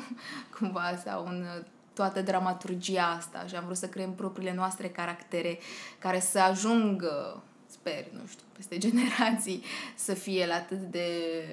cumva, 0.58 0.96
sau 1.04 1.26
în 1.26 1.40
uh, 1.40 1.64
toată 1.92 2.22
dramaturgia 2.22 3.06
asta 3.06 3.46
și 3.46 3.56
am 3.56 3.64
vrut 3.64 3.76
să 3.76 3.88
creăm 3.88 4.14
propriile 4.14 4.54
noastre 4.54 4.88
caractere 4.88 5.58
care 5.98 6.20
să 6.20 6.38
ajungă 6.38 7.42
sper, 7.66 8.06
nu 8.12 8.26
știu, 8.26 8.44
peste 8.56 8.78
generații, 8.86 9.62
să 9.94 10.14
fie 10.14 10.46
la 10.46 10.54
atât 10.54 10.78
de, 10.78 11.08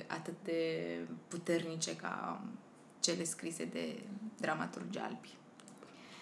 atât 0.07 0.35
de 0.43 0.83
puternice 1.27 1.95
ca 1.95 2.41
cele 2.99 3.23
scrise 3.23 3.65
de 3.65 3.99
dramaturgi 4.37 4.97
albi. 4.97 5.29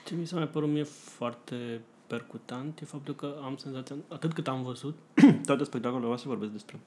Ce 0.05 0.15
mi 0.15 0.25
s-a 0.25 0.35
mai 0.35 0.47
părut 0.47 0.69
mie 0.69 0.83
foarte 0.83 1.81
percutant 2.07 2.79
e 2.79 2.85
faptul 2.85 3.15
că 3.15 3.35
am 3.43 3.57
senzația, 3.57 3.95
atât 4.07 4.33
cât 4.33 4.47
am 4.47 4.63
văzut, 4.63 4.97
toate 5.45 5.63
spectacolele 5.63 6.07
voastre 6.07 6.29
vorbesc 6.29 6.51
despre 6.51 6.79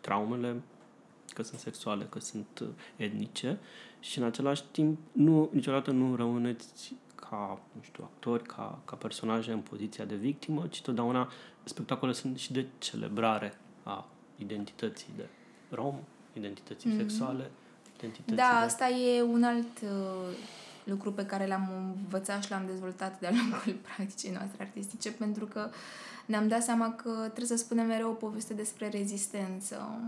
traumele, 0.00 0.62
că 1.32 1.42
sunt 1.42 1.60
sexuale, 1.60 2.04
că 2.04 2.18
sunt 2.18 2.58
uh, 2.62 2.68
etnice 2.96 3.58
și 4.00 4.18
în 4.18 4.24
același 4.24 4.62
timp 4.70 4.98
nu, 5.12 5.48
niciodată 5.52 5.90
nu 5.90 6.16
rămâneți 6.16 6.94
ca, 7.14 7.60
nu 7.72 7.82
știu, 7.82 8.04
actori, 8.04 8.42
ca, 8.42 8.78
ca 8.84 8.96
personaje 8.96 9.52
în 9.52 9.60
poziția 9.60 10.04
de 10.04 10.14
victimă, 10.14 10.66
ci 10.66 10.82
totdeauna 10.82 11.30
spectacolele 11.64 12.16
sunt 12.16 12.38
și 12.38 12.52
de 12.52 12.66
celebrare 12.78 13.46
a 13.46 13.60
a 13.90 14.06
identității 14.36 15.12
de 15.16 15.28
rom, 15.68 15.94
identității 16.32 16.90
mm-hmm. 16.90 16.96
sexuale, 16.96 17.50
identității 17.96 18.36
Da, 18.36 18.56
de... 18.58 18.64
asta 18.64 18.88
e 18.88 19.22
un 19.22 19.42
alt 19.42 19.80
uh, 19.82 20.34
lucru 20.84 21.12
pe 21.12 21.26
care 21.26 21.46
l-am 21.46 21.94
învățat 21.96 22.42
și 22.44 22.50
l-am 22.50 22.66
dezvoltat 22.66 23.20
de-a 23.20 23.30
lungul 23.30 23.80
practicii 23.94 24.30
noastre 24.30 24.62
artistice, 24.62 25.10
pentru 25.12 25.46
că 25.46 25.70
ne-am 26.26 26.48
dat 26.48 26.62
seama 26.62 26.92
că 26.92 27.10
trebuie 27.10 27.58
să 27.58 27.64
spunem 27.64 27.86
mereu 27.86 28.10
o 28.10 28.14
poveste 28.14 28.54
despre 28.54 28.88
rezistență, 28.88 30.00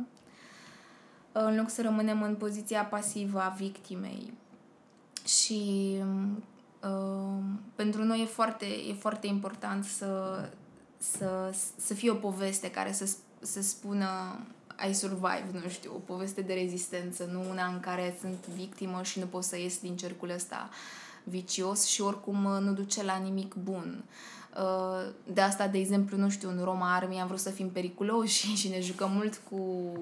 în 1.33 1.57
loc 1.57 1.71
să 1.71 1.83
rămânem 1.83 2.23
în 2.23 2.35
poziția 2.35 2.85
pasivă 2.85 3.41
a 3.41 3.49
victimei. 3.49 4.33
Și 5.25 5.95
uh, 6.83 7.43
pentru 7.75 8.05
noi 8.05 8.21
e 8.21 8.25
foarte, 8.25 8.67
e 8.67 8.93
foarte 8.93 9.27
important 9.27 9.85
să, 9.85 10.41
să, 10.99 11.55
să 11.77 11.95
fie 11.95 12.11
o 12.11 12.15
poveste 12.15 12.71
care 12.71 12.93
să, 12.93 13.11
să 13.41 13.63
spună 13.63 14.07
I 14.91 14.95
survive, 14.95 15.45
nu 15.53 15.69
știu, 15.69 15.93
o 15.95 15.99
poveste 15.99 16.41
de 16.41 16.53
rezistență, 16.53 17.29
nu 17.33 17.45
una 17.51 17.67
în 17.67 17.81
care 17.81 18.17
sunt 18.21 18.47
victimă 18.55 19.03
și 19.03 19.19
nu 19.19 19.27
pot 19.27 19.45
să 19.45 19.59
ies 19.59 19.81
din 19.81 19.97
cercul 19.97 20.31
ăsta 20.31 20.69
vicios 21.25 21.87
și 21.87 22.01
oricum 22.01 22.45
uh, 22.45 22.61
nu 22.61 22.73
duce 22.73 23.03
la 23.03 23.17
nimic 23.17 23.55
bun. 23.55 24.05
Uh, 24.57 25.13
de 25.33 25.41
asta, 25.41 25.67
de 25.67 25.79
exemplu, 25.79 26.17
nu 26.17 26.31
știu, 26.31 26.49
în 26.49 26.61
Roma 26.65 26.95
Army 26.95 27.21
am 27.21 27.27
vrut 27.27 27.39
să 27.39 27.51
fim 27.51 27.71
periculoși 27.71 28.47
și 28.61 28.69
ne 28.69 28.81
jucăm 28.81 29.11
mult 29.11 29.41
cu 29.51 29.93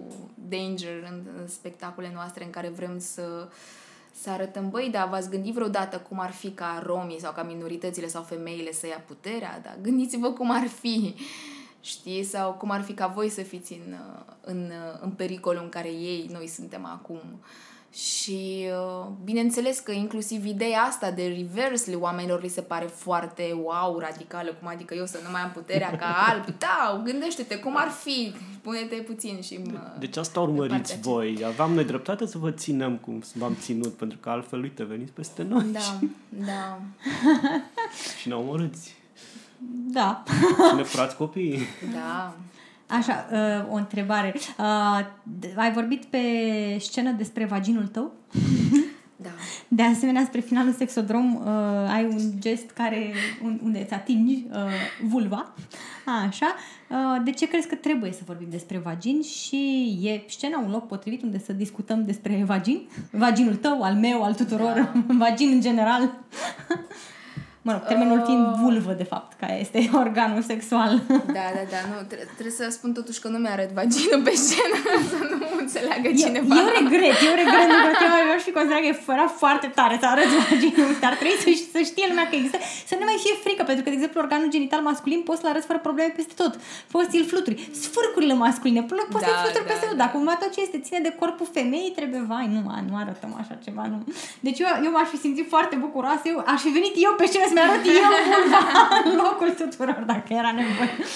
danger 0.49 1.11
în 1.11 1.49
spectacole 1.49 2.11
noastre 2.15 2.45
în 2.45 2.51
care 2.51 2.69
vrem 2.69 2.99
să 2.99 3.49
să 4.23 4.31
arătăm, 4.31 4.71
băi, 4.71 4.89
da, 4.93 5.07
v-ați 5.11 5.31
gândit 5.31 5.55
vreodată 5.55 5.99
cum 5.99 6.21
ar 6.21 6.31
fi 6.31 6.51
ca 6.51 6.83
romii 6.87 7.21
sau 7.21 7.33
ca 7.33 7.43
minoritățile 7.43 8.09
sau 8.09 8.23
femeile 8.23 8.73
să 8.73 8.87
ia 8.87 9.03
puterea? 9.07 9.61
Da, 9.63 9.77
gândiți-vă 9.83 10.31
cum 10.33 10.51
ar 10.51 10.67
fi. 10.67 11.15
Uh, 11.17 11.21
știi? 11.81 12.25
Sau 12.25 12.53
cum 12.53 12.71
ar 12.71 12.83
fi 12.83 12.93
ca 12.93 13.07
voi 13.07 13.29
să 13.29 13.43
fiți 13.43 13.73
în, 13.73 13.95
în, 14.41 14.71
în 15.01 15.11
pericolul 15.11 15.61
în 15.63 15.69
care 15.69 15.89
ei, 15.89 16.29
noi 16.33 16.47
suntem 16.47 16.85
acum. 16.85 17.21
Și 17.95 18.67
uh, 18.67 19.07
bineînțeles 19.25 19.79
că 19.79 19.93
inclusiv 19.93 20.45
ideea 20.45 20.81
asta 20.81 21.11
de 21.11 21.27
reverse 21.27 21.95
oamenilor 21.95 22.43
li 22.43 22.49
se 22.49 22.61
pare 22.61 22.87
foarte 22.87 23.57
wow, 23.63 23.99
radicală, 23.99 24.53
cum 24.59 24.69
adică 24.69 24.95
eu 24.95 25.07
să 25.07 25.19
nu 25.25 25.31
mai 25.31 25.41
am 25.41 25.51
puterea 25.51 25.97
ca 25.97 26.07
alb. 26.29 26.45
Da, 26.59 27.03
gândește-te 27.05 27.59
cum 27.59 27.77
ar 27.77 27.89
fi, 27.89 28.35
pune-te 28.63 28.95
puțin 28.95 29.41
și... 29.41 29.61
Mă, 29.73 29.97
deci 29.99 30.17
asta 30.17 30.41
urmăriți 30.41 31.01
voi. 31.01 31.43
Aveam 31.47 31.73
noi 31.73 31.85
dreptate 31.85 32.27
să 32.27 32.39
vă 32.39 32.51
ținem 32.51 32.97
cum 32.97 33.23
v-am 33.35 33.57
ținut, 33.61 33.93
pentru 33.93 34.19
că 34.19 34.31
altfel, 34.31 34.63
uite, 34.63 34.85
veniți 34.85 35.13
peste 35.13 35.43
noi. 35.43 35.65
Da, 35.73 35.99
da. 36.47 36.81
și 38.21 38.29
ne 38.29 38.35
omorâți. 38.35 39.00
Da. 39.69 40.23
Și 40.71 40.77
ne 40.77 40.83
furați 40.83 41.17
copiii. 41.17 41.59
Da. 41.93 42.35
Așa, 42.97 43.27
uh, 43.33 43.73
o 43.73 43.75
întrebare. 43.75 44.35
Uh, 44.59 45.55
ai 45.57 45.73
vorbit 45.73 46.05
pe 46.05 46.19
scenă 46.79 47.11
despre 47.11 47.45
vaginul 47.45 47.87
tău? 47.87 48.13
Da. 49.23 49.31
De 49.69 49.83
asemenea, 49.83 50.25
spre 50.25 50.41
finalul 50.41 50.73
Sexodrom 50.73 51.35
uh, 51.35 51.43
ai 51.93 52.05
un 52.05 52.21
gest 52.39 52.71
care, 52.71 53.13
unde 53.63 53.81
îți 53.81 53.93
atingi 53.93 54.45
uh, 54.51 54.59
vulva. 55.03 55.53
A, 56.05 56.27
așa. 56.27 56.55
Uh, 56.89 57.23
de 57.25 57.31
ce 57.31 57.49
crezi 57.49 57.69
că 57.69 57.75
trebuie 57.75 58.13
să 58.13 58.21
vorbim 58.27 58.47
despre 58.51 58.79
vagin 58.79 59.23
și 59.23 59.99
e 60.03 60.23
scena 60.29 60.59
un 60.59 60.71
loc 60.71 60.87
potrivit 60.87 61.23
unde 61.23 61.39
să 61.39 61.53
discutăm 61.53 62.05
despre 62.05 62.43
vagin? 62.47 62.89
Vaginul 63.11 63.57
tău, 63.57 63.83
al 63.83 63.95
meu, 63.95 64.23
al 64.23 64.35
tuturor, 64.35 64.75
da. 65.07 65.15
vagin 65.15 65.51
în 65.53 65.61
general? 65.61 66.19
Mă 67.71 67.77
rog, 67.77 67.85
termenul 67.93 68.19
uh... 68.23 68.27
fiind 68.29 68.47
vulvă, 68.65 68.93
de 69.03 69.07
fapt, 69.13 69.31
care 69.43 69.55
este 69.65 69.79
organul 70.05 70.43
sexual. 70.53 70.93
Da, 71.37 71.47
da, 71.57 71.63
da. 71.75 71.81
Nu, 71.91 71.97
tre- 72.11 72.29
trebuie 72.39 72.57
să 72.61 72.65
spun 72.79 72.91
totuși 72.99 73.19
că 73.23 73.29
nu 73.35 73.39
mi-arăt 73.45 73.71
vaginul 73.81 74.21
pe 74.29 74.35
scenă, 74.45 74.77
să 75.13 75.19
nu 75.31 75.39
înțeleagă 75.63 76.09
cineva. 76.23 76.53
Eu, 76.61 76.65
eu 76.65 76.69
regret, 76.81 77.17
eu 77.29 77.35
regret, 77.43 77.69
pentru 77.87 78.07
că 78.13 78.19
eu 78.29 78.33
aș 78.39 78.43
fi 78.49 78.53
considerat 78.59 78.83
că 78.85 79.13
era 79.19 79.29
foarte 79.43 79.69
tare 79.79 79.95
să 80.03 80.07
arăt 80.15 80.31
vaginul, 80.41 80.93
dar 81.05 81.13
trebuie 81.21 81.41
să, 81.45 81.51
să 81.75 81.81
știe 81.91 82.07
lumea 82.11 82.27
că 82.31 82.35
există, 82.39 82.59
să 82.91 82.95
nu 83.01 83.05
mai 83.11 83.19
fie 83.25 83.35
frică, 83.45 83.63
pentru 83.69 83.83
că, 83.83 83.89
de 83.93 83.97
exemplu, 83.99 84.19
organul 84.25 84.49
genital 84.57 84.81
masculin 84.91 85.21
poți 85.29 85.39
să-l 85.41 85.51
arăți 85.53 85.69
fără 85.71 85.81
probleme 85.87 86.11
peste 86.19 86.35
tot. 86.43 86.53
Poți 86.95 87.09
să-l 87.13 87.27
fluturi. 87.33 87.57
Sfârcurile 87.85 88.35
masculine, 88.45 88.81
poți 89.13 89.25
da, 89.25 89.29
să-l 89.29 89.39
fluturi 89.45 89.67
da, 89.67 89.71
peste 89.73 89.85
da. 89.87 89.91
tot. 89.91 89.99
Dar 90.03 90.11
cumva 90.17 90.35
tot 90.43 90.51
ce 90.55 90.61
este 90.67 90.79
ține 90.87 91.01
de 91.07 91.13
corpul 91.21 91.49
femeii 91.59 91.93
trebuie, 91.99 92.23
vai, 92.33 92.47
nu, 92.55 92.61
nu 92.89 92.95
arătăm 93.03 93.33
așa 93.43 93.55
ceva, 93.67 93.85
nu. 93.93 93.99
Deci 94.47 94.59
eu, 94.65 94.69
eu 94.87 94.91
m-aș 94.97 95.09
fi 95.13 95.19
simțit 95.25 95.49
foarte 95.55 95.75
bucuroasă, 95.85 96.25
eu 96.33 96.39
aș 96.53 96.61
fi 96.67 96.71
venit 96.79 96.95
eu 97.07 97.13
pe 97.21 97.27
scenă 97.31 97.47
să-mi 97.61 97.71
arăt 97.71 97.85
eu 97.87 98.11
vulva 98.33 98.63
în 99.05 99.13
locul 99.23 99.51
tuturor, 99.61 100.03
dacă 100.07 100.29
era 100.41 100.53
nevoie. 100.61 100.97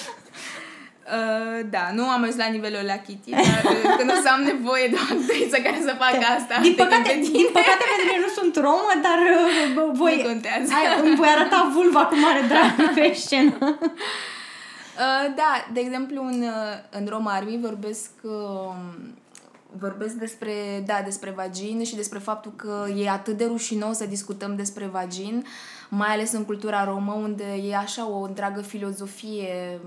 Uh, 1.17 1.59
da, 1.69 1.85
nu 1.97 2.03
am 2.09 2.21
ajuns 2.21 2.37
la 2.45 2.53
nivelul 2.55 2.85
la 2.85 2.97
Kitty, 3.05 3.29
dar 3.29 3.61
uh, 3.65 3.95
când 3.97 4.09
o 4.15 4.17
să 4.23 4.29
am 4.35 4.41
nevoie 4.51 4.87
de 4.91 4.97
o 5.01 5.05
actriță 5.13 5.57
care 5.65 5.79
să 5.87 5.93
facă 6.03 6.25
asta, 6.37 6.55
din 6.61 6.75
păcate, 6.81 7.11
din 7.37 7.47
păcate 7.57 7.83
pentru 7.91 8.05
mine 8.09 8.25
nu 8.25 8.31
sunt 8.39 8.53
romă, 8.67 8.93
dar 9.07 9.19
uh, 9.33 9.91
voi, 10.01 10.15
nu 10.17 10.27
contează. 10.29 10.69
Ai, 10.77 10.85
îmi 11.03 11.15
voi 11.15 11.29
arăta 11.35 11.71
vulva 11.73 12.01
cu 12.05 12.15
mare 12.25 12.41
drag 12.51 12.93
pe 12.95 13.13
scenă. 13.23 13.53
Uh, 14.95 15.33
da, 15.35 15.67
de 15.73 15.79
exemplu, 15.79 16.25
în, 16.25 16.41
uh, 16.41 16.97
în 16.99 17.05
Roma 17.09 17.31
Army 17.31 17.59
vorbesc 17.61 18.09
uh, 18.21 18.75
vorbesc 19.77 20.13
despre, 20.13 20.83
da, 20.85 21.01
despre 21.03 21.33
vagin 21.35 21.83
și 21.83 21.95
despre 21.95 22.19
faptul 22.19 22.53
că 22.55 22.85
e 22.95 23.09
atât 23.09 23.37
de 23.37 23.45
rușinos 23.45 23.97
să 23.97 24.05
discutăm 24.05 24.55
despre 24.55 24.85
vagin, 24.85 25.45
mai 25.89 26.09
ales 26.09 26.31
în 26.31 26.45
cultura 26.45 26.83
romă, 26.83 27.13
unde 27.13 27.43
e 27.43 27.75
așa 27.75 28.09
o 28.09 28.21
întreagă 28.21 28.61
filozofie 28.61 29.79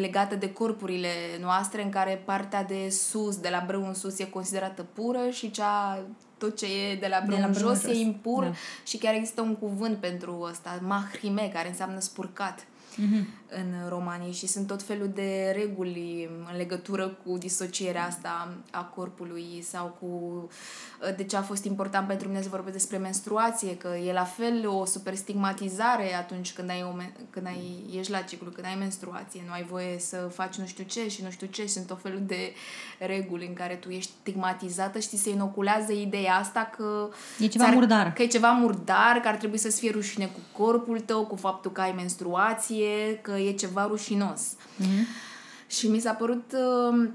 legată 0.00 0.34
de 0.34 0.52
corpurile 0.52 1.08
noastre, 1.40 1.82
în 1.82 1.90
care 1.90 2.22
partea 2.24 2.64
de 2.64 2.88
sus, 2.90 3.36
de 3.36 3.48
la 3.48 3.64
brâu 3.66 3.86
în 3.86 3.94
sus, 3.94 4.18
e 4.18 4.24
considerată 4.24 4.86
pură 4.92 5.30
și 5.30 5.50
cea 5.50 6.04
tot 6.38 6.56
ce 6.56 6.66
e 6.66 6.94
de 6.94 7.06
la 7.06 7.22
brâu 7.26 7.38
în 7.46 7.52
jos, 7.52 7.60
jos 7.60 7.84
e 7.84 7.94
impur 7.94 8.44
da. 8.44 8.52
și 8.86 8.96
chiar 8.96 9.14
există 9.14 9.40
un 9.40 9.56
cuvânt 9.56 9.96
pentru 9.96 10.46
ăsta, 10.50 10.78
mahrime, 10.82 11.50
care 11.52 11.68
înseamnă 11.68 12.00
spurcat 12.00 12.60
mm-hmm. 12.60 13.24
În 13.54 13.88
romanii 13.88 14.32
și 14.32 14.46
sunt 14.46 14.66
tot 14.66 14.82
felul 14.82 15.10
de 15.14 15.52
reguli 15.56 16.28
în 16.50 16.56
legătură 16.56 17.18
cu 17.24 17.38
disocierea 17.38 18.04
asta 18.04 18.54
a 18.70 18.84
corpului 18.84 19.64
sau 19.68 19.96
cu 20.00 20.06
uh, 20.06 21.16
de 21.16 21.24
ce 21.24 21.36
a 21.36 21.42
fost 21.42 21.64
important 21.64 22.06
pentru 22.06 22.28
mine 22.28 22.42
să 22.42 22.48
vorbesc 22.48 22.76
despre 22.76 22.96
menstruație, 22.96 23.76
că 23.76 23.88
e 24.06 24.12
la 24.12 24.24
fel 24.24 24.68
o 24.68 24.84
super 24.84 25.14
stigmatizare 25.14 26.14
atunci 26.14 26.52
când 26.52 26.70
ai, 26.70 26.82
o, 26.82 26.96
când 27.30 27.46
ai 27.46 27.84
ești 27.98 28.12
la 28.12 28.20
ciclu, 28.20 28.50
când 28.50 28.66
ai 28.66 28.76
menstruație, 28.78 29.42
nu 29.46 29.52
ai 29.52 29.62
voie 29.62 29.98
să 29.98 30.16
faci 30.16 30.56
nu 30.56 30.66
știu 30.66 30.84
ce 30.84 31.08
și 31.08 31.22
nu 31.22 31.30
știu 31.30 31.46
ce, 31.46 31.66
sunt 31.66 31.86
tot 31.86 32.00
felul 32.02 32.22
de 32.26 32.52
reguli 32.98 33.46
în 33.46 33.52
care 33.52 33.74
tu 33.74 33.90
ești 33.90 34.12
stigmatizată 34.20 34.98
și 34.98 35.08
ți 35.08 35.16
se 35.16 35.30
inoculează 35.30 35.92
ideea 35.92 36.34
asta 36.34 36.70
că 36.76 37.08
e 37.38 37.46
ceva 37.46 37.66
murdar. 37.66 38.12
Că 38.12 38.22
e 38.22 38.26
ceva 38.26 38.50
murdar, 38.50 39.20
că 39.22 39.28
ar 39.28 39.36
trebui 39.36 39.58
să-ți 39.58 39.80
fie 39.80 39.90
rușine 39.90 40.26
cu 40.26 40.62
corpul 40.62 41.00
tău, 41.00 41.26
cu 41.26 41.36
faptul 41.36 41.72
că 41.72 41.80
ai 41.80 41.92
menstruație 41.96 42.70
știe 42.72 43.18
că 43.22 43.32
e 43.46 43.52
ceva 43.52 43.86
rușinos. 43.86 44.40
Mm-hmm. 44.40 45.30
Și 45.66 45.88
mi 45.88 46.00
s-a 46.00 46.12
părut 46.12 46.52
uh, 46.52 47.08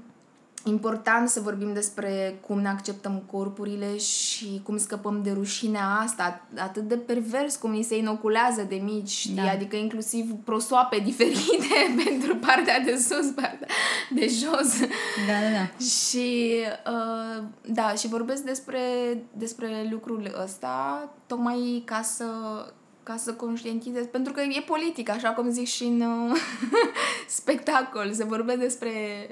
important 0.64 1.28
să 1.28 1.40
vorbim 1.40 1.72
despre 1.72 2.38
cum 2.46 2.60
ne 2.60 2.68
acceptăm 2.68 3.22
corpurile 3.30 3.96
și 3.96 4.60
cum 4.64 4.78
scăpăm 4.78 5.22
de 5.22 5.30
rușinea 5.30 5.86
asta, 6.02 6.46
atât 6.56 6.88
de 6.88 6.96
pervers 6.96 7.56
cum 7.56 7.70
ni 7.70 7.82
se 7.82 7.96
inoculează 7.96 8.62
de 8.68 8.74
mici, 8.74 9.08
știi? 9.08 9.34
Da. 9.34 9.50
Adică 9.50 9.76
inclusiv 9.76 10.32
prosoape 10.44 10.98
diferite 11.10 11.94
pentru 12.04 12.36
partea 12.36 12.80
de 12.80 12.96
sus, 12.96 13.26
partea 13.26 13.68
de 14.10 14.26
jos. 14.26 14.78
Da, 15.26 15.32
da, 15.42 15.50
da. 15.52 15.84
Și, 15.84 16.54
uh, 16.86 17.42
da, 17.66 17.94
și 17.94 18.08
vorbesc 18.08 18.42
despre, 18.42 18.80
despre 19.32 19.88
lucrul 19.90 20.36
ăsta 20.42 21.08
tocmai 21.26 21.82
ca 21.84 22.02
să 22.02 22.24
ca 23.08 23.16
să 23.16 23.34
conștientizez, 23.34 24.06
pentru 24.06 24.32
că 24.32 24.40
e 24.40 24.62
politic, 24.66 25.08
așa 25.08 25.30
cum 25.30 25.50
zic 25.50 25.66
și 25.66 25.84
în 25.84 26.00
uh, 26.00 26.36
spectacol. 27.38 28.12
Se 28.12 28.24
vorbește 28.24 28.60
despre 28.60 28.90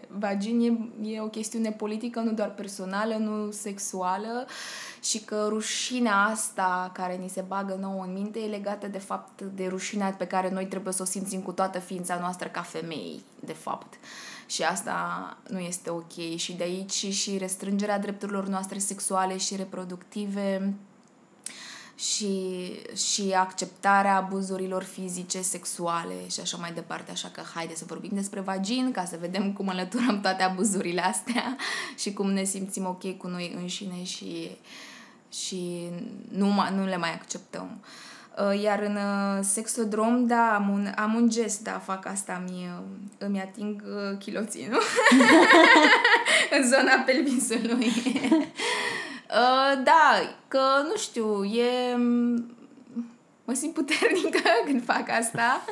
vagin, 0.08 0.60
e, 1.02 1.10
e 1.10 1.20
o 1.20 1.28
chestiune 1.28 1.70
politică, 1.70 2.20
nu 2.20 2.32
doar 2.32 2.54
personală, 2.54 3.14
nu 3.14 3.50
sexuală 3.50 4.46
și 5.02 5.20
că 5.20 5.46
rușinea 5.48 6.16
asta 6.16 6.90
care 6.94 7.14
ni 7.14 7.28
se 7.28 7.44
bagă 7.46 7.78
nouă 7.80 8.04
în 8.04 8.12
minte 8.12 8.38
e 8.38 8.46
legată 8.46 8.86
de 8.86 8.98
fapt 8.98 9.42
de 9.42 9.66
rușinea 9.66 10.10
pe 10.10 10.26
care 10.26 10.50
noi 10.50 10.66
trebuie 10.66 10.92
să 10.92 11.02
o 11.02 11.06
simțim 11.06 11.40
cu 11.40 11.52
toată 11.52 11.78
ființa 11.78 12.18
noastră 12.20 12.48
ca 12.48 12.62
femei, 12.62 13.22
de 13.40 13.52
fapt. 13.52 13.94
Și 14.46 14.62
asta 14.62 15.36
nu 15.48 15.58
este 15.58 15.90
ok. 15.90 16.36
Și 16.36 16.52
de 16.52 16.62
aici 16.62 17.06
și 17.06 17.38
restrângerea 17.38 17.98
drepturilor 17.98 18.46
noastre 18.46 18.78
sexuale 18.78 19.36
și 19.36 19.56
reproductive 19.56 20.74
și, 21.96 22.72
și 22.94 23.32
acceptarea 23.36 24.16
abuzurilor 24.16 24.82
fizice, 24.82 25.40
sexuale 25.40 26.14
și 26.30 26.40
așa 26.40 26.56
mai 26.56 26.72
departe. 26.72 27.10
Așa 27.10 27.28
că 27.28 27.42
haide 27.54 27.74
să 27.74 27.84
vorbim 27.86 28.10
despre 28.12 28.40
vagin 28.40 28.90
ca 28.92 29.04
să 29.04 29.16
vedem 29.20 29.52
cum 29.52 29.68
înlăturăm 29.68 30.20
toate 30.20 30.42
abuzurile 30.42 31.00
astea 31.00 31.56
și 32.00 32.12
cum 32.12 32.30
ne 32.30 32.44
simțim 32.44 32.86
ok 32.86 33.16
cu 33.16 33.26
noi 33.26 33.54
înșine 33.56 34.04
și, 34.04 34.50
și 35.32 35.88
nu, 36.28 36.52
nu 36.74 36.84
le 36.84 36.96
mai 36.96 37.12
acceptăm. 37.12 37.80
Uh, 38.38 38.62
Iar 38.62 38.82
în 38.82 38.96
uh, 38.96 39.44
sexodrom, 39.44 40.26
da, 40.26 40.54
am 40.54 40.68
un, 40.68 40.92
am 40.96 41.14
un 41.14 41.28
gest, 41.28 41.62
da, 41.62 41.82
fac 41.84 42.06
asta, 42.06 42.42
mi, 42.48 42.68
uh, 42.78 42.84
îmi 43.18 43.40
ating 43.40 43.82
uh, 43.86 44.18
chiloții, 44.18 44.66
nu? 44.70 44.78
în 46.58 46.68
zona 46.68 47.02
pelvisului. 47.06 47.92
uh, 49.30 49.82
da, 49.84 50.34
că, 50.48 50.60
nu 50.88 50.96
știu, 50.96 51.44
e... 51.44 51.96
Mă 53.44 53.52
simt 53.54 53.72
puternică 53.74 54.38
când 54.66 54.84
fac 54.84 55.04
asta. 55.20 55.64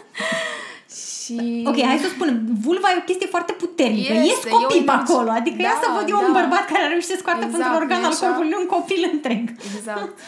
Și... 1.25 1.65
Ok, 1.67 1.81
hai 1.83 1.99
să 1.99 2.09
spunem, 2.09 2.47
vulva 2.61 2.89
e 2.91 2.99
o 2.99 3.05
chestie 3.05 3.27
foarte 3.27 3.53
puternică. 3.53 4.13
Este, 4.13 4.25
Ies 4.27 4.37
copii 4.51 4.63
e 4.63 4.65
o 4.65 4.67
pe 4.69 4.77
imagine- 4.77 5.13
acolo. 5.13 5.31
Adică 5.31 5.57
Da, 5.57 5.63
ia 5.63 5.79
să 5.83 5.89
văd 5.99 6.09
eu 6.09 6.17
un 6.27 6.33
da. 6.33 6.41
bărbat 6.41 6.65
care 6.67 6.83
a 6.85 6.89
reușit 6.89 7.09
să 7.09 7.17
scoată 7.19 7.45
Exact, 7.45 7.57
pentru 7.63 7.81
organ 7.81 7.99
nu-i 7.99 8.07
al 8.07 8.13
așa? 8.13 8.27
corpului 8.27 8.57
un 8.61 8.67
copil 8.67 9.11
întreg. 9.13 9.51
Exact. 9.77 10.19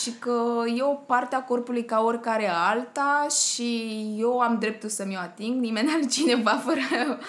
și 0.00 0.10
că 0.18 0.62
e 0.76 0.82
o 0.82 0.94
parte 1.12 1.34
a 1.36 1.42
corpului 1.42 1.84
ca 1.84 2.00
oricare 2.02 2.50
alta 2.70 3.26
și 3.46 3.90
eu 4.18 4.38
am 4.38 4.56
dreptul 4.60 4.88
să 4.88 5.04
mi-o 5.06 5.18
ating, 5.18 5.60
nimeni 5.60 5.90
altcineva 5.96 6.50
fără, 6.64 6.80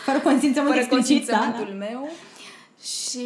Fără 0.06 0.20
consimțământ 0.20 0.74
fără 0.74 0.86
explicit, 0.86 1.28
da, 1.28 1.38
consimțământul 1.38 1.78
da. 1.80 1.86
meu. 1.86 2.10
Și, 2.84 3.26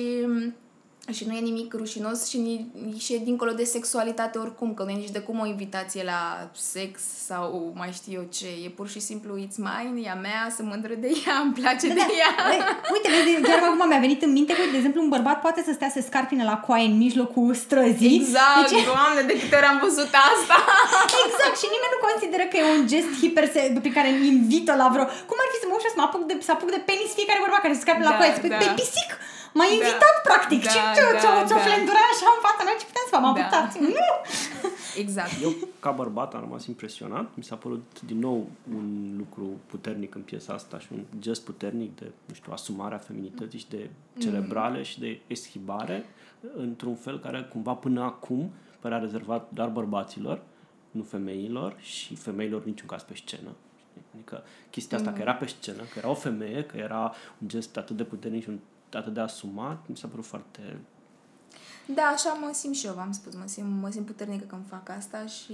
și 1.11 1.25
nu 1.27 1.33
e 1.33 1.39
nimic 1.39 1.73
rușinos 1.73 2.27
și 2.29 2.37
nici 2.37 3.01
și 3.01 3.13
e 3.13 3.17
dincolo 3.23 3.51
de 3.51 3.63
sexualitate 3.63 4.37
oricum, 4.37 4.73
că 4.73 4.83
nu 4.83 4.89
e 4.89 5.03
nici 5.03 5.17
de 5.17 5.19
cum 5.19 5.39
o 5.39 5.45
invitație 5.45 6.03
la 6.03 6.49
sex 6.75 7.01
sau 7.27 7.73
mai 7.75 7.91
știu 7.97 8.11
eu 8.19 8.25
ce. 8.37 8.49
E 8.65 8.69
pur 8.79 8.87
și 8.93 8.99
simplu 9.09 9.31
it's 9.43 9.59
mine, 9.69 9.97
e 10.05 10.09
a 10.09 10.19
mea, 10.27 10.43
sunt 10.55 10.67
mândră 10.73 10.93
de 11.03 11.09
ea, 11.25 11.35
îmi 11.45 11.53
place 11.59 11.87
de 11.99 12.05
ea. 12.21 12.31
Băi, 12.49 12.59
Uite, 12.93 13.07
vezi, 13.15 13.41
chiar 13.49 13.59
acum 13.67 13.87
mi-a 13.91 14.03
venit 14.07 14.21
în 14.27 14.31
minte 14.37 14.51
că, 14.53 14.59
uite, 14.61 14.71
de 14.75 14.81
exemplu, 14.81 15.01
un 15.05 15.13
bărbat 15.15 15.37
poate 15.45 15.61
să 15.67 15.71
stea 15.73 15.91
să 15.95 16.01
scarpine 16.09 16.43
la 16.51 16.57
coaie 16.65 16.87
în 16.91 16.97
mijlocul 17.05 17.53
străzii. 17.65 18.15
Exact, 18.19 18.69
Deci, 18.71 18.85
doamne, 18.91 19.21
de 19.29 19.35
câte 19.39 19.55
ori 19.59 19.69
am 19.73 19.79
văzut 19.87 20.11
asta. 20.31 20.57
exact, 21.25 21.55
și 21.61 21.67
nimeni 21.75 21.93
nu 21.95 21.99
consideră 22.07 22.43
că 22.51 22.55
e 22.57 22.65
un 22.77 22.83
gest 22.91 23.11
hiper 23.21 23.45
prin 23.83 23.93
care 23.97 24.09
îmi 24.13 24.27
invită 24.35 24.71
la 24.81 24.87
vreo... 24.93 25.05
Cum 25.29 25.37
ar 25.43 25.47
fi 25.51 25.57
să 25.61 25.67
mă 25.67 25.75
ușă 25.77 25.89
să 25.93 25.97
mă 25.99 26.05
apuc 26.07 26.23
de, 26.29 26.33
să 26.47 26.51
apuc 26.55 26.69
de 26.75 26.81
penis 26.89 27.11
fiecare 27.17 27.43
bărbat 27.43 27.61
care 27.63 27.73
se 27.77 27.83
scarpine 27.85 28.07
la 28.09 28.13
Da, 28.13 28.19
coaie? 28.19 28.33
Să 28.33 28.39
spui, 28.39 28.53
da. 28.53 28.59
pe 28.61 28.67
pisic! 28.79 29.09
M-a 29.57 29.65
Da. 29.67 29.73
invitat, 29.77 30.15
practic. 30.29 30.61
Da, 30.63 30.69
și 30.75 30.81
ce, 30.95 31.01
da, 31.13 31.19
ți-o, 31.21 31.31
ți-o 31.47 31.59
da. 31.59 31.65
flentura 31.67 32.01
așa 32.13 32.27
în 32.37 32.41
fața 32.47 32.61
mea? 32.67 32.75
Ce 32.79 32.85
puteam 32.89 33.05
să 33.09 33.13
fac? 33.15 33.21
M-a 33.25 33.33
Da. 33.37 33.41
putat. 33.43 33.69
Nu! 33.97 34.07
Exact. 35.03 35.31
Eu, 35.45 35.51
ca 35.79 35.91
bărbat, 35.91 36.33
am 36.33 36.39
rămas 36.39 36.65
impresionat. 36.65 37.25
Mi 37.33 37.43
s-a 37.43 37.55
părut 37.55 37.85
din 38.05 38.19
nou 38.19 38.37
un 38.77 38.87
lucru 39.17 39.45
puternic 39.71 40.15
în 40.15 40.21
piesa 40.21 40.53
asta 40.53 40.79
și 40.79 40.87
un 40.93 41.01
gest 41.19 41.41
puternic 41.49 41.95
de, 41.99 42.07
nu 42.25 42.33
știu, 42.33 42.51
asumarea 42.51 42.97
feminității 42.97 43.59
și 43.59 43.69
de 43.69 43.89
celebrare 44.19 44.83
și 44.83 44.99
de 44.99 45.19
eschibare 45.27 46.05
într-un 46.55 46.95
fel 46.95 47.19
care 47.19 47.41
cumva 47.51 47.73
până 47.73 48.01
acum 48.03 48.51
părea 48.79 48.97
rezervat 48.97 49.47
doar 49.53 49.67
bărbaților, 49.67 50.41
nu 50.91 51.03
femeilor 51.03 51.75
și 51.79 52.15
femeilor 52.15 52.63
niciun 52.65 52.87
caz 52.87 53.01
pe 53.03 53.13
scenă. 53.15 53.49
Adică 54.13 54.43
chestia 54.69 54.97
asta, 54.97 55.11
că 55.13 55.21
era 55.21 55.33
pe 55.33 55.45
scenă, 55.45 55.81
că 55.81 55.93
era 55.97 56.09
o 56.09 56.13
femeie, 56.13 56.63
că 56.63 56.77
era 56.77 57.13
un 57.41 57.47
gest 57.47 57.77
atât 57.77 57.95
de 57.97 58.03
puternic 58.03 58.43
și 58.43 58.49
un, 58.49 58.59
atât 58.93 59.13
de 59.13 59.19
asumat, 59.19 59.87
mi 59.87 59.97
s-a 59.97 60.07
părut 60.07 60.25
foarte... 60.25 60.79
Da, 61.85 62.01
așa 62.01 62.37
mă 62.41 62.49
simt 62.53 62.75
și 62.75 62.85
eu, 62.85 62.93
v-am 62.93 63.11
spus. 63.11 63.35
Mă 63.35 63.43
simt, 63.45 63.81
mă 63.81 63.89
simt 63.89 64.05
puternică 64.05 64.45
când 64.45 64.61
fac 64.69 64.89
asta 64.89 65.25
și 65.25 65.53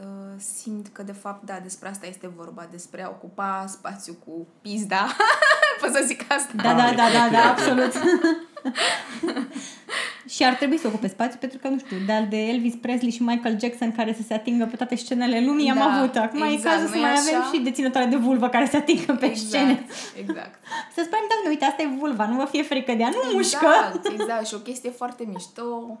uh, 0.00 0.34
simt 0.36 0.88
că, 0.88 1.02
de 1.02 1.12
fapt, 1.12 1.44
da, 1.44 1.58
despre 1.62 1.88
asta 1.88 2.06
este 2.06 2.28
vorba. 2.28 2.68
Despre 2.70 3.02
a 3.02 3.08
ocupa 3.08 3.64
spațiu 3.68 4.16
cu 4.26 4.46
pizda. 4.60 5.06
Pot 5.80 5.92
să 5.92 6.02
zic 6.06 6.32
asta? 6.32 6.52
Da, 6.56 6.74
da, 6.74 6.94
da, 6.94 7.08
da, 7.12 7.28
da, 7.30 7.50
absolut. 7.50 7.92
și 10.28 10.44
ar 10.44 10.54
trebui 10.54 10.78
să 10.78 10.86
ocupe 10.86 11.08
spațiu 11.08 11.38
pentru 11.40 11.58
că, 11.58 11.68
nu 11.68 11.78
știu, 11.78 11.96
de 12.06 12.12
al 12.12 12.26
de 12.28 12.36
Elvis 12.36 12.74
Presley 12.74 13.10
și 13.10 13.22
Michael 13.22 13.60
Jackson 13.60 13.92
care 13.92 14.12
să 14.14 14.22
se 14.22 14.34
atingă 14.34 14.66
pe 14.66 14.76
toate 14.76 14.94
scenele 14.94 15.44
lumii, 15.44 15.70
am 15.70 15.76
Da, 15.76 15.84
avut. 15.84 16.16
Acum 16.16 16.42
exact, 16.42 16.64
e 16.64 16.68
cazul 16.68 16.86
să 16.86 16.94
nu-i 16.94 17.00
mai 17.00 17.10
așa? 17.10 17.36
avem 17.36 17.52
și 17.52 17.64
deținătoare 17.64 18.06
de 18.06 18.16
vulvă 18.16 18.48
care 18.48 18.66
se 18.66 18.76
atingă 18.76 19.12
pe 19.12 19.26
exact, 19.26 19.46
scene. 19.48 19.84
Exact. 20.18 20.58
Să 20.94 21.00
spunem, 21.04 21.24
da, 21.28 21.48
uite, 21.48 21.64
asta 21.64 21.82
e 21.82 21.86
vulva, 21.98 22.26
nu 22.28 22.36
vă 22.36 22.44
fie 22.44 22.62
frică 22.62 22.92
de 22.92 22.98
ea, 23.02 23.08
nu 23.08 23.32
mușcă. 23.32 23.66
Exact, 23.66 24.20
exact. 24.20 24.46
Și 24.46 24.54
o 24.54 24.58
chestie 24.58 24.90
foarte 24.90 25.24
mișto 25.32 25.98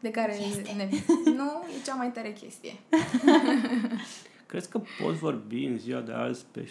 de 0.00 0.10
care 0.10 0.36
ne... 0.76 0.88
Nu, 1.24 1.62
e 1.78 1.84
cea 1.84 1.94
mai 1.94 2.10
tare 2.10 2.32
chestie. 2.32 2.72
Crezi 4.46 4.68
că 4.68 4.80
poți 5.02 5.18
vorbi 5.18 5.64
în 5.64 5.78
ziua 5.78 6.00
de 6.00 6.12
azi 6.12 6.44
pe 6.50 6.68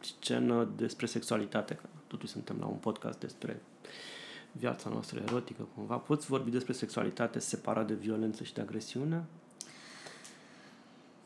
scenă 0.00 0.68
despre 0.76 1.06
sexualitate? 1.06 1.74
Că 1.74 1.86
totuși 2.06 2.32
suntem 2.32 2.56
la 2.60 2.66
un 2.66 2.76
podcast 2.80 3.18
despre 3.18 3.60
viața 4.58 4.88
noastră 4.88 5.22
erotică, 5.26 5.68
cumva. 5.74 5.96
Poți 5.96 6.26
vorbi 6.26 6.50
despre 6.50 6.72
sexualitate 6.72 7.38
separat 7.38 7.86
de 7.86 7.94
violență 7.94 8.44
și 8.44 8.54
de 8.54 8.60
agresiune? 8.60 9.24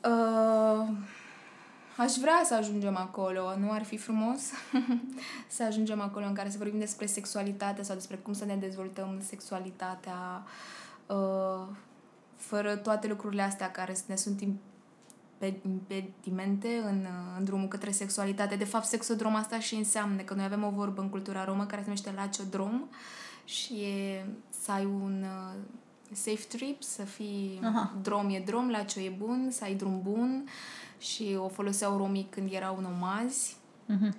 Uh, 0.05 0.89
aș 1.97 2.12
vrea 2.20 2.43
să 2.45 2.55
ajungem 2.55 2.97
acolo, 2.97 3.57
nu 3.59 3.72
ar 3.72 3.85
fi 3.85 3.97
frumos 3.97 4.41
să 5.57 5.64
ajungem 5.64 6.01
acolo 6.01 6.26
în 6.26 6.35
care 6.35 6.51
să 6.51 6.59
vorbim 6.59 6.78
despre 6.78 7.07
sexualitate 7.07 7.83
sau 7.83 7.95
despre 7.95 8.16
cum 8.16 8.33
să 8.33 8.45
ne 8.45 8.57
dezvoltăm 8.57 9.20
sexualitatea 9.26 10.45
uh, 11.07 11.66
fără 12.37 12.76
toate 12.76 13.07
lucrurile 13.09 13.43
astea 13.43 13.70
care 13.70 13.97
ne 14.07 14.16
sunt 14.16 14.41
impe- 14.41 15.61
impedimente 15.64 16.83
în, 16.85 16.99
uh, 16.99 17.37
în 17.39 17.45
drumul 17.45 17.68
către 17.68 17.91
sexualitate. 17.91 18.57
De 18.57 18.64
fapt, 18.64 18.85
sexodrom 18.85 19.35
asta 19.35 19.59
și 19.59 19.74
înseamnă 19.74 20.22
că 20.22 20.35
noi 20.35 20.45
avem 20.45 20.64
o 20.64 20.70
vorbă 20.70 21.01
în 21.01 21.09
cultura 21.09 21.45
romă 21.45 21.66
care 21.66 21.80
se 21.80 21.87
numește 21.87 22.12
laciodrom 22.16 22.89
și 23.45 23.74
e 23.74 24.26
să 24.51 24.72
ai 24.72 24.84
un 24.84 25.24
uh, 25.24 25.61
safe 26.12 26.45
trip, 26.49 26.82
să 26.82 27.03
fii 27.03 27.61
Aha. 27.62 27.95
drom 28.03 28.30
e 28.30 28.43
drom, 28.47 28.70
lacio 28.70 29.01
e 29.01 29.14
bun, 29.18 29.49
să 29.51 29.64
ai 29.64 29.74
drum 29.74 30.03
bun 30.03 30.49
și 30.99 31.36
o 31.38 31.49
foloseau 31.49 31.97
romii 31.97 32.26
când 32.30 32.53
erau 32.53 32.80
nomazi. 32.80 33.57
Mhm. 33.86 34.16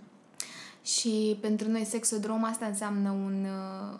Și 0.82 1.38
pentru 1.41 1.69
noi 1.69 1.84
sexodrom 1.84 2.43
asta 2.43 2.65
înseamnă 2.65 3.09
un, 3.09 3.45
uh, 3.45 3.99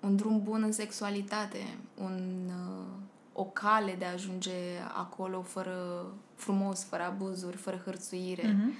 un 0.00 0.16
drum 0.16 0.42
bun 0.42 0.62
în 0.62 0.72
sexualitate, 0.72 1.78
un, 1.94 2.20
uh, 2.46 2.86
o 3.32 3.44
cale 3.44 3.94
de 3.98 4.04
a 4.04 4.12
ajunge 4.12 4.52
acolo 4.96 5.42
fără 5.42 6.06
frumos, 6.34 6.84
fără 6.84 7.02
abuzuri, 7.02 7.56
fără 7.56 7.82
hărțuire. 7.84 8.52
Mhm. 8.52 8.72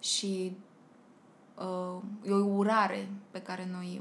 Și 0.00 0.56
uh, 1.58 2.02
e 2.26 2.30
o 2.30 2.44
urare 2.44 3.08
pe 3.30 3.42
care 3.42 3.68
noi 3.72 4.00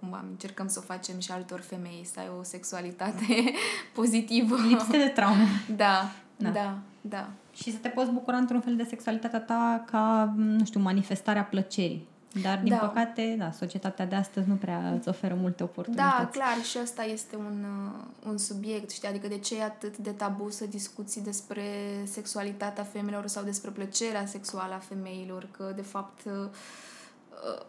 cumva 0.00 0.24
încercăm 0.30 0.68
să 0.68 0.78
o 0.82 0.86
facem 0.86 1.18
și 1.18 1.32
altor 1.32 1.60
femei, 1.60 2.08
să 2.12 2.20
ai 2.20 2.30
o 2.38 2.42
sexualitate 2.42 3.24
pozitivă. 3.94 4.56
Lipsite 4.68 4.96
de 4.98 5.08
traume. 5.08 5.44
Da, 5.76 6.10
Da. 6.36 6.48
da, 6.50 6.50
da, 6.60 6.78
da. 7.00 7.28
Și 7.54 7.72
să 7.72 7.78
te 7.78 7.88
poți 7.88 8.10
bucura 8.10 8.36
într-un 8.36 8.60
fel 8.60 8.76
de 8.76 8.84
sexualitatea 8.84 9.40
ta 9.40 9.84
ca, 9.90 10.32
nu 10.36 10.64
știu, 10.64 10.80
manifestarea 10.80 11.44
plăcerii. 11.44 12.06
Dar, 12.42 12.58
din 12.58 12.72
Da. 12.72 12.76
păcate, 12.76 13.34
da, 13.38 13.50
societatea 13.50 14.06
de 14.06 14.14
astăzi 14.14 14.48
nu 14.48 14.54
prea 14.54 14.92
îți 14.98 15.08
oferă 15.08 15.34
multe 15.34 15.56
Da, 15.58 15.64
oportunități. 15.64 16.30
clar, 16.30 16.62
și 16.64 16.78
ăsta 16.82 17.04
este 17.04 17.36
un, 17.36 17.64
uh, 17.64 18.04
un 18.30 18.38
subiect, 18.38 18.90
știi? 18.90 19.08
Adică 19.08 19.28
de 19.28 19.38
ce 19.38 19.56
e 19.58 19.62
atât 19.62 19.96
de 19.96 20.10
tabu 20.10 20.50
să 20.50 20.66
discuți 20.66 21.22
despre 21.22 21.62
sexualitatea 22.04 22.84
femeilor 22.84 23.26
sau 23.26 23.44
despre 23.44 23.70
plăcerea 23.70 24.26
sexuală 24.26 24.74
a 24.74 24.78
femeilor, 24.78 25.48
că 25.50 25.72
de 25.76 25.82
fapt 25.82 26.20
uh, 26.24 26.32
uh, 26.32 27.64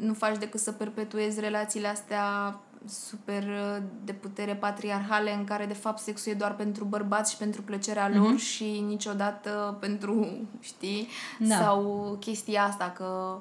nu 0.00 0.14
faci 0.14 0.38
decât 0.38 0.60
să 0.60 0.72
perpetuezi 0.72 1.40
relațiile 1.40 1.88
astea 1.88 2.58
super 2.86 3.42
uh, 3.42 3.82
de 4.04 4.12
putere 4.12 4.54
patriarhale 4.54 5.34
în 5.34 5.44
care 5.44 5.66
de 5.66 5.74
fapt 5.74 5.98
sexul 5.98 6.32
e 6.32 6.34
doar 6.34 6.54
pentru 6.54 6.84
bărbați 6.84 7.32
și 7.32 7.36
pentru 7.38 7.62
plăcerea 7.62 8.08
lor 8.08 8.38
și 8.38 8.84
niciodată 8.86 9.76
pentru, 9.80 10.26
știi? 10.60 11.08
Da. 11.38 11.56
Sau 11.56 12.16
chestia 12.20 12.62
asta 12.64 12.90
că 12.96 13.38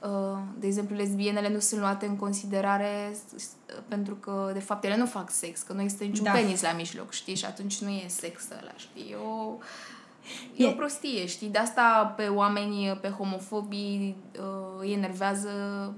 Uh, 0.00 0.38
de 0.58 0.66
exemplu, 0.66 0.96
lesbienele 0.96 1.48
nu 1.48 1.58
sunt 1.58 1.80
luate 1.80 2.06
în 2.06 2.16
considerare 2.16 3.16
s- 3.36 3.42
s- 3.42 3.50
pentru 3.88 4.14
că, 4.14 4.50
de 4.52 4.58
fapt, 4.60 4.84
ele 4.84 4.96
nu 4.96 5.06
fac 5.06 5.30
sex, 5.30 5.62
că 5.62 5.72
nu 5.72 5.80
există 5.82 6.04
niciun 6.04 6.24
Da. 6.24 6.32
da. 6.32 6.38
penis 6.38 6.62
la 6.62 6.72
mijloc, 6.72 7.12
știi? 7.12 7.34
Și 7.34 7.44
atunci 7.44 7.78
nu 7.82 7.88
e 7.88 8.04
sex 8.08 8.42
ăla, 8.60 8.72
știi? 8.76 9.10
E 9.10 9.14
o, 9.16 9.56
e, 10.56 10.64
E- 10.64 10.66
o 10.66 10.70
prostie, 10.72 11.26
știi? 11.26 11.48
De 11.48 11.58
asta 11.58 12.14
pe 12.16 12.26
oamenii, 12.28 12.92
pe 12.92 13.08
homofobii, 13.08 14.16
uh, 14.38 14.80
îi 14.80 14.92
enervează 14.92 15.50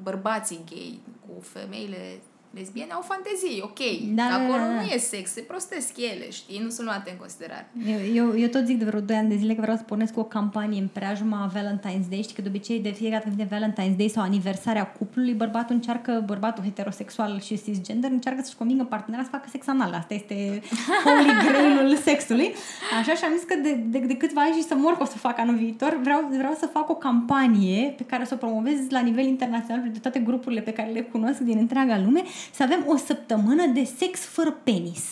bărbații 0.03 0.61
gay 0.71 1.01
cu 1.27 1.41
femeile 1.41 2.21
lesbiene 2.51 2.93
au 2.93 3.01
fantezii, 3.01 3.61
ok. 3.63 3.79
Da, 4.15 4.23
Da, 4.23 4.29
da, 4.29 4.35
Acolo 4.35 4.59
da, 4.59 4.67
da. 4.67 4.81
nu 4.81 4.87
e 4.95 4.99
sex, 4.99 5.31
se 5.33 5.41
prostesc 5.41 5.93
ele, 5.97 6.31
știi? 6.31 6.61
Nu 6.65 6.69
sunt 6.71 6.87
luate 6.87 7.11
în 7.11 7.17
considerare. 7.17 7.71
Eu, 7.87 8.01
eu, 8.15 8.39
eu 8.39 8.49
tot 8.49 8.65
zic 8.67 8.79
de 8.79 8.85
vreo 8.85 9.01
2 9.01 9.17
ani 9.17 9.29
de 9.29 9.37
zile 9.37 9.55
că 9.55 9.61
vreau 9.61 9.77
să 9.77 9.83
pornesc 9.83 10.17
o 10.19 10.25
campanie 10.25 10.81
în 10.81 10.89
preajma 10.93 11.51
Valentine's 11.57 12.09
Day. 12.11 12.23
Știi 12.23 12.35
că 12.35 12.43
de 12.43 12.49
obicei 12.49 12.81
de 12.81 12.91
fiecare 12.91 13.23
dată 13.25 13.35
când 13.37 13.49
vine 13.49 13.49
Valentine's 13.59 13.97
Day 13.97 14.09
sau 14.09 14.23
aniversarea 14.23 14.87
cuplului, 14.87 15.33
bărbatul 15.33 15.75
încearcă, 15.75 16.23
bărbatul 16.27 16.65
heterosexual 16.65 17.41
și 17.41 17.63
cisgender 17.63 18.11
încearcă 18.11 18.41
să-și 18.43 18.57
convingă 18.57 18.85
partenera 18.85 19.23
să 19.23 19.29
facă 19.31 19.47
sex 19.51 19.69
anal. 19.69 19.93
Asta 19.93 20.15
este 20.15 20.35
holy 21.05 21.33
grail-ul 21.47 21.97
sexului. 21.97 22.55
Așa 22.99 23.15
și 23.15 23.25
am 23.25 23.33
zis 23.37 23.43
că 23.47 23.55
de, 23.63 23.73
de, 23.73 23.99
de 23.99 24.17
câțiva 24.17 24.41
ani 24.41 24.55
și 24.55 24.63
să 24.63 24.75
mor 24.75 24.97
că 24.97 25.03
o 25.03 25.07
să 25.07 25.19
fac 25.19 25.39
anul 25.39 25.55
viitor, 25.55 25.99
vreau, 26.03 26.29
vreau 26.37 26.55
să 26.59 26.67
fac 26.67 26.91
o 26.91 26.95
campanie 26.95 27.95
pe 27.97 28.05
care 28.05 28.25
să 28.25 28.35
o 28.35 28.37
promovez 28.37 28.77
la 28.89 29.01
nivel 29.01 29.25
internațional 29.27 29.89
de 29.93 29.99
toate 29.99 30.19
grupurile 30.19 30.61
pe 30.61 30.73
care 30.73 30.91
le 30.91 31.01
cunosc 31.01 31.39
din 31.39 31.57
întreaga 31.59 31.99
lume, 32.05 32.23
să 32.55 32.63
avem 32.63 32.85
o 32.87 32.97
săptămână 32.97 33.67
de 33.67 33.85
sex 33.99 34.21
fără 34.21 34.51
penis. 34.51 35.03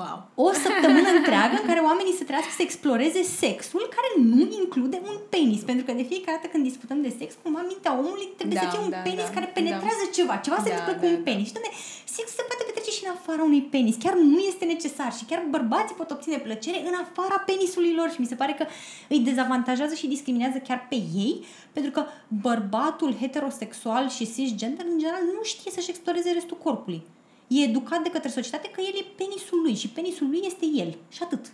Wow. 0.00 0.16
O 0.46 0.48
săptămână 0.64 1.08
întreagă 1.18 1.54
în 1.60 1.66
care 1.70 1.80
oamenii 1.90 2.18
să 2.20 2.24
trească 2.30 2.52
să 2.58 2.62
exploreze 2.62 3.22
sexul 3.42 3.84
care 3.96 4.10
nu 4.34 4.44
include 4.62 4.98
un 5.10 5.16
penis. 5.34 5.60
Pentru 5.70 5.84
că 5.86 5.92
de 6.00 6.04
fiecare 6.12 6.36
dată 6.38 6.48
când 6.52 6.64
discutăm 6.70 6.98
de 7.06 7.12
sex, 7.18 7.30
cumva 7.42 7.62
mintea 7.72 7.92
omului 8.02 8.28
trebuie 8.38 8.58
Da, 8.60 8.64
să 8.64 8.70
fie 8.72 8.84
un 8.86 8.94
da, 8.96 9.02
penis 9.08 9.28
da, 9.28 9.34
care 9.36 9.46
penetrează 9.56 10.04
da. 10.08 10.14
ceva. 10.18 10.34
Ceva 10.46 10.58
se 10.64 10.68
Da, 10.68 10.74
întâmplă 10.74 10.94
da, 10.94 11.00
cu 11.00 11.06
un 11.12 11.18
da. 11.18 11.26
penis. 11.28 11.46
Și, 11.48 11.54
dom'le, 11.56 11.72
sexul 12.16 12.36
se 12.38 12.44
poate 12.48 12.62
petrece 12.68 12.90
și 12.96 13.04
în 13.06 13.12
afara 13.16 13.42
unui 13.50 13.64
penis. 13.74 13.94
Chiar 14.04 14.14
nu 14.34 14.38
este 14.50 14.64
necesar. 14.74 15.10
Și 15.18 15.24
chiar 15.30 15.40
bărbații 15.56 15.98
pot 16.00 16.10
obține 16.16 16.38
plăcere 16.46 16.78
în 16.88 16.94
afara 17.04 17.36
penisului 17.48 17.92
lor. 17.98 18.08
Și 18.14 18.22
mi 18.22 18.30
se 18.32 18.40
pare 18.40 18.52
că 18.58 18.64
îi 19.12 19.20
dezavantajează 19.28 19.94
și 20.00 20.12
discriminează 20.14 20.58
chiar 20.68 20.80
pe 20.90 20.98
ei, 21.24 21.34
pentru 21.76 21.90
că 21.96 22.02
bărbatul 22.48 23.10
heterosexual 23.20 24.04
și 24.16 24.32
cisgender, 24.34 24.84
în 24.92 24.98
general, 25.02 25.24
nu 25.36 25.42
știe 25.52 25.70
să-și 25.76 25.90
exploreze 25.94 26.30
restul 26.38 26.58
corpului. 26.66 27.00
E 27.46 27.62
educat 27.62 28.00
de 28.02 28.10
către 28.10 28.28
societate 28.28 28.68
că 28.68 28.80
el 28.80 28.94
e 29.00 29.12
penisul 29.16 29.60
lui 29.62 29.74
și 29.74 29.88
penisul 29.88 30.28
lui 30.30 30.42
este 30.44 30.66
el. 30.82 30.90
Și 31.14 31.20
atât. 31.22 31.44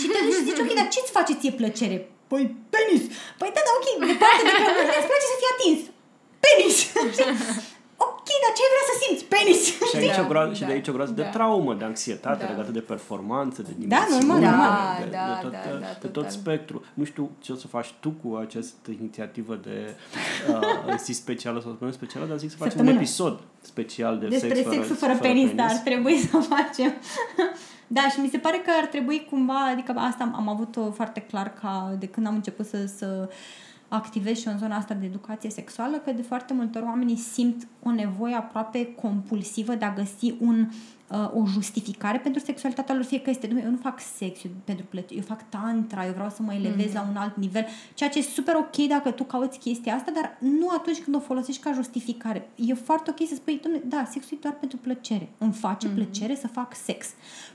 Și 0.00 0.06
te 0.12 0.18
duci 0.24 0.34
și 0.38 0.44
zici, 0.48 0.62
ok, 0.62 0.74
dar 0.74 0.88
ce-ți 0.88 1.16
face 1.16 1.32
ție 1.40 1.52
plăcere? 1.60 1.96
Păi, 2.30 2.44
penis! 2.72 3.02
Păi 3.38 3.50
da, 3.54 3.60
da, 3.66 3.72
ok, 3.78 3.86
departe 4.12 4.42
de 4.46 4.52
că 4.56 4.62
nu 4.76 4.82
îți 5.00 5.10
place 5.10 5.26
să 5.32 5.36
fii 5.40 5.52
atins. 5.54 5.80
Penis! 6.44 6.76
ok, 8.22 8.28
dar 8.44 8.52
ce 8.56 8.62
ai 8.64 8.70
vrea 8.74 8.86
să 8.90 8.94
simți? 9.02 9.24
Penis! 9.34 9.60
Și, 9.90 9.96
aici 9.96 10.16
Da, 10.20 10.24
o 10.24 10.28
groază, 10.32 10.52
și 10.54 10.60
da, 10.60 10.66
de 10.66 10.72
aici 10.72 10.88
o 10.88 10.92
groază 10.92 11.12
de 11.12 11.22
da. 11.22 11.28
traumă, 11.28 11.74
de 11.74 11.84
anxietate 11.84 12.44
Da. 12.44 12.50
legată 12.50 12.70
de 12.70 12.80
performanță, 12.92 13.62
de 13.62 13.70
Da, 13.94 13.96
normal, 14.10 14.18
dimensiune, 14.20 14.46
normal. 14.50 14.96
de, 15.04 15.08
Da, 15.16 15.24
de, 15.26 15.42
tot, 15.42 15.52
da, 15.52 15.58
da, 15.70 15.86
de 16.00 16.06
tot 16.06 16.12
total. 16.12 16.30
spectru. 16.30 16.84
Nu 16.94 17.04
știu 17.04 17.30
ce 17.44 17.52
o 17.52 17.56
să 17.62 17.66
faci 17.66 17.90
tu 18.00 18.10
cu 18.22 18.28
această 18.36 18.90
inițiativă 19.00 19.54
de 19.68 19.76
uh, 20.50 20.94
zi 21.04 21.12
specială 21.12 21.60
sau 21.60 21.68
săptămână 21.70 21.96
specială, 21.96 22.26
dar 22.26 22.36
zic 22.38 22.50
să 22.50 22.56
facem 22.56 22.72
un 22.72 22.76
Săptămână. 22.78 23.02
episod 23.04 23.40
special 23.60 24.18
de 24.18 24.26
Despre 24.26 24.54
sex 24.54 24.68
sexul 24.70 24.96
fără, 24.96 25.16
penis, 25.20 25.50
dar 25.54 25.66
ar 25.70 25.76
trebui 25.76 26.16
să 26.18 26.36
facem. 26.54 26.92
da, 27.86 28.00
și 28.12 28.20
mi 28.20 28.28
se 28.28 28.38
pare 28.38 28.56
că 28.64 28.70
ar 28.80 28.86
trebui 28.86 29.26
cumva, 29.30 29.66
adică 29.72 29.92
asta 29.96 30.22
am, 30.24 30.34
am 30.36 30.48
avut-o 30.48 30.90
foarte 30.90 31.20
clar 31.20 31.52
ca 31.62 31.94
de 31.98 32.06
când 32.06 32.26
am 32.26 32.34
început 32.34 32.66
să, 32.66 32.76
să 32.96 33.28
activez 33.94 34.38
și 34.38 34.48
în 34.48 34.58
zona 34.58 34.76
asta 34.76 34.94
de 34.94 35.06
educație 35.06 35.50
sexuală, 35.50 35.96
că 35.96 36.12
de 36.12 36.22
foarte 36.22 36.52
multe 36.52 36.78
ori 36.78 36.86
oamenii 36.86 37.16
simt 37.16 37.66
o 37.82 37.90
nevoie 37.90 38.34
aproape 38.34 38.94
compulsivă 38.94 39.74
de 39.74 39.84
a 39.84 39.94
găsi 39.94 40.34
un 40.40 40.68
uh, 41.12 41.42
o 41.42 41.46
justificare 41.46 42.18
pentru 42.18 42.40
sexualitatea 42.40 42.94
lor, 42.94 43.04
fie 43.04 43.20
că 43.20 43.30
este, 43.30 43.46
"Dom'le, 43.46 43.64
eu 43.64 43.70
nu 43.70 43.76
fac 43.76 44.00
sex 44.00 44.44
eu, 44.44 44.50
pentru 44.64 44.84
plăcere, 44.88 45.14
eu 45.14 45.22
fac 45.22 45.48
tantra, 45.48 46.06
eu 46.06 46.12
vreau 46.12 46.30
să 46.30 46.42
mă 46.42 46.54
elevez 46.54 46.86
mm. 46.86 46.94
la 46.94 47.06
un 47.10 47.16
alt 47.16 47.36
nivel, 47.36 47.66
ceea 47.94 48.10
ce 48.10 48.18
e 48.18 48.22
super 48.22 48.54
ok 48.54 48.76
dacă 48.88 49.10
tu 49.10 49.24
cauți 49.24 49.58
chestia 49.58 49.94
asta, 49.94 50.10
dar 50.14 50.38
nu 50.38 50.68
atunci 50.68 51.00
când 51.00 51.16
o 51.16 51.20
folosești 51.20 51.62
ca 51.62 51.72
justificare. 51.72 52.48
E 52.54 52.74
foarte 52.74 53.10
ok 53.10 53.28
să 53.28 53.34
spui, 53.34 53.60
"Dom'le, 53.60 53.82
da, 53.84 54.04
sexul 54.10 54.36
e 54.36 54.40
doar 54.42 54.54
pentru 54.54 54.78
plăcere. 54.78 55.28
Îmi 55.38 55.52
face 55.52 55.88
mm. 55.88 55.94
plăcere 55.94 56.34
să 56.34 56.46
fac 56.48 56.74
sex. 56.74 57.06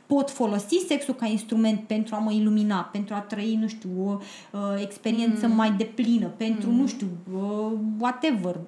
Pot 0.06 0.30
folosi 0.30 0.86
sexul 0.88 1.14
ca 1.14 1.26
instrument 1.26 1.80
pentru 1.80 2.16
a 2.16 2.18
mă 2.18 2.32
ilumina, 2.32 2.82
pentru 2.82 3.14
a 3.14 3.20
trăi, 3.20 3.56
nu 3.56 3.68
știu, 3.68 3.90
o 4.06 4.18
uh, 4.52 4.60
experiență 4.82 5.48
mm. 5.48 5.56
mai 5.56 5.72
deplină, 5.72 6.28
pentru, 6.28 6.70
mm. 6.70 6.76
nu 6.76 6.88
știu, 6.88 7.08
uh, 7.34 7.72
whatever, 8.00 8.60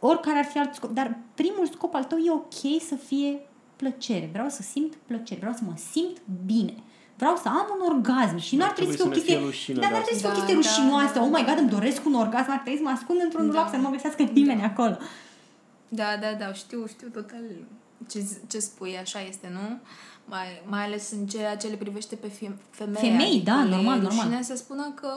oricare 0.00 0.38
ar 0.38 0.44
fi 0.44 0.58
alt 0.58 0.74
scop. 0.74 0.90
Dar 0.90 1.18
primul 1.34 1.66
scop 1.72 1.94
al 1.94 2.04
tău 2.04 2.18
e 2.18 2.30
ok 2.30 2.82
să 2.82 2.94
fie 2.94 3.40
plăcere. 3.76 4.28
Vreau 4.32 4.48
să 4.48 4.62
simt 4.62 4.94
plăcere, 5.06 5.40
vreau 5.40 5.54
să 5.54 5.62
mă 5.66 5.74
simt 5.92 6.16
bine. 6.46 6.74
Vreau 7.16 7.36
să 7.36 7.48
am 7.48 7.66
un 7.80 7.94
orgasm 7.94 8.36
și 8.36 8.56
nu 8.56 8.60
Nu 8.60 8.66
ar 8.68 8.72
trebui 8.74 8.96
să 8.96 8.98
fie 9.02 9.06
o 9.08 9.10
trebuie 9.10 9.24
să 9.24 9.34
chestie... 9.34 9.34
ne 9.34 9.40
fie 9.40 9.46
rușine 9.50 9.80
Dar 9.80 9.88
de 9.88 9.94
nu 9.94 9.96
ar 10.00 10.02
trebui 10.06 10.20
să 10.20 10.26
fie 10.26 10.36
o 10.36 10.40
asta. 10.40 10.44
chestie 10.46 10.54
Da, 10.62 10.68
rușinoasă. 10.68 11.14
da, 11.18 11.22
oh 11.24 11.30
my 11.36 11.42
da, 11.44 11.48
god, 11.50 11.58
îmi 11.62 11.70
da. 11.70 11.74
doresc 11.78 12.00
un 12.10 12.14
orgasm, 12.24 12.50
ar 12.56 12.60
trebui 12.62 12.78
să 12.80 12.84
mă 12.88 12.94
ascund 12.96 13.18
într-un 13.26 13.44
Da. 13.46 13.50
dulap 13.52 13.68
să 13.70 13.76
nu 13.76 13.82
mă 13.86 13.90
găsească 13.96 14.22
nimeni 14.38 14.62
acolo. 14.70 14.96
Da, 16.00 16.08
da, 16.22 16.30
da, 16.40 16.48
știu, 16.52 16.80
știu 16.94 17.08
total 17.18 17.44
ce, 18.10 18.18
ce 18.50 18.58
spui, 18.58 18.92
așa 19.04 19.20
este, 19.30 19.48
nu? 19.56 19.66
Mai, 20.34 20.46
mai 20.72 20.82
ales 20.84 21.04
în 21.18 21.26
ceea 21.26 21.56
ce 21.56 21.66
le 21.66 21.76
privește 21.84 22.14
pe 22.16 22.28
fie- 22.28 22.56
femei. 22.70 23.00
Femei, 23.08 23.26
adică 23.36 23.50
da, 23.50 23.56
le 23.62 23.68
e 23.72 23.74
normal, 23.74 23.98
rușine 24.00 24.22
normal. 24.24 24.42
să 24.42 24.54
spună 24.56 24.92
că 25.00 25.10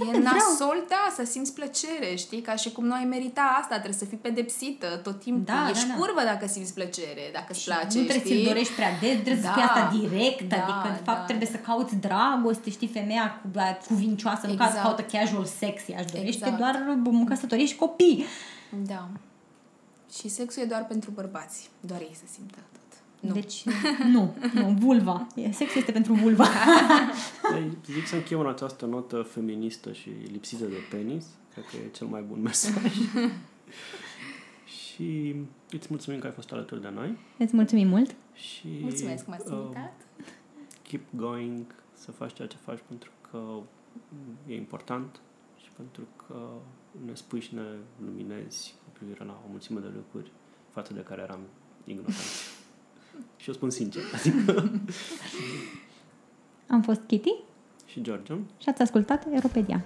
e 0.00 0.04
vreau. 0.04 0.22
nasol, 0.22 0.84
da, 0.88 1.12
să 1.14 1.24
simți 1.30 1.52
plăcere, 1.52 2.14
știi? 2.16 2.40
Ca 2.40 2.54
și 2.56 2.72
cum 2.72 2.84
nu 2.86 2.94
ai 2.94 3.04
merita 3.04 3.56
asta, 3.60 3.74
trebuie 3.74 3.98
să 3.98 4.04
fii 4.04 4.16
pedepsită 4.16 4.86
tot 5.02 5.20
timpul. 5.20 5.42
Da, 5.54 5.68
Ești 5.70 5.86
da, 5.86 5.92
da. 5.92 5.98
curvă 5.98 6.20
dacă 6.24 6.46
simți 6.46 6.74
plăcere, 6.74 7.24
dacă 7.32 7.46
îți 7.48 7.64
place, 7.64 7.98
nu 7.98 8.04
trebuie 8.04 8.18
știi? 8.18 8.34
să-l 8.36 8.44
dorești 8.52 8.72
prea 8.74 8.90
des, 9.00 9.12
trebuie 9.12 9.36
să 9.36 9.42
Da. 9.42 9.50
spui 9.50 9.62
asta 9.62 9.82
direct, 9.98 10.42
Da, 10.48 10.56
adică 10.62 10.88
de 10.98 11.02
fapt 11.08 11.18
da. 11.18 11.24
trebuie 11.24 11.48
să 11.48 11.56
cauți 11.56 11.94
dragoste, 11.96 12.70
știi, 12.70 12.88
femeia 12.88 13.40
cu, 13.42 13.48
cuvincioasă, 13.88 14.46
nu 14.46 14.52
Exact. 14.52 14.70
exact. 14.70 14.86
caută 14.86 15.02
casual 15.12 15.44
sexy, 15.44 15.92
aș 15.92 16.04
dorește 16.16 16.44
Exact. 16.48 16.56
doar 16.58 16.74
um, 17.04 17.24
căsătorie 17.24 17.66
și 17.66 17.76
copii. 17.76 18.24
Da. 18.86 19.08
Și 20.18 20.28
sexul 20.28 20.62
e 20.62 20.66
doar 20.66 20.84
pentru 20.86 21.10
bărbați. 21.10 21.70
Doar 21.80 22.00
ei 22.00 22.16
să 22.20 22.24
simtă 22.34 22.54
tot. 22.72 22.73
Nu. 23.26 23.32
Deci, 23.32 23.64
nu, 24.12 24.34
nu, 24.54 24.76
vulva. 24.78 25.26
E- 25.34 25.50
Sexul 25.52 25.78
este 25.80 25.92
pentru 25.92 26.12
vulva. 26.14 26.46
Deci, 27.52 27.94
zic 27.94 28.06
să 28.06 28.14
încheiem 28.14 28.42
în 28.42 28.48
această 28.48 28.86
notă 28.86 29.22
feministă 29.22 29.92
și 29.92 30.08
lipsită 30.32 30.64
de 30.64 30.76
penis. 30.90 31.24
Cred 31.52 31.64
că 31.64 31.76
e 31.76 31.88
cel 31.90 32.06
mai 32.06 32.22
bun 32.22 32.40
mesaj. 32.42 32.92
și 34.78 35.34
îți 35.70 35.86
mulțumim 35.90 36.20
că 36.20 36.26
ai 36.26 36.32
fost 36.32 36.52
alături 36.52 36.80
de 36.80 36.90
noi. 36.94 37.18
Îți 37.38 37.54
mulțumim 37.56 37.88
mult. 37.88 38.14
Și, 38.34 38.68
Mulțumesc 38.80 39.24
că 39.24 39.30
m-ați 39.30 39.52
uh, 39.52 39.58
invitat. 39.62 39.92
keep 40.82 41.02
going, 41.16 41.64
să 41.92 42.10
faci 42.10 42.32
ceea 42.32 42.48
ce 42.48 42.56
faci 42.64 42.78
pentru 42.88 43.10
că 43.30 43.40
e 44.46 44.54
important 44.56 45.20
și 45.62 45.68
pentru 45.76 46.02
că 46.26 46.48
ne 47.06 47.14
spui 47.14 47.40
și 47.40 47.54
ne 47.54 47.62
luminezi 48.04 48.74
cu 48.84 48.90
privire 48.98 49.24
la 49.24 49.40
o 49.46 49.50
mulțime 49.50 49.80
de 49.80 49.88
lucruri 49.94 50.30
față 50.70 50.92
de 50.92 51.00
care 51.00 51.22
eram 51.22 51.40
ignoranți. 51.84 52.53
Și 53.36 53.50
o 53.50 53.52
spun 53.52 53.70
sincer. 53.70 54.02
Adică, 54.14 54.70
Am 56.66 56.82
fost 56.82 57.00
Kitty 57.06 57.34
și 57.86 58.00
George. 58.02 58.32
și 58.58 58.68
ați 58.68 58.82
ascultat 58.82 59.26
Europedia. 59.32 59.84